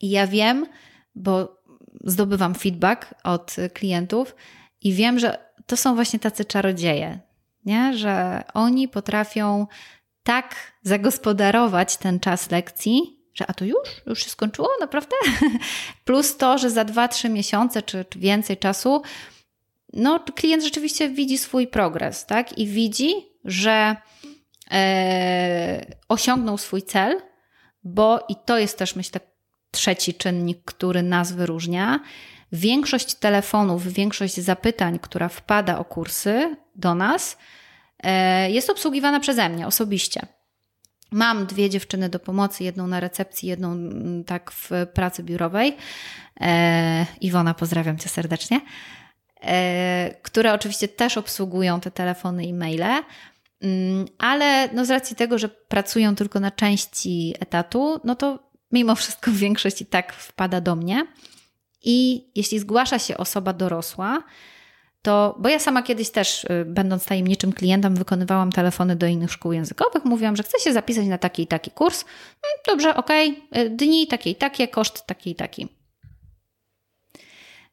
[0.00, 0.66] I ja wiem,
[1.14, 1.60] bo
[2.04, 4.34] zdobywam feedback od klientów
[4.80, 7.18] i wiem, że to są właśnie tacy czarodzieje,
[7.64, 7.96] nie?
[7.96, 9.66] że oni potrafią
[10.22, 13.88] tak zagospodarować ten czas lekcji, że a to już?
[14.06, 15.16] Już się skończyło, naprawdę?
[16.04, 19.02] Plus to, że za 2-3 miesiące czy, czy, więcej czasu,
[19.92, 22.58] no, klient rzeczywiście widzi swój progres, tak?
[22.58, 23.12] I widzi,
[23.44, 23.96] że
[24.70, 27.20] e, osiągnął swój cel,
[27.84, 29.20] bo i to jest też, myślę,
[29.70, 32.00] trzeci czynnik, który nas wyróżnia
[32.52, 37.38] większość telefonów, większość zapytań, która wpada o kursy do nas,
[38.02, 40.26] e, jest obsługiwana przeze mnie osobiście.
[41.12, 45.76] Mam dwie dziewczyny do pomocy, jedną na recepcji, jedną mm, tak w pracy biurowej.
[46.40, 48.60] E, Iwona, pozdrawiam cię serdecznie.
[49.42, 53.02] E, które oczywiście też obsługują te telefony i maile,
[53.62, 58.94] mm, ale no z racji tego, że pracują tylko na części etatu, no to mimo
[58.94, 61.06] wszystko większość i tak wpada do mnie.
[61.82, 64.22] I jeśli zgłasza się osoba dorosła,
[65.02, 69.52] to, bo ja sama kiedyś też, y, będąc tajemniczym klientem, wykonywałam telefony do innych szkół
[69.52, 72.04] językowych, mówiłam, że chcę się zapisać na taki i taki kurs.
[72.04, 73.36] Mm, dobrze, okay.
[73.70, 75.68] dni takie i takie, koszt taki i taki.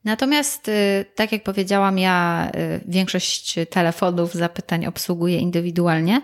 [0.03, 6.21] Natomiast, y, tak jak powiedziałam, ja y, większość telefonów, zapytań obsługuję indywidualnie.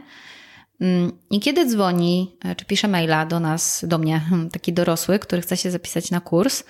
[0.82, 5.42] Mm, I kiedy dzwoni, czy pisze maila do nas, do mnie, hmm, taki dorosły, który
[5.42, 6.64] chce się zapisać na kurs,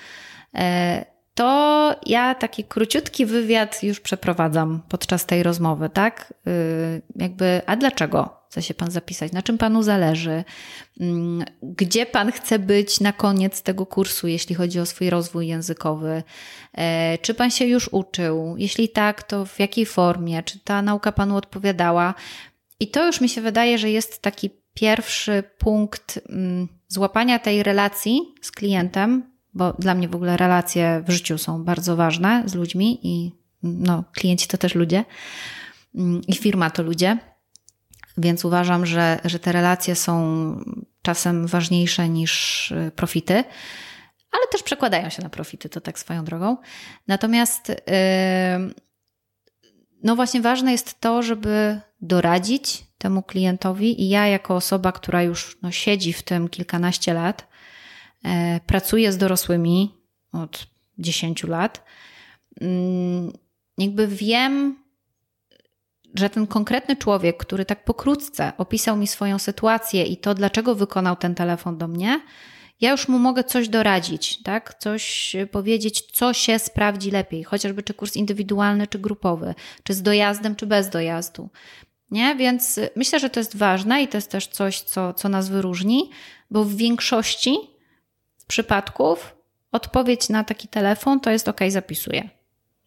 [1.36, 6.34] to ja taki króciutki wywiad już przeprowadzam podczas tej rozmowy, tak?
[6.48, 9.32] Y, jakby, a dlaczego chce się Pan zapisać?
[9.32, 10.44] Na czym Panu zależy?
[11.00, 16.24] Mm, gdzie Pan chce być na koniec tego kursu, jeśli chodzi o swój rozwój językowy?
[16.74, 18.56] E, czy Pan się już uczył?
[18.58, 20.44] Jeśli tak, to w jakiej formie?
[20.44, 22.14] Czy ta nauka Panu odpowiadała?
[22.80, 28.22] I to już mi się wydaje, że jest taki pierwszy punkt mm, złapania tej relacji
[28.42, 33.00] z klientem, bo dla mnie w ogóle relacje w życiu są bardzo ważne z ludźmi
[33.04, 33.32] i
[33.64, 35.06] no, klienci to też ludzie
[35.96, 37.18] mm, i firma to ludzie.
[38.18, 40.56] Więc uważam, że, że te relacje są
[41.02, 43.34] czasem ważniejsze niż y, profity,
[44.32, 46.58] ale też przekładają się na profity, to tak swoją drogą.
[47.08, 47.76] Natomiast yy,
[50.04, 55.58] no właśnie ważne jest to, żeby doradzić temu klientowi i ja jako osoba, która już
[55.62, 57.48] no, siedzi w tym kilkanaście lat,
[58.66, 59.94] pracuję z dorosłymi
[60.32, 60.68] od
[60.98, 61.84] 10 lat.
[62.62, 63.34] Mm,
[63.78, 64.84] jakby wiem,
[66.16, 71.16] że ten konkretny człowiek, który tak pokrótce opisał mi swoją sytuację i to, dlaczego wykonał
[71.16, 72.22] ten telefon do mnie,
[72.82, 74.76] ja już mu mogę coś doradzić, tak?
[74.80, 80.56] Coś powiedzieć, co się sprawdzi lepiej, chociażby czy kurs indywidualny, czy grupowy, czy z dojazdem,
[80.56, 81.50] czy bez dojazdu.
[82.12, 82.36] Nie?
[82.36, 86.10] Więc myślę, że to jest ważne i to jest też coś, co, co nas wyróżni,
[86.52, 87.58] bo w większości
[88.54, 89.36] przypadków
[89.72, 92.30] odpowiedź na taki telefon to jest OK, zapisuję.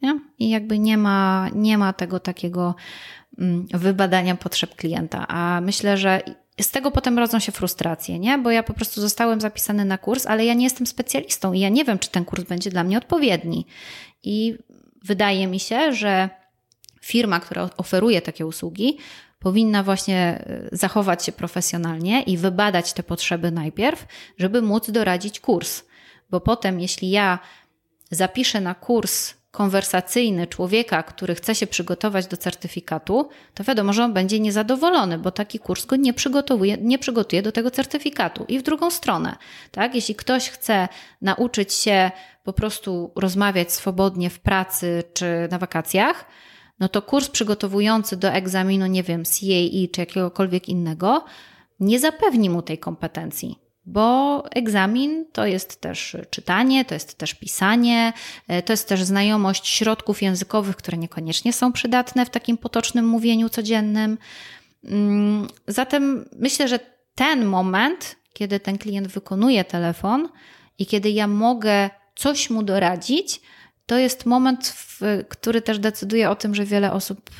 [0.03, 0.21] Nie?
[0.39, 2.75] I jakby nie ma, nie ma tego takiego
[3.39, 5.29] mm, wybadania potrzeb klienta.
[5.29, 6.21] A myślę, że
[6.61, 8.39] z tego potem rodzą się frustracje, nie?
[8.39, 11.69] Bo ja po prostu zostałem zapisany na kurs, ale ja nie jestem specjalistą i ja
[11.69, 13.67] nie wiem, czy ten kurs będzie dla mnie odpowiedni.
[14.23, 14.59] I
[15.05, 16.31] wydaje mi się, że
[17.03, 18.99] firma, która oferuje takie usługi,
[19.47, 24.07] powinna właśnie e, zachować się profesjonalnie i wybadać te potrzeby najpierw,
[24.39, 25.83] żeby móc doradzić kurs.
[26.31, 27.39] Bo potem, jeśli ja
[28.11, 34.13] zapiszę na kurs konwersacyjny człowieka, który chce się przygotować do certyfikatu, to wiadomo, że on
[34.13, 38.45] będzie niezadowolony, bo taki kurs go nie przygotowuje, nie przygotuje do tego certyfikatu.
[38.49, 39.37] I w drugą stronę,
[39.71, 39.95] tak?
[39.95, 40.89] Jeśli ktoś chce
[41.23, 42.11] nauczyć się
[42.45, 46.25] po prostu rozmawiać swobodnie w pracy czy na wakacjach,
[46.81, 51.25] no to kurs przygotowujący do egzaminu, nie wiem, CAE czy jakiegokolwiek innego,
[51.81, 53.59] nie zapewni mu tej kompetencji.
[53.89, 58.13] Bo egzamin to jest też czytanie, to jest też pisanie,
[58.49, 63.49] e, to jest też znajomość środków językowych, które niekoniecznie są przydatne w takim potocznym mówieniu
[63.49, 64.19] codziennym.
[64.85, 66.79] Mm, zatem myślę, że
[67.15, 70.29] ten moment, kiedy ten klient wykonuje telefon
[70.79, 73.41] i kiedy ja mogę coś mu doradzić,
[73.87, 74.75] to jest moment,
[75.29, 77.31] który też decyduje o tym, że wiele osób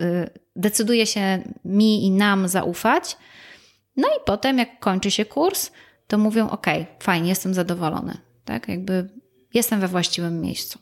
[0.00, 3.16] y, decyduje się mi i nam zaufać.
[3.96, 5.70] No i potem, jak kończy się kurs,
[6.06, 6.66] to mówią: OK,
[7.00, 8.16] fajnie, jestem zadowolony.
[8.44, 9.08] Tak, jakby
[9.54, 10.78] jestem we właściwym miejscu.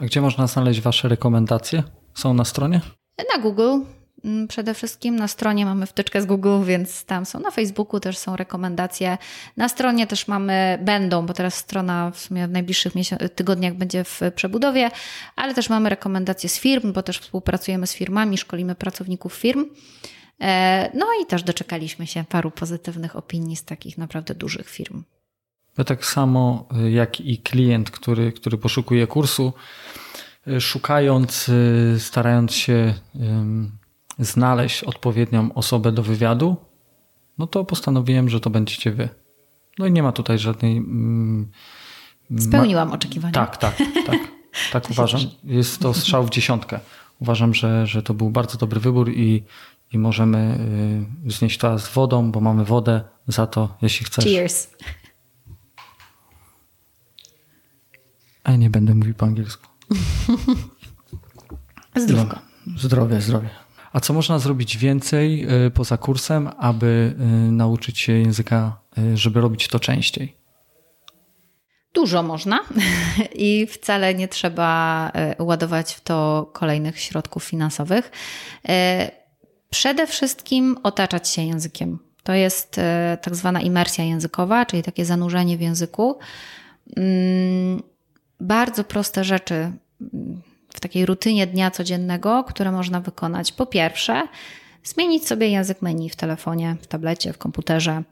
[0.00, 1.82] A gdzie można znaleźć Wasze rekomendacje?
[2.14, 2.80] Są na stronie?
[3.34, 3.84] Na Google.
[4.24, 7.40] Mm, przede wszystkim na stronie mamy wtyczkę z Google, więc tam są.
[7.40, 9.18] Na Facebooku też są rekomendacje.
[9.56, 12.92] Na stronie też mamy, będą, bo teraz strona w sumie w najbliższych
[13.34, 14.90] tygodniach będzie w przebudowie,
[15.36, 19.64] ale też mamy rekomendacje z firm, bo też współpracujemy z firmami, szkolimy pracowników firm.
[20.40, 25.02] E, no i też doczekaliśmy się paru pozytywnych opinii z takich naprawdę dużych firm.
[25.74, 29.52] To tak samo y, jak i klient, który, który poszukuje kursu,
[30.48, 31.50] y, szukając,
[31.98, 32.94] starając się
[34.24, 36.56] znaleźć odpowiednią osobę do wywiadu,
[37.38, 39.08] no to postanowiłem, że to będziecie wy.
[39.78, 40.76] No i nie ma tutaj żadnej.
[40.76, 41.50] Mm,
[42.38, 43.32] Spełniłam oczekiwania.
[43.32, 43.76] Tak, tak,
[44.06, 44.18] tak.
[44.72, 45.20] Tak uważam.
[45.44, 46.80] Jest to strzał w dziesiątkę.
[47.20, 49.44] Uważam, że, że to był bardzo dobry wybór i,
[49.92, 50.58] i możemy
[51.26, 54.24] y, znieść to z wodą, bo mamy wodę za to, jeśli chcesz.
[54.24, 54.70] Cheers.
[58.44, 59.66] A nie będę mówił po angielsku.
[62.02, 62.38] Zdrówko.
[62.76, 63.48] Zdrowie, zdrowie.
[63.92, 67.14] A co można zrobić więcej y, poza kursem, aby
[67.48, 70.36] y, nauczyć się języka, y, żeby robić to częściej?
[71.94, 72.60] Dużo można
[73.34, 78.10] i wcale nie trzeba ładować w to kolejnych środków finansowych.
[79.70, 81.98] Przede wszystkim otaczać się językiem.
[82.22, 82.80] To jest
[83.22, 86.18] tak zwana imersja językowa, czyli takie zanurzenie w języku.
[86.96, 87.82] Mm,
[88.40, 89.72] bardzo proste rzeczy
[90.74, 93.52] w takiej rutynie dnia codziennego, które można wykonać.
[93.52, 94.22] Po pierwsze,
[94.84, 98.02] zmienić sobie język menu w telefonie, w tablecie, w komputerze.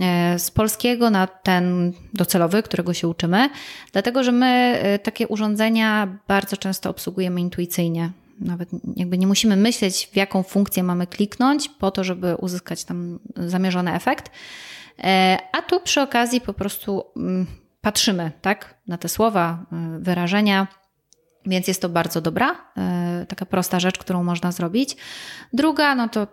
[0.00, 3.50] E, z polskiego na ten docelowy, którego się uczymy,
[3.92, 4.46] dlatego że my
[4.82, 8.10] e, takie urządzenia bardzo często obsługujemy intuicyjnie.
[8.40, 13.18] Nawet jakby nie musimy myśleć, w jaką funkcję mamy kliknąć, po to, żeby uzyskać tam
[13.36, 14.30] zamierzony efekt.
[14.98, 17.46] E, a tu przy okazji po prostu mm,
[17.80, 19.66] patrzymy tak, na te słowa,
[19.98, 20.66] wyrażenia
[21.46, 24.96] więc jest to bardzo dobra, e, taka prosta rzecz, którą można zrobić.
[25.52, 26.26] Druga, no to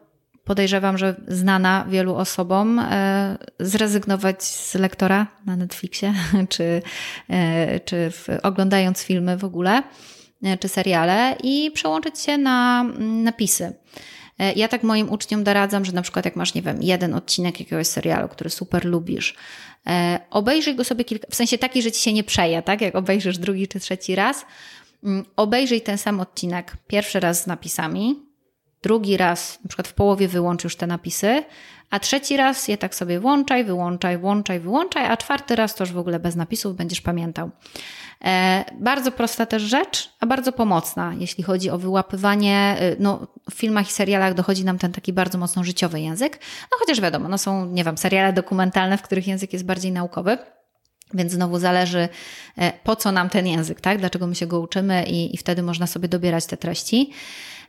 [0.43, 6.13] podejrzewam, że znana wielu osobom, e, zrezygnować z lektora na Netflixie,
[6.49, 6.81] czy,
[7.29, 9.83] e, czy w, oglądając filmy w ogóle,
[10.59, 13.73] czy seriale i przełączyć się na mm, napisy.
[14.55, 17.87] Ja tak moim uczniom doradzam, że na przykład jak masz, nie wiem, jeden odcinek jakiegoś
[17.87, 19.35] serialu, który super lubisz,
[20.29, 22.81] obejrzyj go sobie kilka, w sensie taki, że ci się nie przeje, tak?
[22.81, 24.45] Jak obejrzysz drugi czy trzeci raz,
[25.35, 28.25] obejrzyj ten sam odcinek pierwszy raz z napisami,
[28.83, 31.43] drugi raz na przykład w połowie wyłącz już te napisy,
[31.89, 35.93] a trzeci raz je tak sobie włączaj, wyłączaj, włączaj, wyłączaj, a czwarty raz to już
[35.93, 37.51] w ogóle bez napisów będziesz pamiętał.
[38.25, 42.77] E, bardzo prosta też rzecz, a bardzo pomocna, jeśli chodzi o wyłapywanie.
[42.81, 46.39] Y, no, w filmach i serialach dochodzi nam ten taki bardzo mocno życiowy język.
[46.71, 50.37] No chociaż wiadomo, no są, nie wiem, seriale dokumentalne, w których język jest bardziej naukowy.
[51.13, 52.09] Więc znowu zależy,
[52.57, 53.97] e, po co nam ten język, tak?
[53.97, 57.11] Dlaczego my się go uczymy, i, i wtedy można sobie dobierać te treści.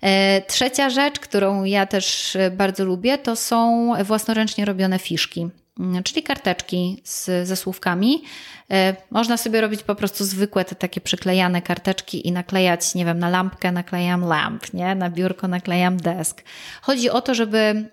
[0.02, 5.48] E, trzecia rzecz, którą ja też bardzo lubię, to są własnoręcznie robione fiszki,
[5.80, 8.22] mm, czyli karteczki z, ze słówkami.
[8.70, 13.18] E, można sobie robić po prostu zwykłe te takie przyklejane karteczki i naklejać, nie wiem,
[13.18, 14.94] na lampkę naklejam lamp, nie?
[14.94, 16.42] na biurko naklejam desk.
[16.82, 17.90] Chodzi o to, żeby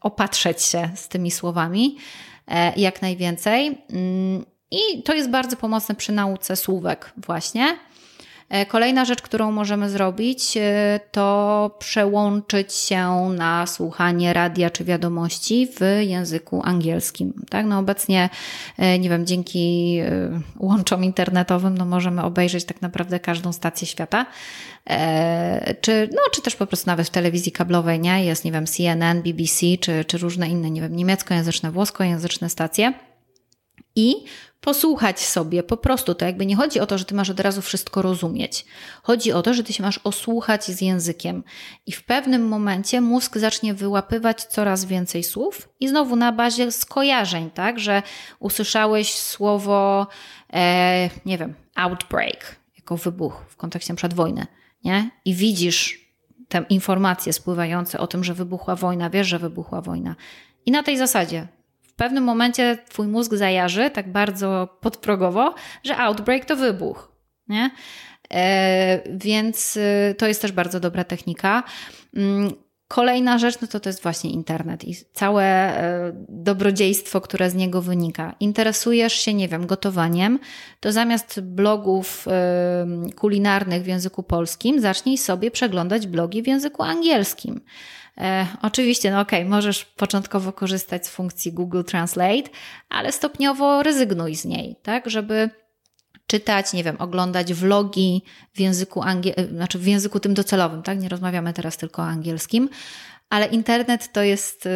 [0.00, 1.96] opatrzeć się z tymi słowami
[2.76, 3.78] jak najwięcej.
[4.70, 7.78] I to jest bardzo pomocne przy nauce słówek, właśnie.
[8.48, 15.68] E, kolejna rzecz, którą możemy zrobić, e, to przełączyć się na słuchanie radia czy wiadomości
[15.76, 17.32] w języku angielskim.
[17.50, 17.66] Tak?
[17.66, 18.28] No obecnie,
[18.78, 19.98] e, nie wiem, dzięki
[20.58, 24.26] łączom internetowym no możemy obejrzeć tak naprawdę każdą stację świata.
[25.80, 28.24] Czy, no, czy też po prostu nawet w telewizji kablowej, nie?
[28.24, 32.92] Jest, nie wiem, CNN, BBC, czy, czy różne inne, nie wiem, niemieckojęzyczne, włoskojęzyczne stacje.
[33.96, 34.24] I
[34.60, 36.14] posłuchać sobie po prostu.
[36.14, 38.66] To jakby nie chodzi o to, że ty masz od razu wszystko rozumieć.
[39.02, 41.44] Chodzi o to, że ty się masz osłuchać z językiem
[41.86, 47.50] i w pewnym momencie mózg zacznie wyłapywać coraz więcej słów i znowu na bazie skojarzeń,
[47.50, 48.02] tak, że
[48.38, 50.06] usłyszałeś słowo,
[50.52, 54.08] e, nie wiem, outbreak, jako wybuch w kontekście np.
[54.08, 54.46] wojny,
[54.84, 55.10] nie?
[55.24, 56.08] I widzisz
[56.48, 60.16] te informacje spływające o tym, że wybuchła wojna, wiesz, że wybuchła wojna.
[60.66, 61.48] I na tej zasadzie
[61.98, 65.54] pewnym momencie twój mózg zajarzy tak bardzo podprogowo,
[65.84, 67.12] że outbreak to wybuch.
[67.48, 67.70] Nie?
[68.34, 71.62] E, więc y, to jest też bardzo dobra technika.
[72.16, 72.52] Mm,
[72.88, 77.82] kolejna rzecz, no to to jest właśnie internet i całe e, dobrodziejstwo, które z niego
[77.82, 78.34] wynika.
[78.40, 80.38] Interesujesz się, nie wiem, gotowaniem,
[80.80, 82.26] to zamiast blogów
[83.16, 87.60] kulinarnych w języku polskim, zacznij sobie przeglądać blogi w języku angielskim.
[88.20, 92.50] E, oczywiście, no okej, okay, możesz początkowo korzystać z funkcji Google Translate,
[92.88, 95.50] ale stopniowo rezygnuj z niej, tak, żeby
[96.26, 98.22] czytać, nie wiem, oglądać vlogi
[98.54, 101.00] w języku, angie- e, znaczy w języku tym docelowym, tak?
[101.00, 102.68] Nie rozmawiamy teraz tylko o angielskim,
[103.30, 104.70] ale internet to jest y,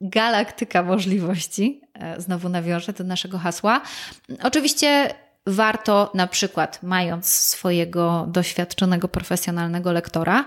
[0.00, 1.80] galaktyka możliwości.
[1.94, 3.80] E, znowu nawiążę do naszego hasła.
[4.42, 5.14] Oczywiście
[5.46, 10.44] warto na przykład, mając swojego doświadczonego, profesjonalnego lektora,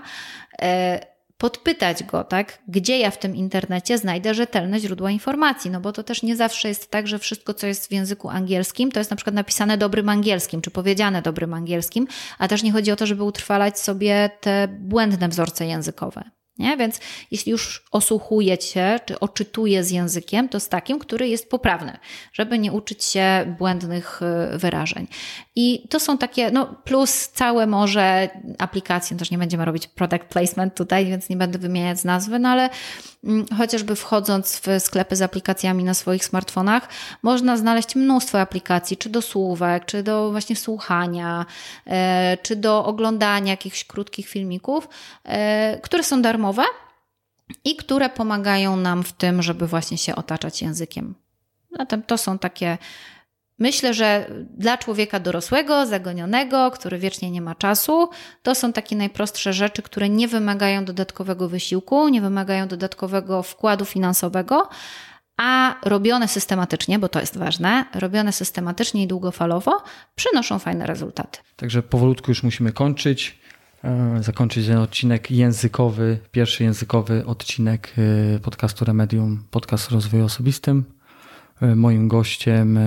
[1.42, 6.02] podpytać go, tak, gdzie ja w tym internecie znajdę rzetelne źródła informacji, no bo to
[6.02, 9.16] też nie zawsze jest tak, że wszystko, co jest w języku angielskim, to jest na
[9.16, 12.06] przykład napisane dobrym angielskim, czy powiedziane dobrym angielskim,
[12.38, 16.41] a też nie chodzi o to, żeby utrwalać sobie te błędne wzorce językowe.
[16.58, 16.76] Nie?
[16.76, 17.00] Więc
[17.30, 21.98] jeśli już osłuchujecie czy oczytuje z językiem, to z takim, który jest poprawny,
[22.32, 24.20] żeby nie uczyć się błędnych
[24.54, 25.06] y, wyrażeń.
[25.56, 30.24] I to są takie, no plus całe morze aplikacji, no też nie będziemy robić product
[30.24, 32.70] placement tutaj, więc nie będę wymieniać nazwy, no ale
[33.58, 36.88] chociażby wchodząc w sklepy z aplikacjami na swoich smartfonach,
[37.22, 41.46] można znaleźć mnóstwo aplikacji, czy do słówek, czy do właśnie słuchania,
[41.86, 44.88] e, czy do oglądania jakichś krótkich filmików,
[45.24, 46.62] e, które są darmowe
[47.64, 51.14] i które pomagają nam w tym, żeby właśnie się otaczać językiem.
[51.78, 52.78] Zatem to są takie
[53.62, 54.26] Myślę, że
[54.58, 58.08] dla człowieka dorosłego, zagonionego, który wiecznie nie ma czasu,
[58.42, 64.68] to są takie najprostsze rzeczy, które nie wymagają dodatkowego wysiłku, nie wymagają dodatkowego wkładu finansowego,
[65.36, 69.82] a robione systematycznie, bo to jest ważne, robione systematycznie i długofalowo,
[70.14, 71.38] przynoszą fajne rezultaty.
[71.56, 73.38] Także powolutku już musimy kończyć.
[73.84, 77.94] E, zakończyć ten odcinek językowy, pierwszy językowy odcinek
[78.36, 80.84] e, podcastu Remedium, podcast o rozwoju osobistym.
[81.62, 82.78] E, moim gościem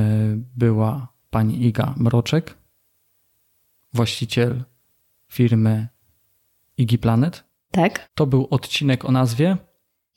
[0.58, 2.58] była pani Iga Mroczek,
[3.94, 4.64] właściciel
[5.32, 5.88] firmy
[6.78, 7.44] Igi Planet.
[7.72, 8.10] Tak.
[8.16, 9.58] To był odcinek o nazwie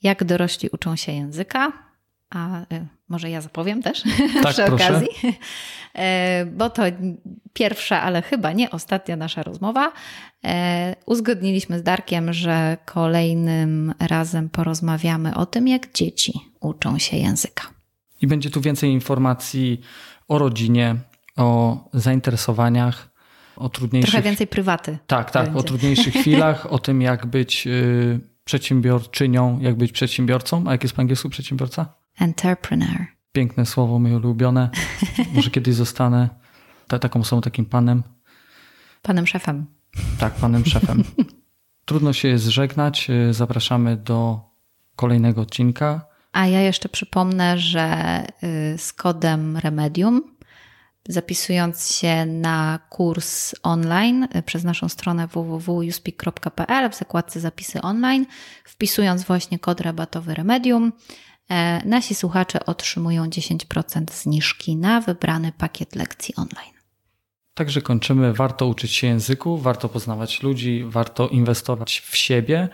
[0.03, 1.89] Jak dorośli uczą się języka
[2.29, 4.03] a y, może ja zapowiem też
[4.43, 4.85] tak, przy proszę.
[4.85, 5.07] okazji,
[5.95, 6.83] e, bo to
[7.53, 9.91] pierwsza, ale chyba nie ostatnia nasza rozmowa.
[10.45, 17.78] E, uzgodniliśmy z Darkiem, że kolejnym razem porozmawiamy o tym, jak dzieci uczą się języka.
[18.21, 19.81] I będzie tu więcej informacji
[20.27, 20.95] o rodzinie,
[21.37, 23.09] o zainteresowaniach,
[23.55, 24.11] o trudniejszych.
[24.11, 24.97] Trochę więcej prywaty.
[25.07, 25.59] Tak, tak, będzie.
[25.59, 30.63] o trudniejszych chwilach, o tym, jak być y, przedsiębiorczynią, jak być przedsiębiorcą.
[30.67, 31.93] A jak jest po angielsku przedsiębiorca?
[32.19, 33.05] Entrepreneur.
[33.31, 34.69] Piękne słowo, moje ulubione.
[35.33, 36.29] Może kiedyś zostanę
[36.87, 38.03] taką osobą, takim panem.
[39.01, 39.65] Panem szefem.
[40.19, 41.03] Tak, panem szefem.
[41.85, 43.07] Trudno się jest żegnać.
[43.31, 44.41] Zapraszamy do
[44.95, 46.08] kolejnego odcinka.
[46.31, 48.23] A ja jeszcze przypomnę, że
[48.73, 50.35] y, z kodem Remedium,
[51.09, 58.25] zapisując się na kurs online y, przez naszą stronę www.uspeak.pl w zakładce zapisy online,
[58.65, 60.91] wpisując właśnie kod rabatowy Remedium,
[61.49, 66.73] E, nasi słuchacze otrzymują 10% zniżki na wybrany pakiet lekcji online.
[67.53, 68.33] Także kończymy.
[68.33, 72.69] Warto uczyć się języku, warto poznawać ludzi, warto inwestować w siebie.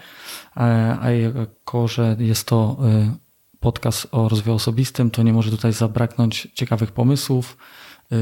[0.58, 3.16] E, a jako, że jest to e,
[3.66, 7.58] podcast o rozwoju osobistym, to nie może tutaj zabraknąć ciekawych pomysłów,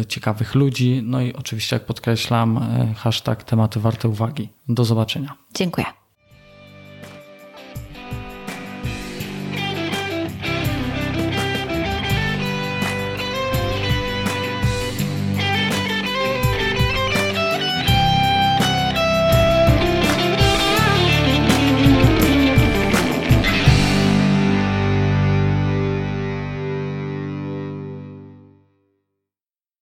[0.07, 1.02] ciekawych ludzi.
[1.03, 2.60] No i oczywiście, jak podkreślam,
[2.95, 4.49] hashtag tematy warte uwagi.
[4.70, 5.34] Do zobaczenia.
[5.53, 6.03] Dziękuję.